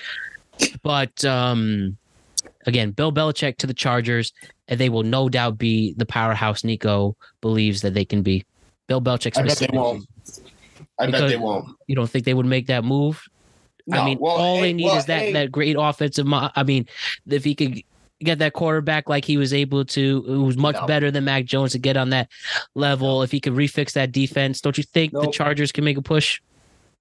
[0.83, 1.97] But um,
[2.67, 4.33] again, Bill Belichick to the Chargers,
[4.69, 8.45] and they will no doubt be the powerhouse Nico believes that they can be.
[8.87, 10.07] Bill Belichick I bet they won't.
[10.99, 11.69] I bet they won't.
[11.87, 13.27] You don't think they would make that move?
[13.93, 16.27] I mean, well, all hey, they need well, is that hey, that great offensive.
[16.27, 16.87] Mo- I mean,
[17.29, 17.83] if he could
[18.23, 20.87] get that quarterback like he was able to, who's much No.
[20.87, 22.29] better than Mac Jones to get on that
[22.75, 23.23] level.
[23.23, 26.41] If he could refix that defense, don't you think the Chargers can make a push?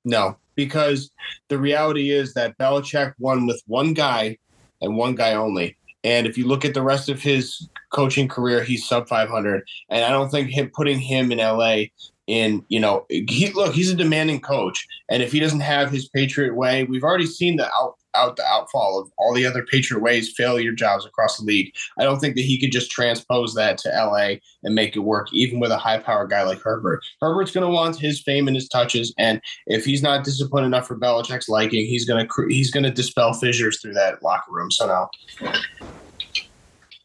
[0.03, 1.11] No, because
[1.47, 4.37] the reality is that Belichick won with one guy
[4.81, 5.77] and one guy only.
[6.03, 9.63] And if you look at the rest of his coaching career, he's sub 500.
[9.89, 11.83] And I don't think him putting him in LA
[12.27, 14.85] in, you know, he look, he's a demanding coach.
[15.09, 18.45] And if he doesn't have his Patriot way, we've already seen the out out the
[18.45, 21.73] outfall of all the other Patriot ways, failure jobs across the league.
[21.97, 25.33] I don't think that he could just transpose that to LA and make it work,
[25.33, 27.03] even with a high power guy like Herbert.
[27.21, 30.87] Herbert's going to want his fame and his touches, and if he's not disciplined enough
[30.87, 34.69] for Belichick's liking, he's going to he's going to dispel fissures through that locker room.
[34.69, 35.09] So now,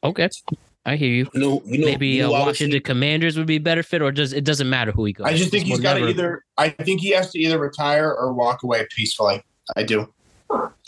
[0.05, 0.29] Okay.
[0.87, 1.29] I hear you.
[1.35, 3.83] You know, you know, Maybe you uh, know, was Washington Commanders would be a better
[3.83, 5.27] fit, or does it doesn't matter who he goes?
[5.27, 6.45] I just think he's got to either.
[6.57, 9.43] I think he has to either retire or walk away peacefully.
[9.77, 10.13] I do.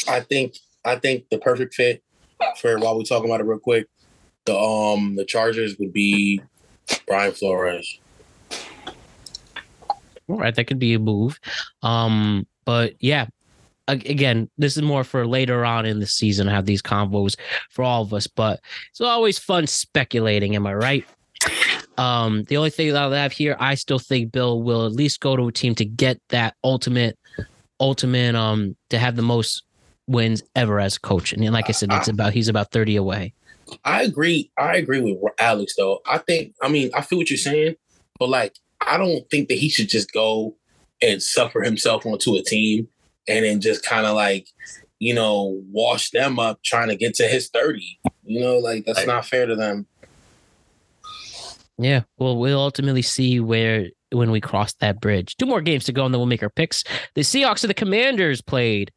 [0.08, 2.02] I think I think the perfect fit
[2.60, 3.88] for while we're talking about it real quick,
[4.46, 6.40] the um the Chargers would be
[7.06, 7.98] Brian Flores.
[10.28, 11.40] All right, that could be a move.
[11.82, 13.26] Um, but yeah,
[13.88, 16.48] again, this is more for later on in the season.
[16.48, 17.36] I have these combos
[17.70, 20.54] for all of us, but it's always fun speculating.
[20.56, 21.04] Am I right?
[21.98, 25.20] Um, the only thing that I'll have here, I still think Bill will at least
[25.20, 27.18] go to a team to get that ultimate,
[27.78, 29.64] ultimate, um, to have the most
[30.06, 31.32] wins ever as a coach.
[31.32, 33.34] And like I said, it's about he's about thirty away.
[33.84, 34.50] I agree.
[34.58, 36.00] I agree with Alex though.
[36.06, 37.76] I think I mean I feel what you're saying,
[38.18, 40.56] but like I don't think that he should just go
[41.02, 42.88] and suffer himself onto a team
[43.30, 44.48] and then just kind of like
[44.98, 47.98] you know wash them up trying to get to his 30.
[48.24, 49.86] You know, like that's not fair to them.
[51.78, 55.36] Yeah, well, we'll ultimately see where when we cross that bridge.
[55.36, 56.84] Two more games to go, and then we'll make our picks.
[57.14, 58.92] The Seahawks and the Commanders played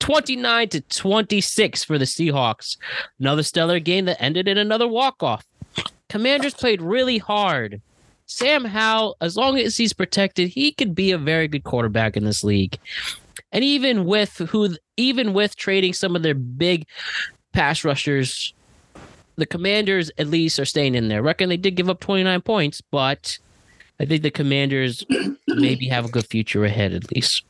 [0.00, 2.76] 29 to 26 for the Seahawks.
[3.18, 5.46] Another stellar game that ended in another walk-off.
[6.08, 7.80] Commanders played really hard.
[8.26, 12.24] Sam Howell, as long as he's protected, he could be a very good quarterback in
[12.24, 12.78] this league.
[13.52, 16.86] And even with who even with trading some of their big
[17.52, 18.52] pass rushers
[19.38, 21.18] the Commanders at least are staying in there.
[21.18, 23.38] I Reckon they did give up 29 points, but
[24.00, 25.04] I think the Commanders
[25.46, 27.44] maybe have a good future ahead at least.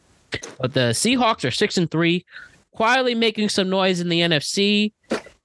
[0.61, 2.27] But the Seahawks are six and three,
[2.73, 4.93] quietly making some noise in the NFC.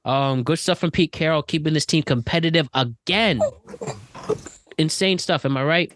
[0.03, 3.41] Um, good stuff from Pete Carroll, keeping this team competitive again.
[4.77, 5.93] Insane stuff, am I right?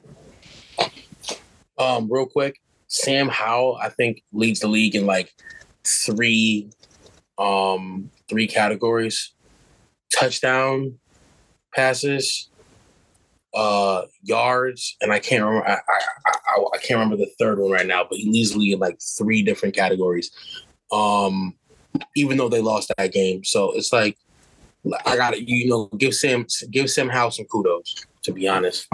[1.78, 5.34] Um, real quick, Sam Howell, I think leads the league in like
[5.86, 6.70] three,
[7.38, 9.34] um, three categories:
[10.14, 10.98] touchdown
[11.74, 12.50] passes,
[13.54, 15.68] uh, yards, and I can't remember.
[15.68, 18.60] I, I, I, I can't remember the third one right now, but he leads the
[18.60, 20.32] league in like three different categories.
[20.92, 21.56] Um,
[22.16, 24.18] even though they lost that game, so it's like
[25.06, 28.06] I got to you know give Sam give Sam Howell some kudos.
[28.24, 28.88] To be honest.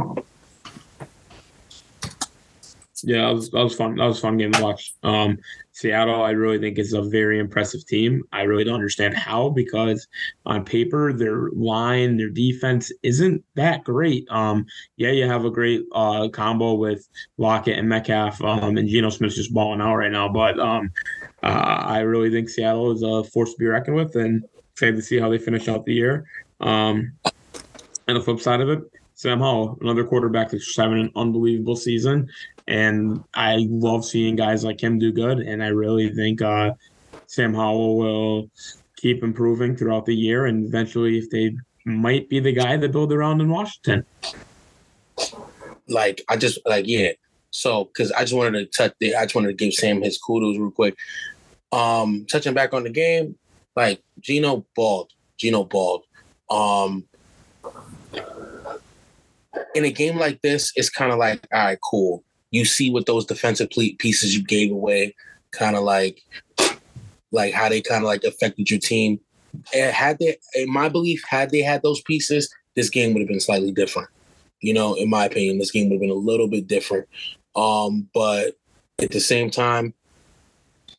[3.03, 3.95] Yeah, that was, that was fun.
[3.95, 4.93] That was fun game to watch.
[5.03, 5.37] Um,
[5.71, 8.23] Seattle, I really think is a very impressive team.
[8.31, 10.07] I really don't understand how because
[10.45, 14.27] on paper their line, their defense isn't that great.
[14.29, 14.65] Um,
[14.97, 17.07] yeah, you have a great uh, combo with
[17.37, 20.29] Lockett and Metcalf, um, and Geno Smith's just balling out right now.
[20.29, 20.91] But um,
[21.41, 24.43] uh, I really think Seattle is a force to be reckoned with, and
[24.73, 26.25] excited to see how they finish out the year.
[26.61, 27.13] Um,
[28.07, 28.79] and the flip side of it,
[29.15, 32.29] Sam Howell, another quarterback that's having an unbelievable season.
[32.67, 35.39] And I love seeing guys like him do good.
[35.39, 36.71] And I really think uh,
[37.27, 38.49] Sam Howell will
[38.95, 40.45] keep improving throughout the year.
[40.45, 44.05] And eventually, if they might be the guy that build around in Washington.
[45.87, 47.11] Like I just like yeah.
[47.51, 50.17] So because I just wanted to touch the, I just wanted to give Sam his
[50.17, 50.95] kudos real quick.
[51.71, 53.35] Um, touching back on the game,
[53.75, 56.03] like Geno balled, Geno balled.
[56.49, 57.05] Um,
[59.75, 62.23] in a game like this, it's kind of like, all right, cool.
[62.53, 65.15] You see what those defensive pieces you gave away,
[65.51, 66.23] kind of like,
[67.31, 69.19] like how they kind of like affected your team.
[69.73, 73.27] And had they, in my belief, had they had those pieces, this game would have
[73.27, 74.09] been slightly different.
[74.61, 77.07] You know, in my opinion, this game would have been a little bit different.
[77.55, 78.55] Um, but
[79.01, 79.93] at the same time,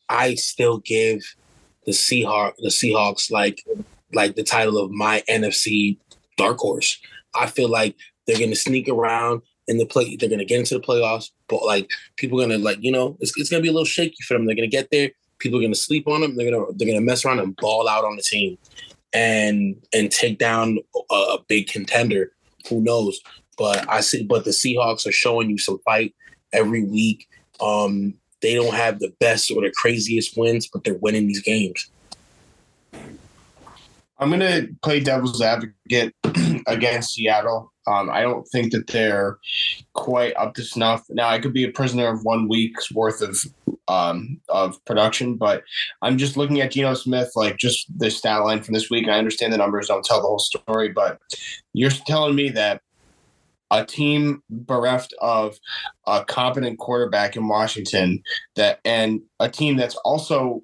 [0.09, 1.23] I still give
[1.85, 3.63] the Seahawks the Seahawks like
[4.13, 5.97] like the title of my NFC
[6.37, 6.99] dark horse.
[7.33, 7.95] I feel like
[8.25, 10.15] they're gonna sneak around in the play.
[10.15, 13.33] They're gonna get into the playoffs, but like people are gonna like you know it's,
[13.37, 14.45] it's gonna be a little shaky for them.
[14.45, 15.11] They're gonna get there.
[15.39, 16.35] People are gonna sleep on them.
[16.35, 18.57] They're gonna they're gonna mess around and ball out on the team,
[19.13, 20.79] and and take down
[21.11, 22.31] a, a big contender.
[22.69, 23.19] Who knows?
[23.57, 24.23] But I see.
[24.23, 26.13] But the Seahawks are showing you some fight
[26.53, 27.27] every week.
[27.61, 31.89] Um, they don't have the best or the craziest wins, but they're winning these games.
[34.17, 36.13] I'm to play devil's advocate
[36.67, 37.73] against Seattle.
[37.87, 39.37] Um, I don't think that they're
[39.93, 41.03] quite up to snuff.
[41.09, 43.37] Now, I could be a prisoner of one week's worth of
[43.87, 45.35] um, of production.
[45.35, 45.63] But
[46.01, 49.07] I'm just looking at Geno Smith, like just the stat line from this week.
[49.07, 51.19] I understand the numbers don't tell the whole story, but
[51.73, 52.81] you're telling me that
[53.71, 55.57] a team bereft of
[56.05, 58.21] a competent quarterback in Washington
[58.55, 60.61] that and a team that's also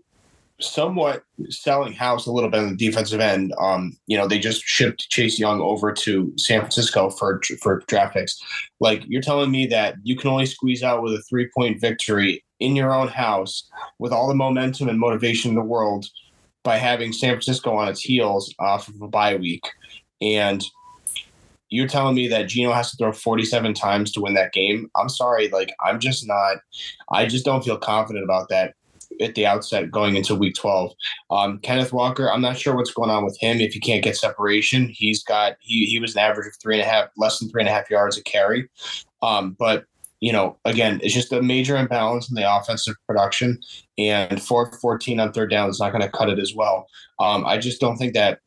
[0.64, 3.54] somewhat selling house a little bit on the defensive end.
[3.60, 8.14] Um, you know, they just shipped Chase Young over to San Francisco for for draft
[8.14, 8.40] picks.
[8.80, 12.44] Like you're telling me that you can only squeeze out with a three point victory
[12.60, 13.68] in your own house
[14.00, 16.06] with all the momentum and motivation in the world
[16.64, 19.68] by having San Francisco on its heels off of a bye week.
[20.22, 20.64] And
[21.70, 24.92] you're telling me that Geno has to throw 47 times to win that game.
[24.96, 26.58] I'm sorry, like I'm just not
[27.10, 28.76] I just don't feel confident about that
[29.20, 30.92] at the outset going into week 12.
[31.30, 33.60] Um, Kenneth Walker, I'm not sure what's going on with him.
[33.60, 36.88] If he can't get separation, he's got he he was an average of three and
[36.88, 38.70] a half, less than three and a half yards a carry.
[39.22, 39.86] Um, but
[40.22, 43.60] you know, again, it's just a major imbalance in the offensive production,
[43.98, 46.88] and 4 14 on third down is not going to cut it as well.
[47.20, 48.40] Um, I just don't think that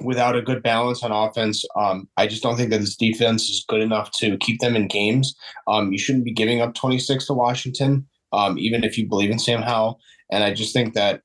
[0.00, 3.64] without a good balance on offense, um, I just don't think that this defense is
[3.68, 5.34] good enough to keep them in games.
[5.66, 8.06] Um, you shouldn't be giving up 26 to Washington,
[8.36, 9.98] um, even if you believe in Sam Howell.
[10.30, 11.22] And I just think that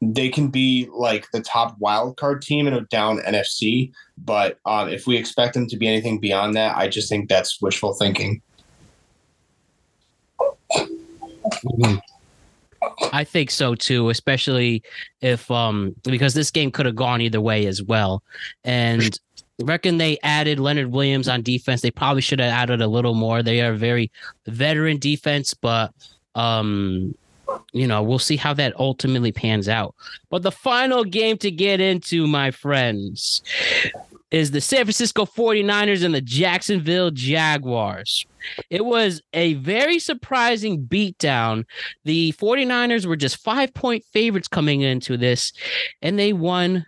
[0.00, 3.92] they can be like the top wild card team in a down NFC.
[4.18, 7.60] But um, if we expect them to be anything beyond that, I just think that's
[7.60, 8.42] wishful thinking.
[13.12, 14.82] I think so too, especially
[15.20, 18.22] if um because this game could have gone either way as well.
[18.64, 19.18] And
[19.62, 21.80] reckon they added Leonard Williams on defense.
[21.80, 23.42] They probably should have added a little more.
[23.42, 24.10] They are very
[24.46, 25.92] veteran defense, but
[26.36, 27.14] um
[27.72, 29.94] you know, we'll see how that ultimately pans out.
[30.30, 33.42] But the final game to get into, my friends,
[34.30, 38.26] is the San Francisco 49ers and the Jacksonville Jaguars.
[38.70, 41.64] It was a very surprising beatdown.
[42.04, 45.52] The 49ers were just five point favorites coming into this,
[46.02, 46.84] and they won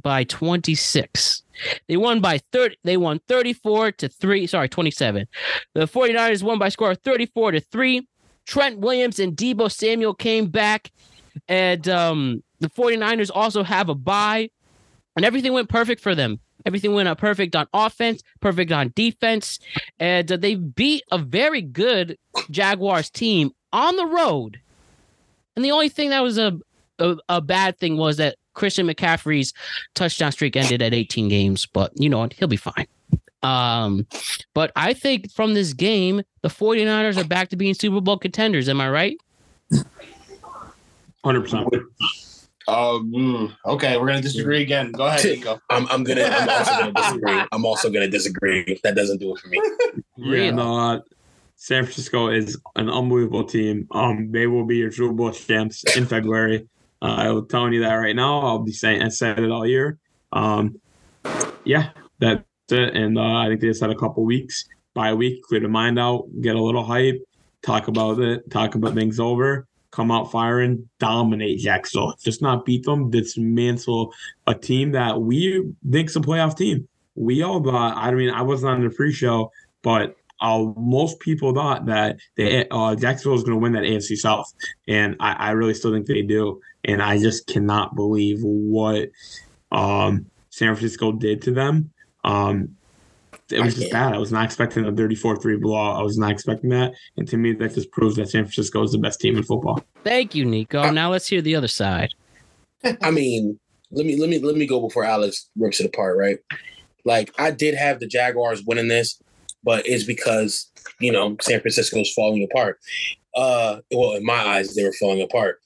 [0.00, 1.42] by 26.
[1.86, 2.76] They won by 30.
[2.82, 4.46] They won 34 to 3.
[4.46, 5.26] Sorry, 27.
[5.74, 8.06] The 49ers won by score of 34 to 3.
[8.46, 10.90] Trent Williams and Deebo Samuel came back.
[11.48, 14.50] And um, the 49ers also have a bye.
[15.16, 16.40] And everything went perfect for them.
[16.64, 19.58] Everything went up perfect on offense, perfect on defense,
[19.98, 22.16] and uh, they beat a very good
[22.50, 24.60] Jaguars team on the road.
[25.56, 26.58] And the only thing that was a,
[26.98, 29.52] a, a bad thing was that Christian McCaffrey's
[29.94, 32.86] touchdown streak ended at 18 games, but you know, he'll be fine.
[33.42, 34.06] Um,
[34.54, 38.68] but I think from this game, the 49ers are back to being Super Bowl contenders.
[38.68, 39.16] Am I right?
[41.24, 41.84] 100%.
[42.68, 44.92] Um, okay, we're gonna disagree again.
[44.92, 45.60] Go ahead, Nico.
[45.68, 46.22] I'm, I'm gonna.
[46.22, 47.42] I'm also gonna disagree.
[47.50, 48.80] I'm also gonna disagree.
[48.84, 49.60] That doesn't do it for me.
[50.16, 51.00] Yeah, no, uh,
[51.56, 53.88] San Francisco is an unbelievable team.
[53.90, 56.68] Um, they will be your Super Bowl champs in February.
[57.00, 58.40] Uh, I'm telling you that right now.
[58.40, 59.98] I'll be saying I said it all year.
[60.32, 60.80] Um,
[61.64, 61.90] yeah,
[62.20, 62.96] that's it.
[62.96, 65.98] And uh, I think they just had a couple weeks, bye week, clear the mind
[65.98, 67.22] out, get a little hype,
[67.62, 72.14] talk about it, talk about things over come out firing, dominate Jacksonville.
[72.18, 74.12] Just not beat them, dismantle
[74.46, 76.88] a team that we think's a playoff team.
[77.14, 81.54] We all thought, I mean, I wasn't on the pre show, but uh, most people
[81.54, 84.52] thought that the, uh, Jacksonville was going to win that AFC South.
[84.88, 86.60] And I, I, really still think they do.
[86.84, 89.10] And I just cannot believe what
[89.70, 91.91] um, San Francisco did to them.
[92.24, 92.76] Um,
[93.50, 94.14] it was just bad.
[94.14, 96.00] I was not expecting a 34-3 blowout.
[96.00, 96.94] I was not expecting that.
[97.16, 99.84] And to me, that just proves that San Francisco is the best team in football.
[100.04, 100.90] Thank you, Nico.
[100.90, 102.14] Now let's hear the other side.
[103.02, 103.58] I mean,
[103.90, 106.38] let me let me let me go before Alex rips it apart, right?
[107.04, 109.20] Like I did have the Jaguars winning this,
[109.62, 112.80] but it's because, you know, San Francisco's falling apart.
[113.36, 115.60] Uh well, in my eyes, they were falling apart.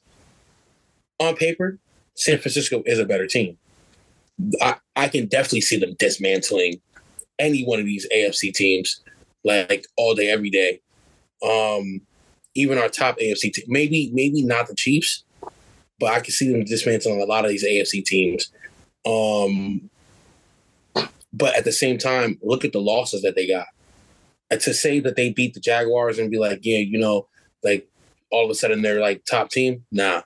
[1.21, 1.79] On paper,
[2.15, 3.57] San Francisco is a better team.
[4.61, 6.81] I, I can definitely see them dismantling
[7.39, 9.01] any one of these AFC teams
[9.45, 10.81] like all day, every day.
[11.43, 12.01] Um,
[12.55, 15.25] even our top AFC team, maybe maybe not the Chiefs,
[15.99, 18.51] but I can see them dismantling a lot of these AFC teams.
[19.07, 19.91] Um,
[21.33, 23.67] but at the same time, look at the losses that they got.
[24.51, 27.29] And to say that they beat the Jaguars and be like, yeah, you know,
[27.63, 27.89] like
[28.31, 30.23] all of a sudden they're like top team, nah.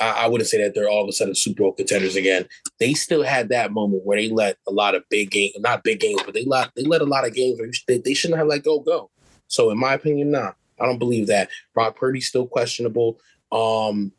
[0.00, 2.46] I, I wouldn't say that they're all of a sudden Super Bowl contenders again.
[2.78, 6.00] They still had that moment where they let a lot of big games, not big
[6.00, 8.48] games, but they let they let a lot of games where they, they shouldn't have
[8.48, 9.10] let go go.
[9.48, 11.50] So in my opinion, nah, I don't believe that.
[11.74, 13.20] Brock Purdy's still questionable.
[13.50, 14.12] Um,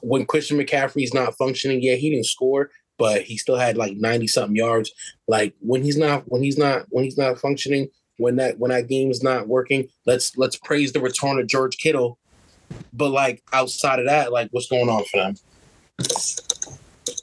[0.00, 4.28] when Christian McCaffrey's not functioning, yeah, he didn't score, but he still had like 90
[4.28, 4.92] something yards.
[5.26, 7.88] Like when he's not when he's not when he's not functioning,
[8.18, 12.18] when that when that game's not working, let's let's praise the return of George Kittle
[12.92, 15.34] But like outside of that, like what's going on for them?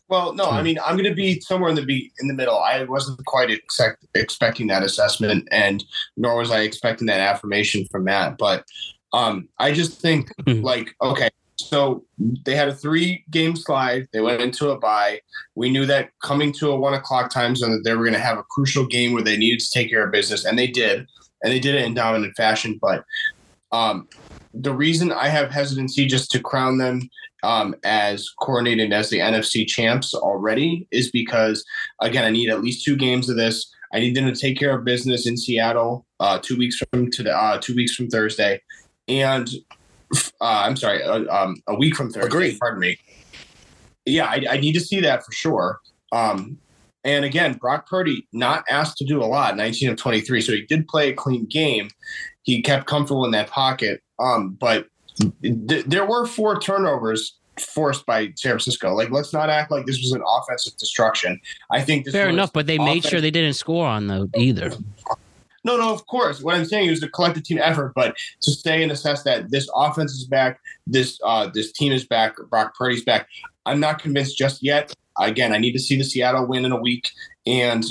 [0.07, 2.57] Well, no, I mean I'm going to be somewhere in the be in the middle.
[2.57, 5.83] I wasn't quite expect, expecting that assessment, and
[6.17, 8.37] nor was I expecting that affirmation from Matt.
[8.37, 8.65] But
[9.13, 10.63] um, I just think Mhm.
[10.63, 12.03] like okay, so
[12.45, 14.07] they had a three game slide.
[14.11, 15.21] They went into a bye.
[15.55, 18.19] We knew that coming to a one o'clock time zone that they were going to
[18.19, 21.05] have a crucial game where they needed to take care of business, and they did,
[21.43, 22.79] and they did it in dominant fashion.
[22.81, 23.03] But
[23.71, 24.07] um,
[24.53, 27.09] the reason I have hesitancy just to crown them
[27.43, 31.63] um, as coordinated as the NFC champs already is because
[32.01, 33.71] again I need at least two games of this.
[33.93, 37.31] I need them to take care of business in Seattle uh, two weeks from today,
[37.31, 38.61] uh, two weeks from Thursday,
[39.07, 39.49] and
[40.15, 42.27] uh, I'm sorry, uh, um, a week from Thursday.
[42.27, 42.59] Agreed.
[42.59, 42.97] Pardon me.
[44.05, 45.79] Yeah, I, I need to see that for sure.
[46.11, 46.57] Um,
[47.03, 50.61] and again, Brock Purdy not asked to do a lot, 19 of 23, so he
[50.63, 51.89] did play a clean game.
[52.43, 54.87] He kept comfortable in that pocket, um, but
[55.41, 58.93] th- there were four turnovers forced by San Francisco.
[58.93, 61.39] Like, let's not act like this was an offensive destruction.
[61.71, 64.71] I think this Fair enough, but they made sure they didn't score on though either.
[65.65, 66.41] No, no, of course.
[66.41, 69.69] What I'm saying is the collective team effort, but to stay and assess that this
[69.75, 73.27] offense is back, this uh, this team is back, Brock Purdy's back.
[73.65, 74.93] I'm not convinced just yet.
[75.19, 77.11] Again, I need to see the Seattle win in a week,
[77.45, 77.83] and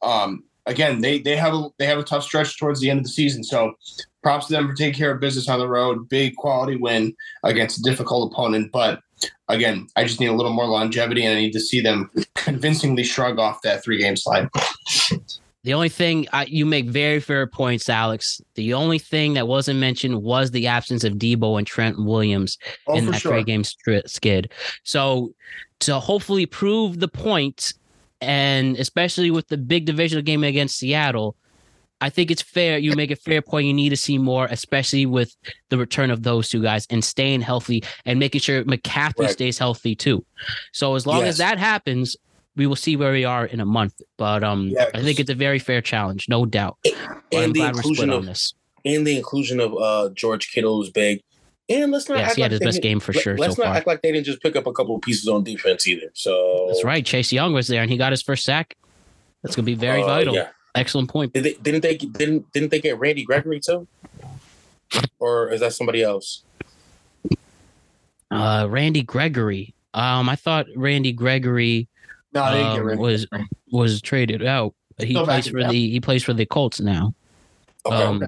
[0.00, 3.04] um, again, they they have a they have a tough stretch towards the end of
[3.04, 3.44] the season.
[3.44, 3.74] So,
[4.22, 6.08] props to them for taking care of business on the road.
[6.08, 9.00] Big quality win against a difficult opponent, but
[9.48, 13.04] again, I just need a little more longevity, and I need to see them convincingly
[13.04, 14.48] shrug off that three game slide.
[15.62, 18.40] The only thing I, you make very fair points, Alex.
[18.54, 22.56] The only thing that wasn't mentioned was the absence of Deebo and Trent Williams
[22.86, 23.32] Oh, in that sure.
[23.32, 24.50] three game skid.
[24.84, 25.34] So
[25.80, 27.74] to hopefully prove the point,
[28.22, 31.36] and especially with the big divisional game against Seattle,
[32.00, 32.78] I think it's fair.
[32.78, 33.66] You make a fair point.
[33.66, 35.36] You need to see more, especially with
[35.68, 39.30] the return of those two guys and staying healthy and making sure McCaffrey Right.
[39.30, 40.24] stays healthy too.
[40.72, 41.28] So as long Yes.
[41.28, 42.16] as that happens,
[42.56, 44.00] we will see where we are in a month.
[44.16, 46.78] But um, Yeah, I think it's a very fair challenge, no doubt.
[47.32, 48.54] And the glad we're split inclusion of this.
[48.84, 51.20] and the inclusion of uh George Kittle is big.
[51.68, 53.22] And let's not Yes, act he had like his they best didn't- game for let-
[53.22, 53.76] sure Let's so not far.
[53.76, 56.10] act like they didn't just pick up a couple of pieces on defense either.
[56.14, 57.04] So That's right.
[57.06, 58.74] Chase Young was there, and he got his first sack.
[59.42, 60.34] That's gonna be very uh, vital.
[60.34, 60.48] Yeah.
[60.74, 61.32] Excellent point.
[61.32, 63.86] Did they, didn't they didn't didn't they get Randy Gregory too?
[65.18, 66.42] Or is that somebody else?
[68.30, 69.74] Uh, Randy Gregory.
[69.94, 71.88] Um, I thought Randy Gregory
[72.32, 73.26] No, they didn't get um, rid of was
[73.70, 74.74] was traded out.
[74.98, 75.70] He Go back plays for that.
[75.70, 77.14] the he plays for the Colts now.
[77.86, 77.96] Okay.
[77.96, 78.26] Um,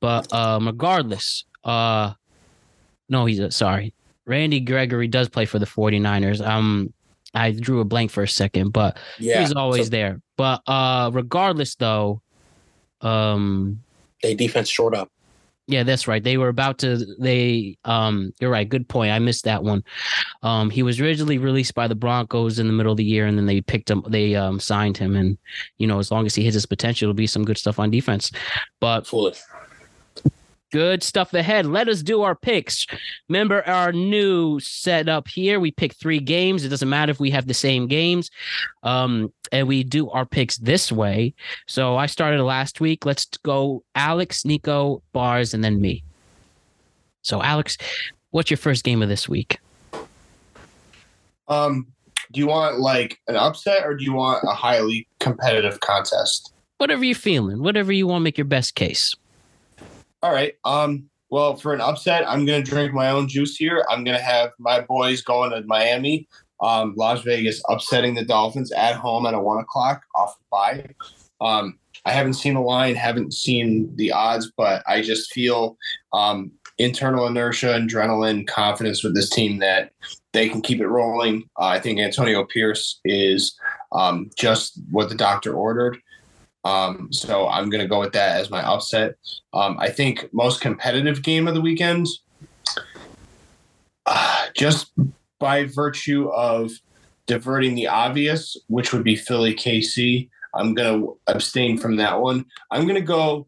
[0.00, 2.12] but um, regardless, uh,
[3.08, 3.92] no, he's a, sorry.
[4.24, 6.44] Randy Gregory does play for the 49ers.
[6.44, 6.92] Um,
[7.36, 9.40] I drew a blank for a second, but yeah.
[9.40, 10.20] he's always so there.
[10.36, 12.22] But uh, regardless, though,
[13.00, 13.80] um,
[14.22, 15.10] they defense short up.
[15.68, 16.22] yeah, that's right.
[16.22, 17.04] They were about to.
[17.18, 18.68] They um, you're right.
[18.68, 19.12] Good point.
[19.12, 19.84] I missed that one.
[20.42, 23.36] Um, he was originally released by the Broncos in the middle of the year, and
[23.36, 24.02] then they picked him.
[24.08, 25.36] They um signed him, and
[25.78, 27.90] you know, as long as he hits his potential, it'll be some good stuff on
[27.90, 28.30] defense.
[28.80, 29.40] But Foolish.
[30.76, 31.64] Good stuff ahead.
[31.64, 32.86] Let us do our picks.
[33.30, 35.58] Remember our new setup here.
[35.58, 36.64] We pick three games.
[36.64, 38.30] It doesn't matter if we have the same games.
[38.82, 41.32] Um, and we do our picks this way.
[41.66, 43.06] So I started last week.
[43.06, 46.04] Let's go Alex, Nico, Bars, and then me.
[47.22, 47.78] So Alex,
[48.32, 49.58] what's your first game of this week?
[51.48, 51.86] Um,
[52.32, 56.52] do you want like an upset or do you want a highly competitive contest?
[56.76, 59.14] Whatever you're feeling, whatever you want, make your best case.
[60.26, 60.54] All right.
[60.64, 63.86] Um, well, for an upset, I'm gonna drink my own juice here.
[63.88, 66.26] I'm gonna have my boys going to Miami.
[66.60, 70.94] Um, Las Vegas upsetting the Dolphins at home at a one o'clock off the bye.
[71.40, 75.78] Um, I haven't seen the line, haven't seen the odds, but I just feel
[76.12, 79.92] um, internal inertia, adrenaline, confidence with this team that
[80.32, 81.44] they can keep it rolling.
[81.56, 83.56] Uh, I think Antonio Pierce is
[83.92, 85.98] um, just what the doctor ordered.
[86.66, 89.14] Um, so I'm going to go with that as my upset.
[89.52, 92.08] Um, I think most competitive game of the weekend,
[94.04, 94.90] uh, just
[95.38, 96.72] by virtue of
[97.26, 100.28] diverting the obvious, which would be Philly KC.
[100.54, 102.46] I'm going to abstain from that one.
[102.72, 103.46] I'm going to go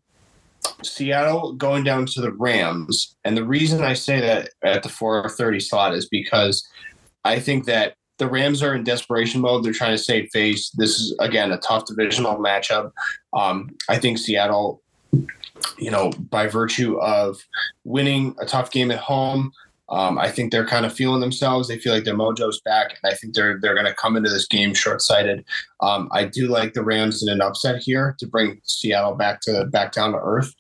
[0.85, 3.17] Seattle going down to the Rams.
[3.25, 6.69] And the reason I say that at the 430 slot is because
[7.25, 9.65] I think that the Rams are in desperation mode.
[9.65, 10.71] They're trying to save face.
[10.71, 12.93] This is, again, a tough divisional matchup.
[13.33, 14.83] Um, I think Seattle,
[15.79, 17.39] you know, by virtue of
[17.85, 19.53] winning a tough game at home,
[19.89, 21.67] um, I think they're kind of feeling themselves.
[21.67, 24.29] They feel like their mojo's back, and I think they're they're going to come into
[24.29, 25.45] this game short sighted.
[25.81, 29.65] Um, I do like the Rams in an upset here to bring Seattle back to
[29.67, 30.55] back down to earth,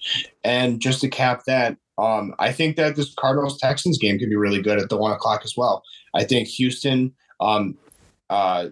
[0.44, 4.36] and just to cap that, Um, I think that this Cardinals Texans game could be
[4.36, 5.82] really good at the one o'clock as well.
[6.14, 7.76] I think Houston, um,
[8.30, 8.68] uh,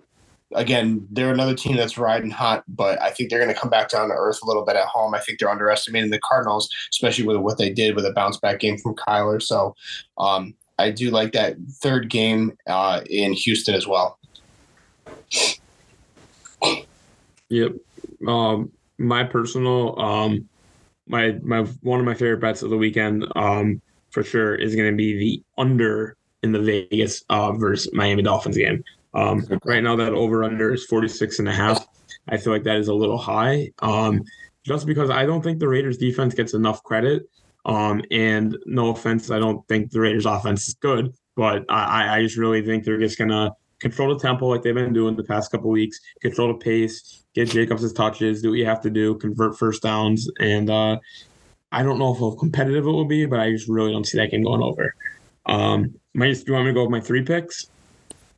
[0.55, 3.89] again, they're another team that's riding hot, but I think they're going to come back
[3.89, 5.15] down to earth a little bit at home.
[5.15, 8.61] I think they're underestimating the Cardinals, especially with what they did with a bounce back
[8.61, 9.43] game from Kyler.
[9.43, 9.75] So
[10.19, 14.19] um, I do like that third game uh, in Houston as well.
[17.49, 17.73] Yep.
[18.27, 20.49] Um, my personal, um,
[21.07, 23.81] my my one of my favorite bets of the weekend, um,
[24.11, 28.57] for sure, is going to be the under in the Vegas uh, versus Miami Dolphins
[28.57, 28.83] game.
[29.15, 31.87] Um, right now, that over under is 46 and a half.
[32.29, 34.23] I feel like that is a little high, um,
[34.65, 37.29] just because I don't think the Raiders defense gets enough credit.
[37.65, 42.23] Um, and no offense, I don't think the Raiders offense is good, but I, I
[42.23, 45.51] just really think they're just gonna control the tempo like they've been doing the past
[45.51, 49.17] couple weeks, control the pace, get Jacobs his touches, do what you have to do,
[49.17, 50.99] convert first downs, and uh,
[51.73, 54.31] I don't know how competitive it will be, but I just really don't see that
[54.31, 54.95] game going over.
[55.47, 57.67] Um, my, do you want me to go with my three picks?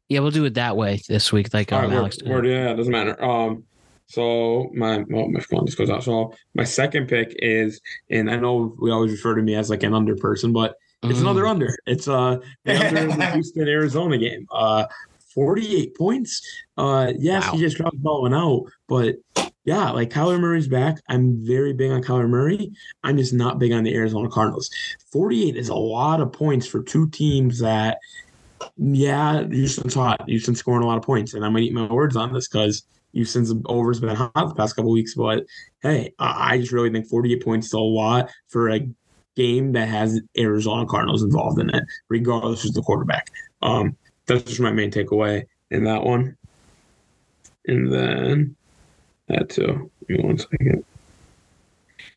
[0.08, 2.18] Yeah, we'll do it that way this week, like um, All right, Alex.
[2.24, 3.22] word, word, yeah, it doesn't matter.
[3.22, 3.64] Um,
[4.06, 6.02] so my well, my phone just goes out.
[6.02, 7.78] So my second pick is,
[8.08, 11.18] and I know we always refer to me as like an under person, but it's
[11.18, 11.22] Mm.
[11.22, 11.76] another under.
[11.86, 14.46] It's uh the under in the Houston Arizona game.
[14.50, 14.86] Uh,
[15.34, 16.40] forty eight points.
[16.78, 17.52] Uh, yes, Wow.
[17.52, 19.16] he just dropped the ball and out, but
[19.68, 20.96] yeah, like Kyler Murray's back.
[21.10, 22.72] I'm very big on Kyler Murray.
[23.04, 24.70] I'm just not big on the Arizona Cardinals.
[25.12, 27.98] Forty eight is a lot of points for two teams that.
[28.78, 30.26] Yeah, Houston's hot.
[30.26, 32.82] Houston's scoring a lot of points, and I'm gonna eat my words on this because
[33.12, 35.14] Houston's over's been hot the past couple weeks.
[35.14, 35.44] But
[35.82, 38.88] hey, I I just really think 48 points is a lot for a
[39.36, 43.30] game that has Arizona Cardinals involved in it, regardless of the quarterback.
[43.60, 46.38] Um, that's just my main takeaway in that one.
[47.66, 48.56] And then
[49.28, 49.90] that too.
[50.08, 50.84] Give me one second.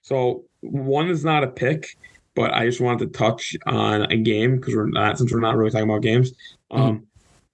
[0.01, 1.97] So one is not a pick,
[2.35, 5.55] but I just wanted to touch on a game because we're not since we're not
[5.57, 6.31] really talking about games.
[6.71, 7.07] Um,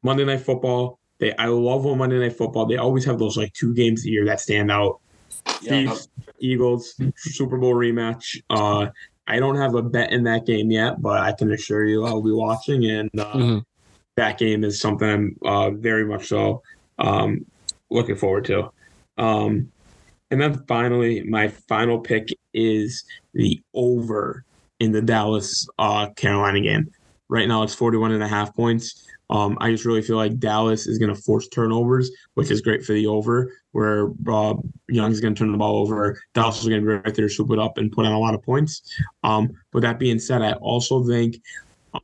[0.04, 1.00] Monday Night Football.
[1.20, 2.68] They I love when Monday Night Football.
[2.68, 5.00] They always have those like two games a year that stand out.
[5.62, 5.70] Yeah.
[5.70, 6.10] Chiefs,
[6.40, 8.38] Eagles, Super Bowl rematch.
[8.50, 8.88] Uh,
[9.28, 12.22] I don't have a bet in that game yet, but I can assure you I'll
[12.22, 13.64] be watching, and uh, Mhm.
[14.16, 16.62] that game is something I'm uh, very much so
[17.00, 17.46] um,
[17.90, 18.72] looking forward to.
[19.18, 19.72] Um,
[20.30, 24.44] and then finally, my final pick is the over
[24.80, 26.92] in the Dallas uh, Carolina game.
[27.30, 29.06] Right now, it's 41 and a half points.
[29.30, 32.86] Um, I just really feel like Dallas is going to force turnovers, which is great
[32.86, 34.10] for the over, where
[34.88, 36.18] Young is going to turn the ball over.
[36.34, 38.34] Dallas is going to be right there, swoop it up, and put on a lot
[38.34, 38.82] of points.
[39.24, 41.42] Um, but that being said, I also think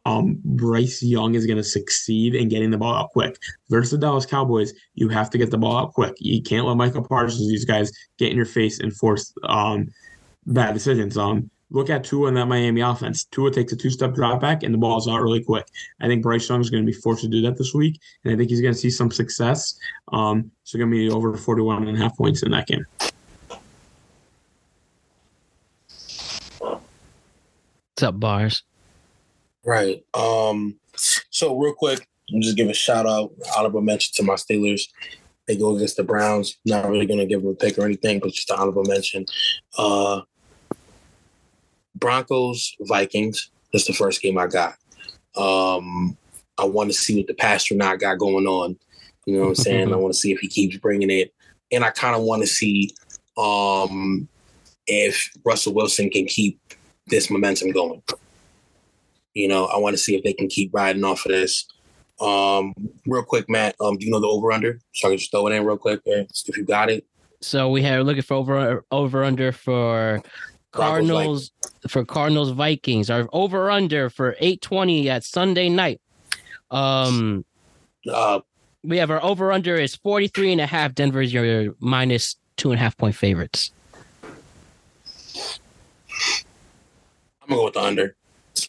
[0.05, 3.37] um, Bryce Young is going to succeed in getting the ball out quick.
[3.69, 6.15] Versus the Dallas Cowboys, you have to get the ball out quick.
[6.19, 9.87] You can't let Micah Parsons, these guys, get in your face and force um,
[10.45, 11.17] bad decisions.
[11.17, 13.25] Um, look at Tua in that Miami offense.
[13.25, 15.65] Tua takes a two-step drop back and the ball's out really quick.
[16.01, 18.33] I think Bryce Young is going to be forced to do that this week, and
[18.33, 19.77] I think he's going to see some success.
[20.11, 22.85] Um, so going to be over 41 and a half points in that game.
[27.95, 28.63] What's up, bars?
[29.65, 30.03] Right.
[30.13, 30.75] Um.
[30.95, 34.81] So real quick, I'm just give a shout out, honorable mention to my Steelers.
[35.47, 36.57] They go against the Browns.
[36.65, 39.25] Not really gonna give them a pick or anything, but just an honorable mention.
[39.77, 40.21] Uh.
[41.95, 43.49] Broncos Vikings.
[43.71, 44.75] That's the first game I got.
[45.35, 46.17] Um.
[46.57, 48.77] I want to see what the Passtronaut got going on.
[49.25, 49.93] You know what I'm saying?
[49.93, 51.33] I want to see if he keeps bringing it,
[51.71, 52.91] and I kind of want to see
[53.37, 54.27] um
[54.85, 56.59] if Russell Wilson can keep
[57.07, 58.01] this momentum going.
[59.33, 61.65] You know, I want to see if they can keep riding off of this.
[62.19, 62.73] Um,
[63.05, 64.79] real quick, Matt, um, do you know the over under?
[64.93, 67.05] So I can just throw it in real quick if you got it.
[67.41, 70.21] So we have looking for over over under for
[70.71, 71.51] Cardinals
[71.87, 73.09] for Cardinals Vikings.
[73.09, 75.99] Our over under for 820 at Sunday night.
[76.71, 77.45] Um
[78.09, 78.39] Uh,
[78.83, 80.93] we have our over under is 43 and a half.
[80.95, 83.71] Denver's your minus two and a half point favorites.
[87.41, 88.15] I'm gonna go with the under.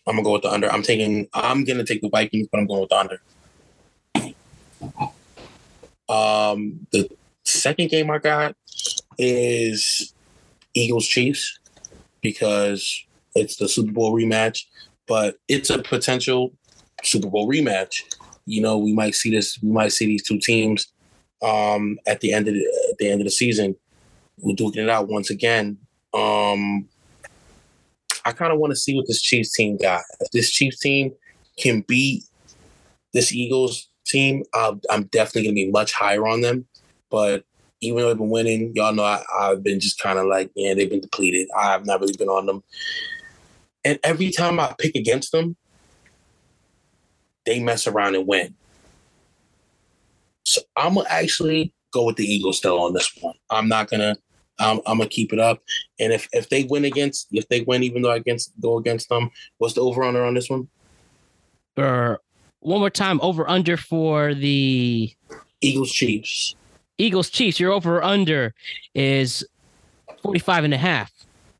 [0.06, 0.70] I'm gonna go with the under.
[0.70, 1.28] I'm taking.
[1.32, 3.20] I'm gonna take the Vikings, but I'm going with the under.
[6.08, 7.08] Um, the
[7.44, 8.54] second game I got
[9.18, 10.12] is
[10.74, 11.58] Eagles Chiefs
[12.20, 13.04] because
[13.34, 14.64] it's the Super Bowl rematch,
[15.06, 16.52] but it's a potential
[17.02, 18.02] Super Bowl rematch.
[18.46, 19.58] You know, we might see this.
[19.62, 20.88] We might see these two teams
[21.42, 23.76] um, at the end of the, at the end of the season.
[24.38, 25.78] We're duking it out once again.
[26.12, 26.88] Um,
[28.24, 30.02] I kind of want to see what this Chiefs team got.
[30.20, 31.12] If this Chiefs team
[31.58, 32.24] can beat
[33.12, 36.66] this Eagles team, uh, I'm definitely going to be much higher on them.
[37.10, 37.44] But
[37.80, 40.74] even though they've been winning, y'all know I, I've been just kind of like, yeah,
[40.74, 41.48] they've been depleted.
[41.56, 42.62] I've not really been on them.
[43.84, 45.56] And every time I pick against them,
[47.44, 48.54] they mess around and win.
[50.46, 53.34] So I'm gonna actually go with the Eagles still on this one.
[53.50, 54.16] I'm not gonna.
[54.58, 55.62] I'm, I'm gonna keep it up.
[55.98, 59.08] And if if they win against, if they win, even though I against go against
[59.08, 60.68] them, what's the over under on this one?
[61.76, 62.20] For
[62.60, 65.12] one more time, over under for the
[65.60, 66.54] Eagles Chiefs.
[66.98, 67.58] Eagles Chiefs.
[67.58, 68.54] Your over under
[68.94, 69.44] is
[70.22, 71.12] 45 and a half.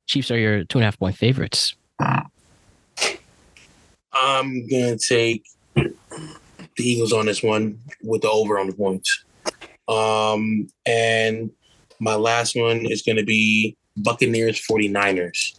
[0.06, 1.74] Chiefs are your two and a half point favorites.
[4.12, 5.44] I'm gonna take
[5.74, 5.92] the
[6.78, 9.24] Eagles on this one with the over on the points.
[9.88, 11.50] Um, and
[12.00, 15.58] my last one is gonna be Buccaneers 49ers.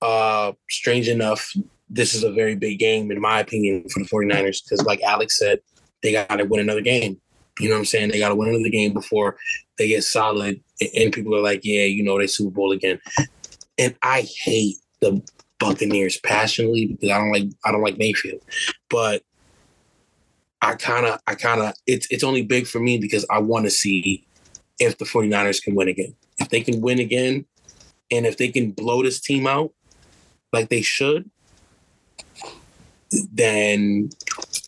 [0.00, 1.52] Uh, strange enough,
[1.88, 5.38] this is a very big game in my opinion for the 49ers because like Alex
[5.38, 5.60] said,
[6.02, 7.20] they gotta win another game.
[7.58, 8.10] You know what I'm saying?
[8.10, 9.36] They gotta win another game before
[9.78, 10.60] they get solid
[10.96, 13.00] and people are like, yeah, you know, they Super Bowl again.
[13.78, 15.22] And I hate the
[15.58, 18.40] Buccaneers passionately because I don't like I don't like Mayfield.
[18.90, 19.22] But
[20.62, 23.64] I kind of I kind of it's it's only big for me because I want
[23.66, 24.26] to see
[24.78, 26.14] if the 49ers can win again.
[26.38, 27.46] If they can win again
[28.10, 29.72] and if they can blow this team out
[30.52, 31.30] like they should,
[33.32, 34.10] then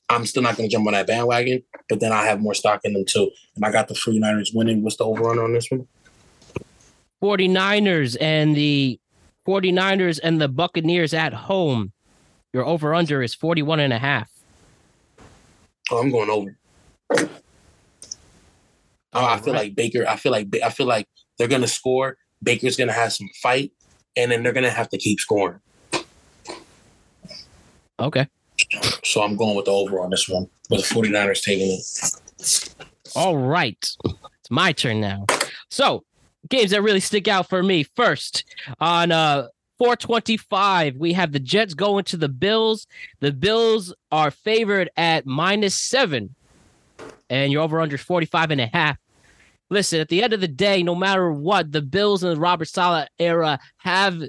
[0.09, 2.81] I'm still not going to jump on that bandwagon, but then I have more stock
[2.85, 3.31] in them too.
[3.57, 4.83] And I got the 49ers winning.
[4.83, 5.87] What's the over under on this one?
[7.23, 9.01] 49ers and the
[9.47, 11.93] 49ers and the Buccaneers at home.
[12.53, 14.31] Your over under is 41 and a half.
[15.91, 16.57] Oh, I'm going over.
[19.17, 20.07] Oh, I feel like Baker.
[20.07, 22.19] I feel like I feel like they're gonna score.
[22.43, 23.73] Baker's gonna have some fight,
[24.17, 25.61] and then they're gonna have to keep scoring.
[27.99, 28.29] Okay.
[29.05, 30.49] So I'm going with the over on this one.
[30.69, 32.75] With the 49ers taking it.
[33.15, 33.79] All right.
[34.05, 35.25] It's my turn now.
[35.71, 36.05] So,
[36.49, 37.85] games that really stick out for me.
[37.85, 38.45] First,
[38.81, 39.49] on uh
[39.79, 42.87] 425, we have the Jets going to the Bills.
[43.21, 46.35] The Bills are favored at minus seven,
[47.29, 48.99] and you're over under 45 and a half.
[49.69, 52.69] Listen, at the end of the day, no matter what, the Bills in the Robert
[52.69, 54.23] Saleh era have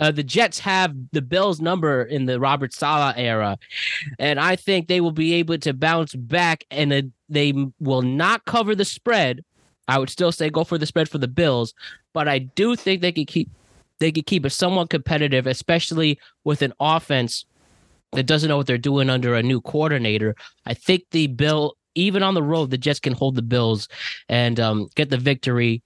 [0.00, 3.56] uh, the Jets have the Bills number in the Robert Saleh era,
[4.18, 8.44] and I think they will be able to bounce back, and uh, they will not
[8.44, 9.44] cover the spread.
[9.86, 11.74] I would still say go for the spread for the Bills,
[12.12, 13.50] but I do think they could keep
[14.00, 17.44] they could keep it somewhat competitive, especially with an offense
[18.12, 20.34] that doesn't know what they're doing under a new coordinator.
[20.66, 23.88] I think the Bill, even on the road, the Jets can hold the Bills
[24.28, 25.82] and um, get the victory.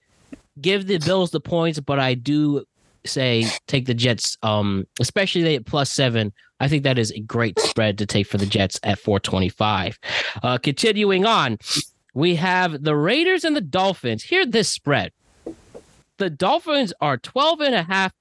[0.61, 2.65] Give the Bills the points, but I do
[3.05, 6.33] say take the Jets, um, especially they at plus seven.
[6.59, 9.97] I think that is a great spread to take for the Jets at 425.
[10.43, 11.57] Uh, continuing on,
[12.13, 14.23] we have the Raiders and the Dolphins.
[14.23, 15.13] Here, this spread.
[16.17, 18.11] The Dolphins are 12 and a half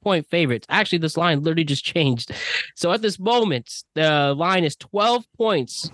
[0.00, 0.66] point favorites.
[0.70, 2.30] Actually, this line literally just changed.
[2.76, 5.90] So at this moment, the line is 12 points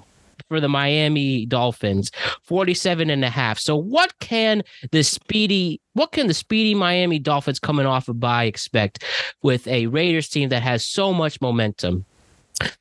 [0.49, 2.11] for the Miami Dolphins,
[2.43, 3.59] 47 and a half.
[3.59, 8.45] So what can the speedy what can the speedy Miami Dolphins coming off a bye
[8.45, 9.05] expect
[9.43, 12.05] with a Raiders team that has so much momentum?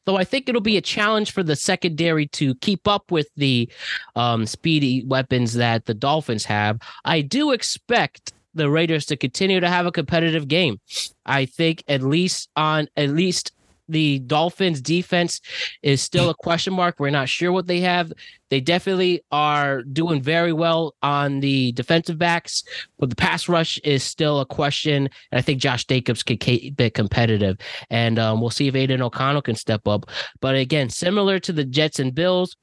[0.05, 3.69] Though I think it'll be a challenge for the secondary to keep up with the
[4.15, 9.69] um, speedy weapons that the Dolphins have, I do expect the Raiders to continue to
[9.69, 10.79] have a competitive game.
[11.25, 13.51] I think at least on at least
[13.89, 15.41] the Dolphins defense
[15.81, 16.99] is still a question mark.
[16.99, 18.11] We're not sure what they have.
[18.49, 22.63] They definitely are doing very well on the defensive backs,
[22.99, 25.09] but the pass rush is still a question.
[25.31, 27.57] And I think Josh Jacobs can keep it competitive.
[27.89, 30.05] And um, we'll see if Aidan O'Connell can step up.
[30.39, 32.55] But again, similar to the Jets and Bills,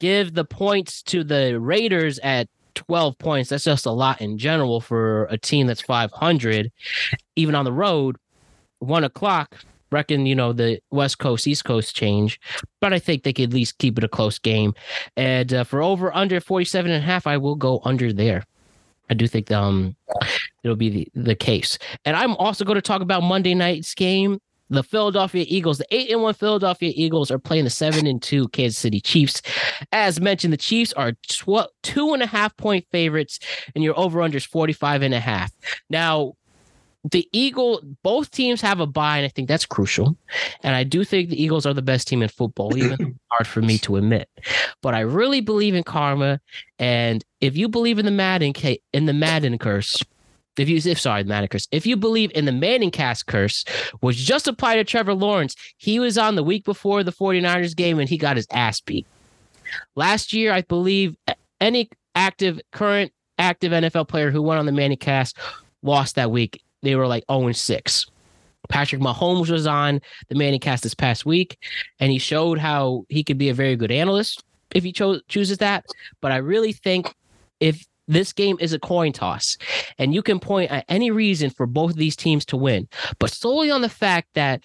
[0.00, 3.50] give the points to the Raiders at 12 points.
[3.50, 6.70] That's just a lot in general for a team that's 500,
[7.36, 8.16] even on the road.
[8.78, 9.56] One o'clock,
[9.90, 12.40] reckon you know the West Coast East Coast change,
[12.80, 14.74] but I think they could at least keep it a close game.
[15.16, 18.44] And uh, for over under 47 and a half, I will go under there.
[19.10, 19.96] I do think um
[20.62, 21.78] it'll be the, the case.
[22.04, 24.40] And I'm also going to talk about Monday night's game.
[24.70, 28.48] The Philadelphia Eagles, the eight and one Philadelphia Eagles are playing the seven and two
[28.48, 29.40] Kansas City Chiefs.
[29.92, 33.38] As mentioned, the Chiefs are tw- two and a half point favorites,
[33.74, 35.50] and your over under is 45 and a half.
[35.88, 36.34] Now,
[37.10, 40.16] the Eagle, both teams have a bye, and I think that's crucial.
[40.62, 43.62] And I do think the Eagles are the best team in football, even hard for
[43.62, 44.28] me to admit.
[44.82, 46.40] But I really believe in karma,
[46.78, 48.52] and if you believe in the Madden
[48.92, 50.02] in the Madden curse,
[50.56, 53.64] if you if sorry, the Madden curse, if you believe in the Manning cast curse,
[54.00, 57.98] which just applied to Trevor Lawrence, he was on the week before the 49ers game
[57.98, 59.06] and he got his ass beat.
[59.94, 61.16] Last year, I believe
[61.60, 65.36] any active current active NFL player who went on the Manning cast
[65.82, 68.06] lost that week they were like 0 and 6.
[68.68, 71.58] Patrick Mahomes was on the Manning cast this past week,
[72.00, 74.44] and he showed how he could be a very good analyst
[74.74, 75.86] if he cho- chooses that.
[76.20, 77.14] But I really think
[77.60, 79.56] if this game is a coin toss,
[79.98, 82.88] and you can point at any reason for both of these teams to win,
[83.18, 84.64] but solely on the fact that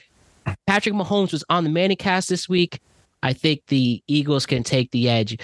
[0.67, 2.79] Patrick Mahomes was on the Manning cast this week,
[3.21, 5.37] I think the Eagles can take the edge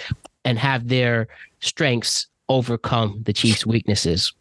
[0.44, 1.28] and have their
[1.62, 4.34] strengths overcome the Chiefs' weaknesses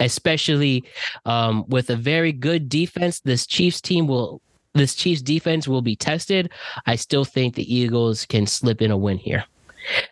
[0.00, 0.84] especially
[1.24, 3.20] um, with a very good defense.
[3.20, 4.40] This Chiefs team will,
[4.74, 6.50] this Chiefs defense will be tested.
[6.86, 9.44] I still think the Eagles can slip in a win here.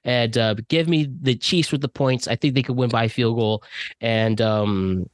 [0.05, 2.29] And uh, give me the Chiefs with the points.
[2.29, 3.65] I think they could win by field goal.
[4.01, 5.09] And um,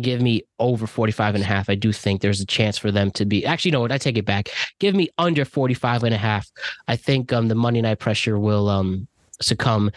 [0.00, 1.70] give me over 45 and a half.
[1.70, 4.24] I do think there's a chance for them to be actually, no, I take it
[4.24, 4.48] back.
[4.80, 6.50] Give me under 45 and a half.
[6.88, 9.06] I think um, the Monday night pressure will um,
[9.40, 9.90] succumb.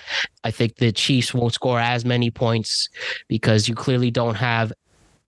[0.43, 2.89] I think the Chiefs won't score as many points
[3.27, 4.71] because you clearly don't have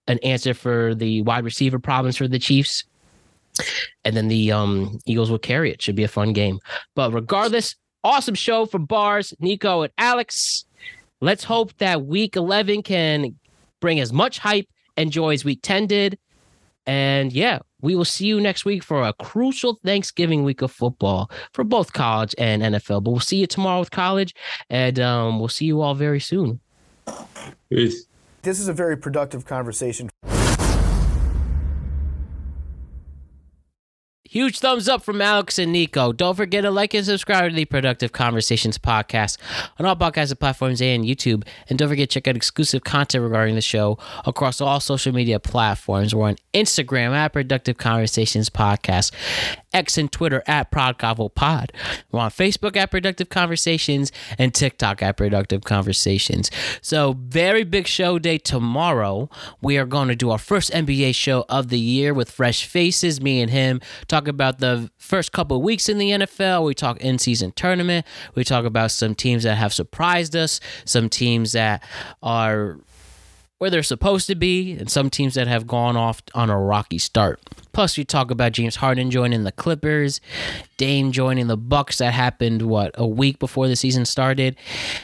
[0.08, 2.84] an answer for the wide receiver problems for the Chiefs.
[4.04, 5.82] And then the um, Eagles will carry it.
[5.82, 6.58] Should be a fun game.
[6.94, 10.64] But regardless, awesome show for Bars, Nico, and Alex.
[11.20, 13.36] Let's hope that week 11 can
[13.80, 16.18] bring as much hype and joy as week 10 did.
[16.86, 21.30] And yeah, we will see you next week for a crucial Thanksgiving week of football
[21.52, 23.04] for both college and NFL.
[23.04, 24.34] But we'll see you tomorrow with college,
[24.68, 26.60] and um, we'll see you all very soon.
[27.70, 28.06] Peace.
[28.42, 30.08] This is a very productive conversation.
[34.32, 36.12] Huge thumbs up from Alex and Nico.
[36.12, 39.38] Don't forget to like and subscribe to the Productive Conversations podcast
[39.76, 41.44] on all podcast platforms and YouTube.
[41.68, 45.40] And don't forget to check out exclusive content regarding the show across all social media
[45.40, 46.14] platforms.
[46.14, 49.10] We're on Instagram at Productive Conversations Podcast,
[49.72, 51.70] X and Twitter at ProdConvoPod.
[52.10, 56.50] We're on Facebook at Productive Conversations and TikTok at Productive Conversations.
[56.80, 59.30] So, very big show day tomorrow.
[59.60, 63.20] We are going to do our first NBA show of the year with fresh faces,
[63.20, 63.80] me and him.
[64.08, 66.64] Talk about the first couple weeks in the NFL.
[66.64, 68.06] We talk in season tournament.
[68.34, 71.82] We talk about some teams that have surprised us, some teams that
[72.22, 72.78] are
[73.60, 76.96] where they're supposed to be, and some teams that have gone off on a rocky
[76.96, 77.38] start.
[77.72, 80.18] Plus, we talk about James Harden joining the Clippers,
[80.78, 81.98] Dame joining the Bucks.
[81.98, 84.56] That happened what a week before the season started,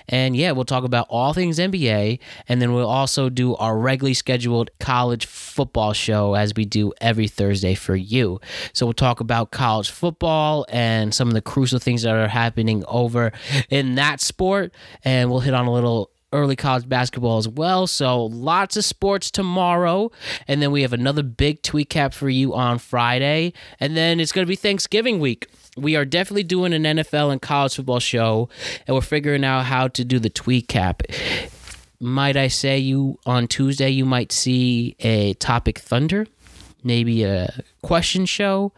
[0.08, 2.18] and yeah, we'll talk about all things NBA,
[2.48, 7.28] and then we'll also do our regularly scheduled college football show as we do every
[7.28, 8.40] Thursday for you.
[8.72, 12.84] So we'll talk about college football and some of the crucial things that are happening
[12.88, 13.32] over
[13.68, 14.72] in that sport,
[15.04, 17.86] and we'll hit on a little early college basketball as well.
[17.86, 20.10] So lots of sports tomorrow.
[20.48, 23.52] And then we have another big tweet cap for you on Friday.
[23.80, 25.48] And then it's going to be Thanksgiving week.
[25.76, 28.48] We are definitely doing an NFL and college football show,
[28.86, 31.02] and we're figuring out how to do the tweet cap.
[32.00, 36.26] Might I say you on Tuesday you might see a topic thunder?
[36.86, 38.72] Maybe a question show.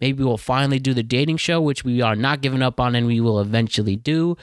[0.00, 3.06] Maybe we'll finally do the dating show, which we are not giving up on and
[3.06, 4.36] we will eventually do.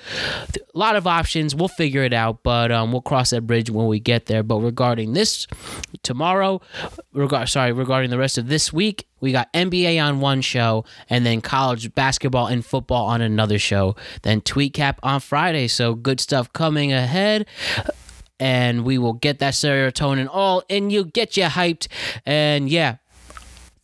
[0.74, 1.56] A lot of options.
[1.56, 4.44] We'll figure it out, but um, we'll cross that bridge when we get there.
[4.44, 5.48] But regarding this
[6.02, 6.62] tomorrow,
[7.14, 11.26] regard sorry, regarding the rest of this week, we got NBA on one show and
[11.26, 13.96] then college basketball and football on another show.
[14.24, 15.68] Then tweet cap on Friday.
[15.70, 17.46] So good stuff coming ahead
[18.40, 21.88] and we will get that serotonin all in you, get you hyped.
[22.26, 22.98] And yeah,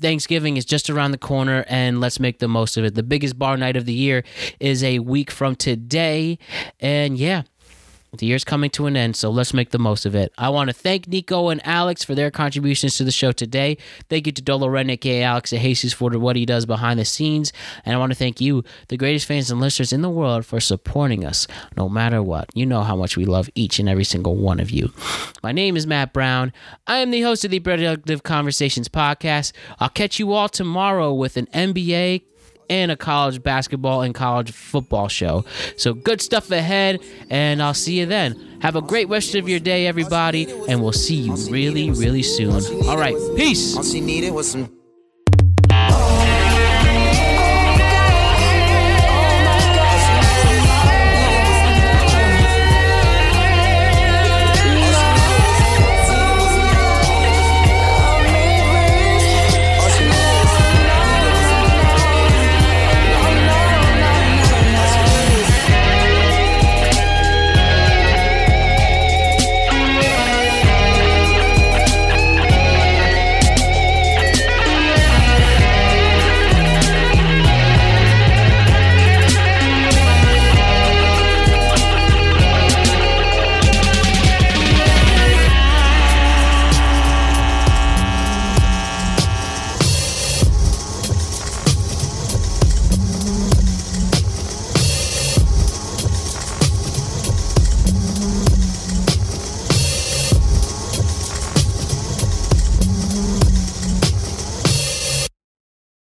[0.01, 2.95] Thanksgiving is just around the corner and let's make the most of it.
[2.95, 4.23] The biggest bar night of the year
[4.59, 6.39] is a week from today.
[6.80, 7.43] And yeah,
[8.18, 10.34] the year's coming to an end, so let's make the most of it.
[10.38, 13.77] I want to thank Nico and Alex for their contributions to the show today.
[14.10, 17.53] Thank you to Dolo aka Alex Jesus, for what he does behind the scenes.
[17.86, 20.60] And I want to thank you, the greatest fans and listeners in the world, for
[20.60, 21.45] supporting us
[21.77, 22.49] no matter what.
[22.56, 24.91] You know how much we love each and every single one of you.
[25.44, 26.52] My name is Matt Brown.
[26.88, 29.52] I am the host of the Productive Conversations podcast.
[29.80, 32.23] I'll catch you all tomorrow with an NBA
[32.69, 35.45] and a college basketball and college football show.
[35.77, 38.59] So good stuff ahead, and I'll see you then.
[38.61, 42.63] Have a great rest of your day, everybody, and we'll see you really, really soon.
[42.87, 43.75] All right, peace.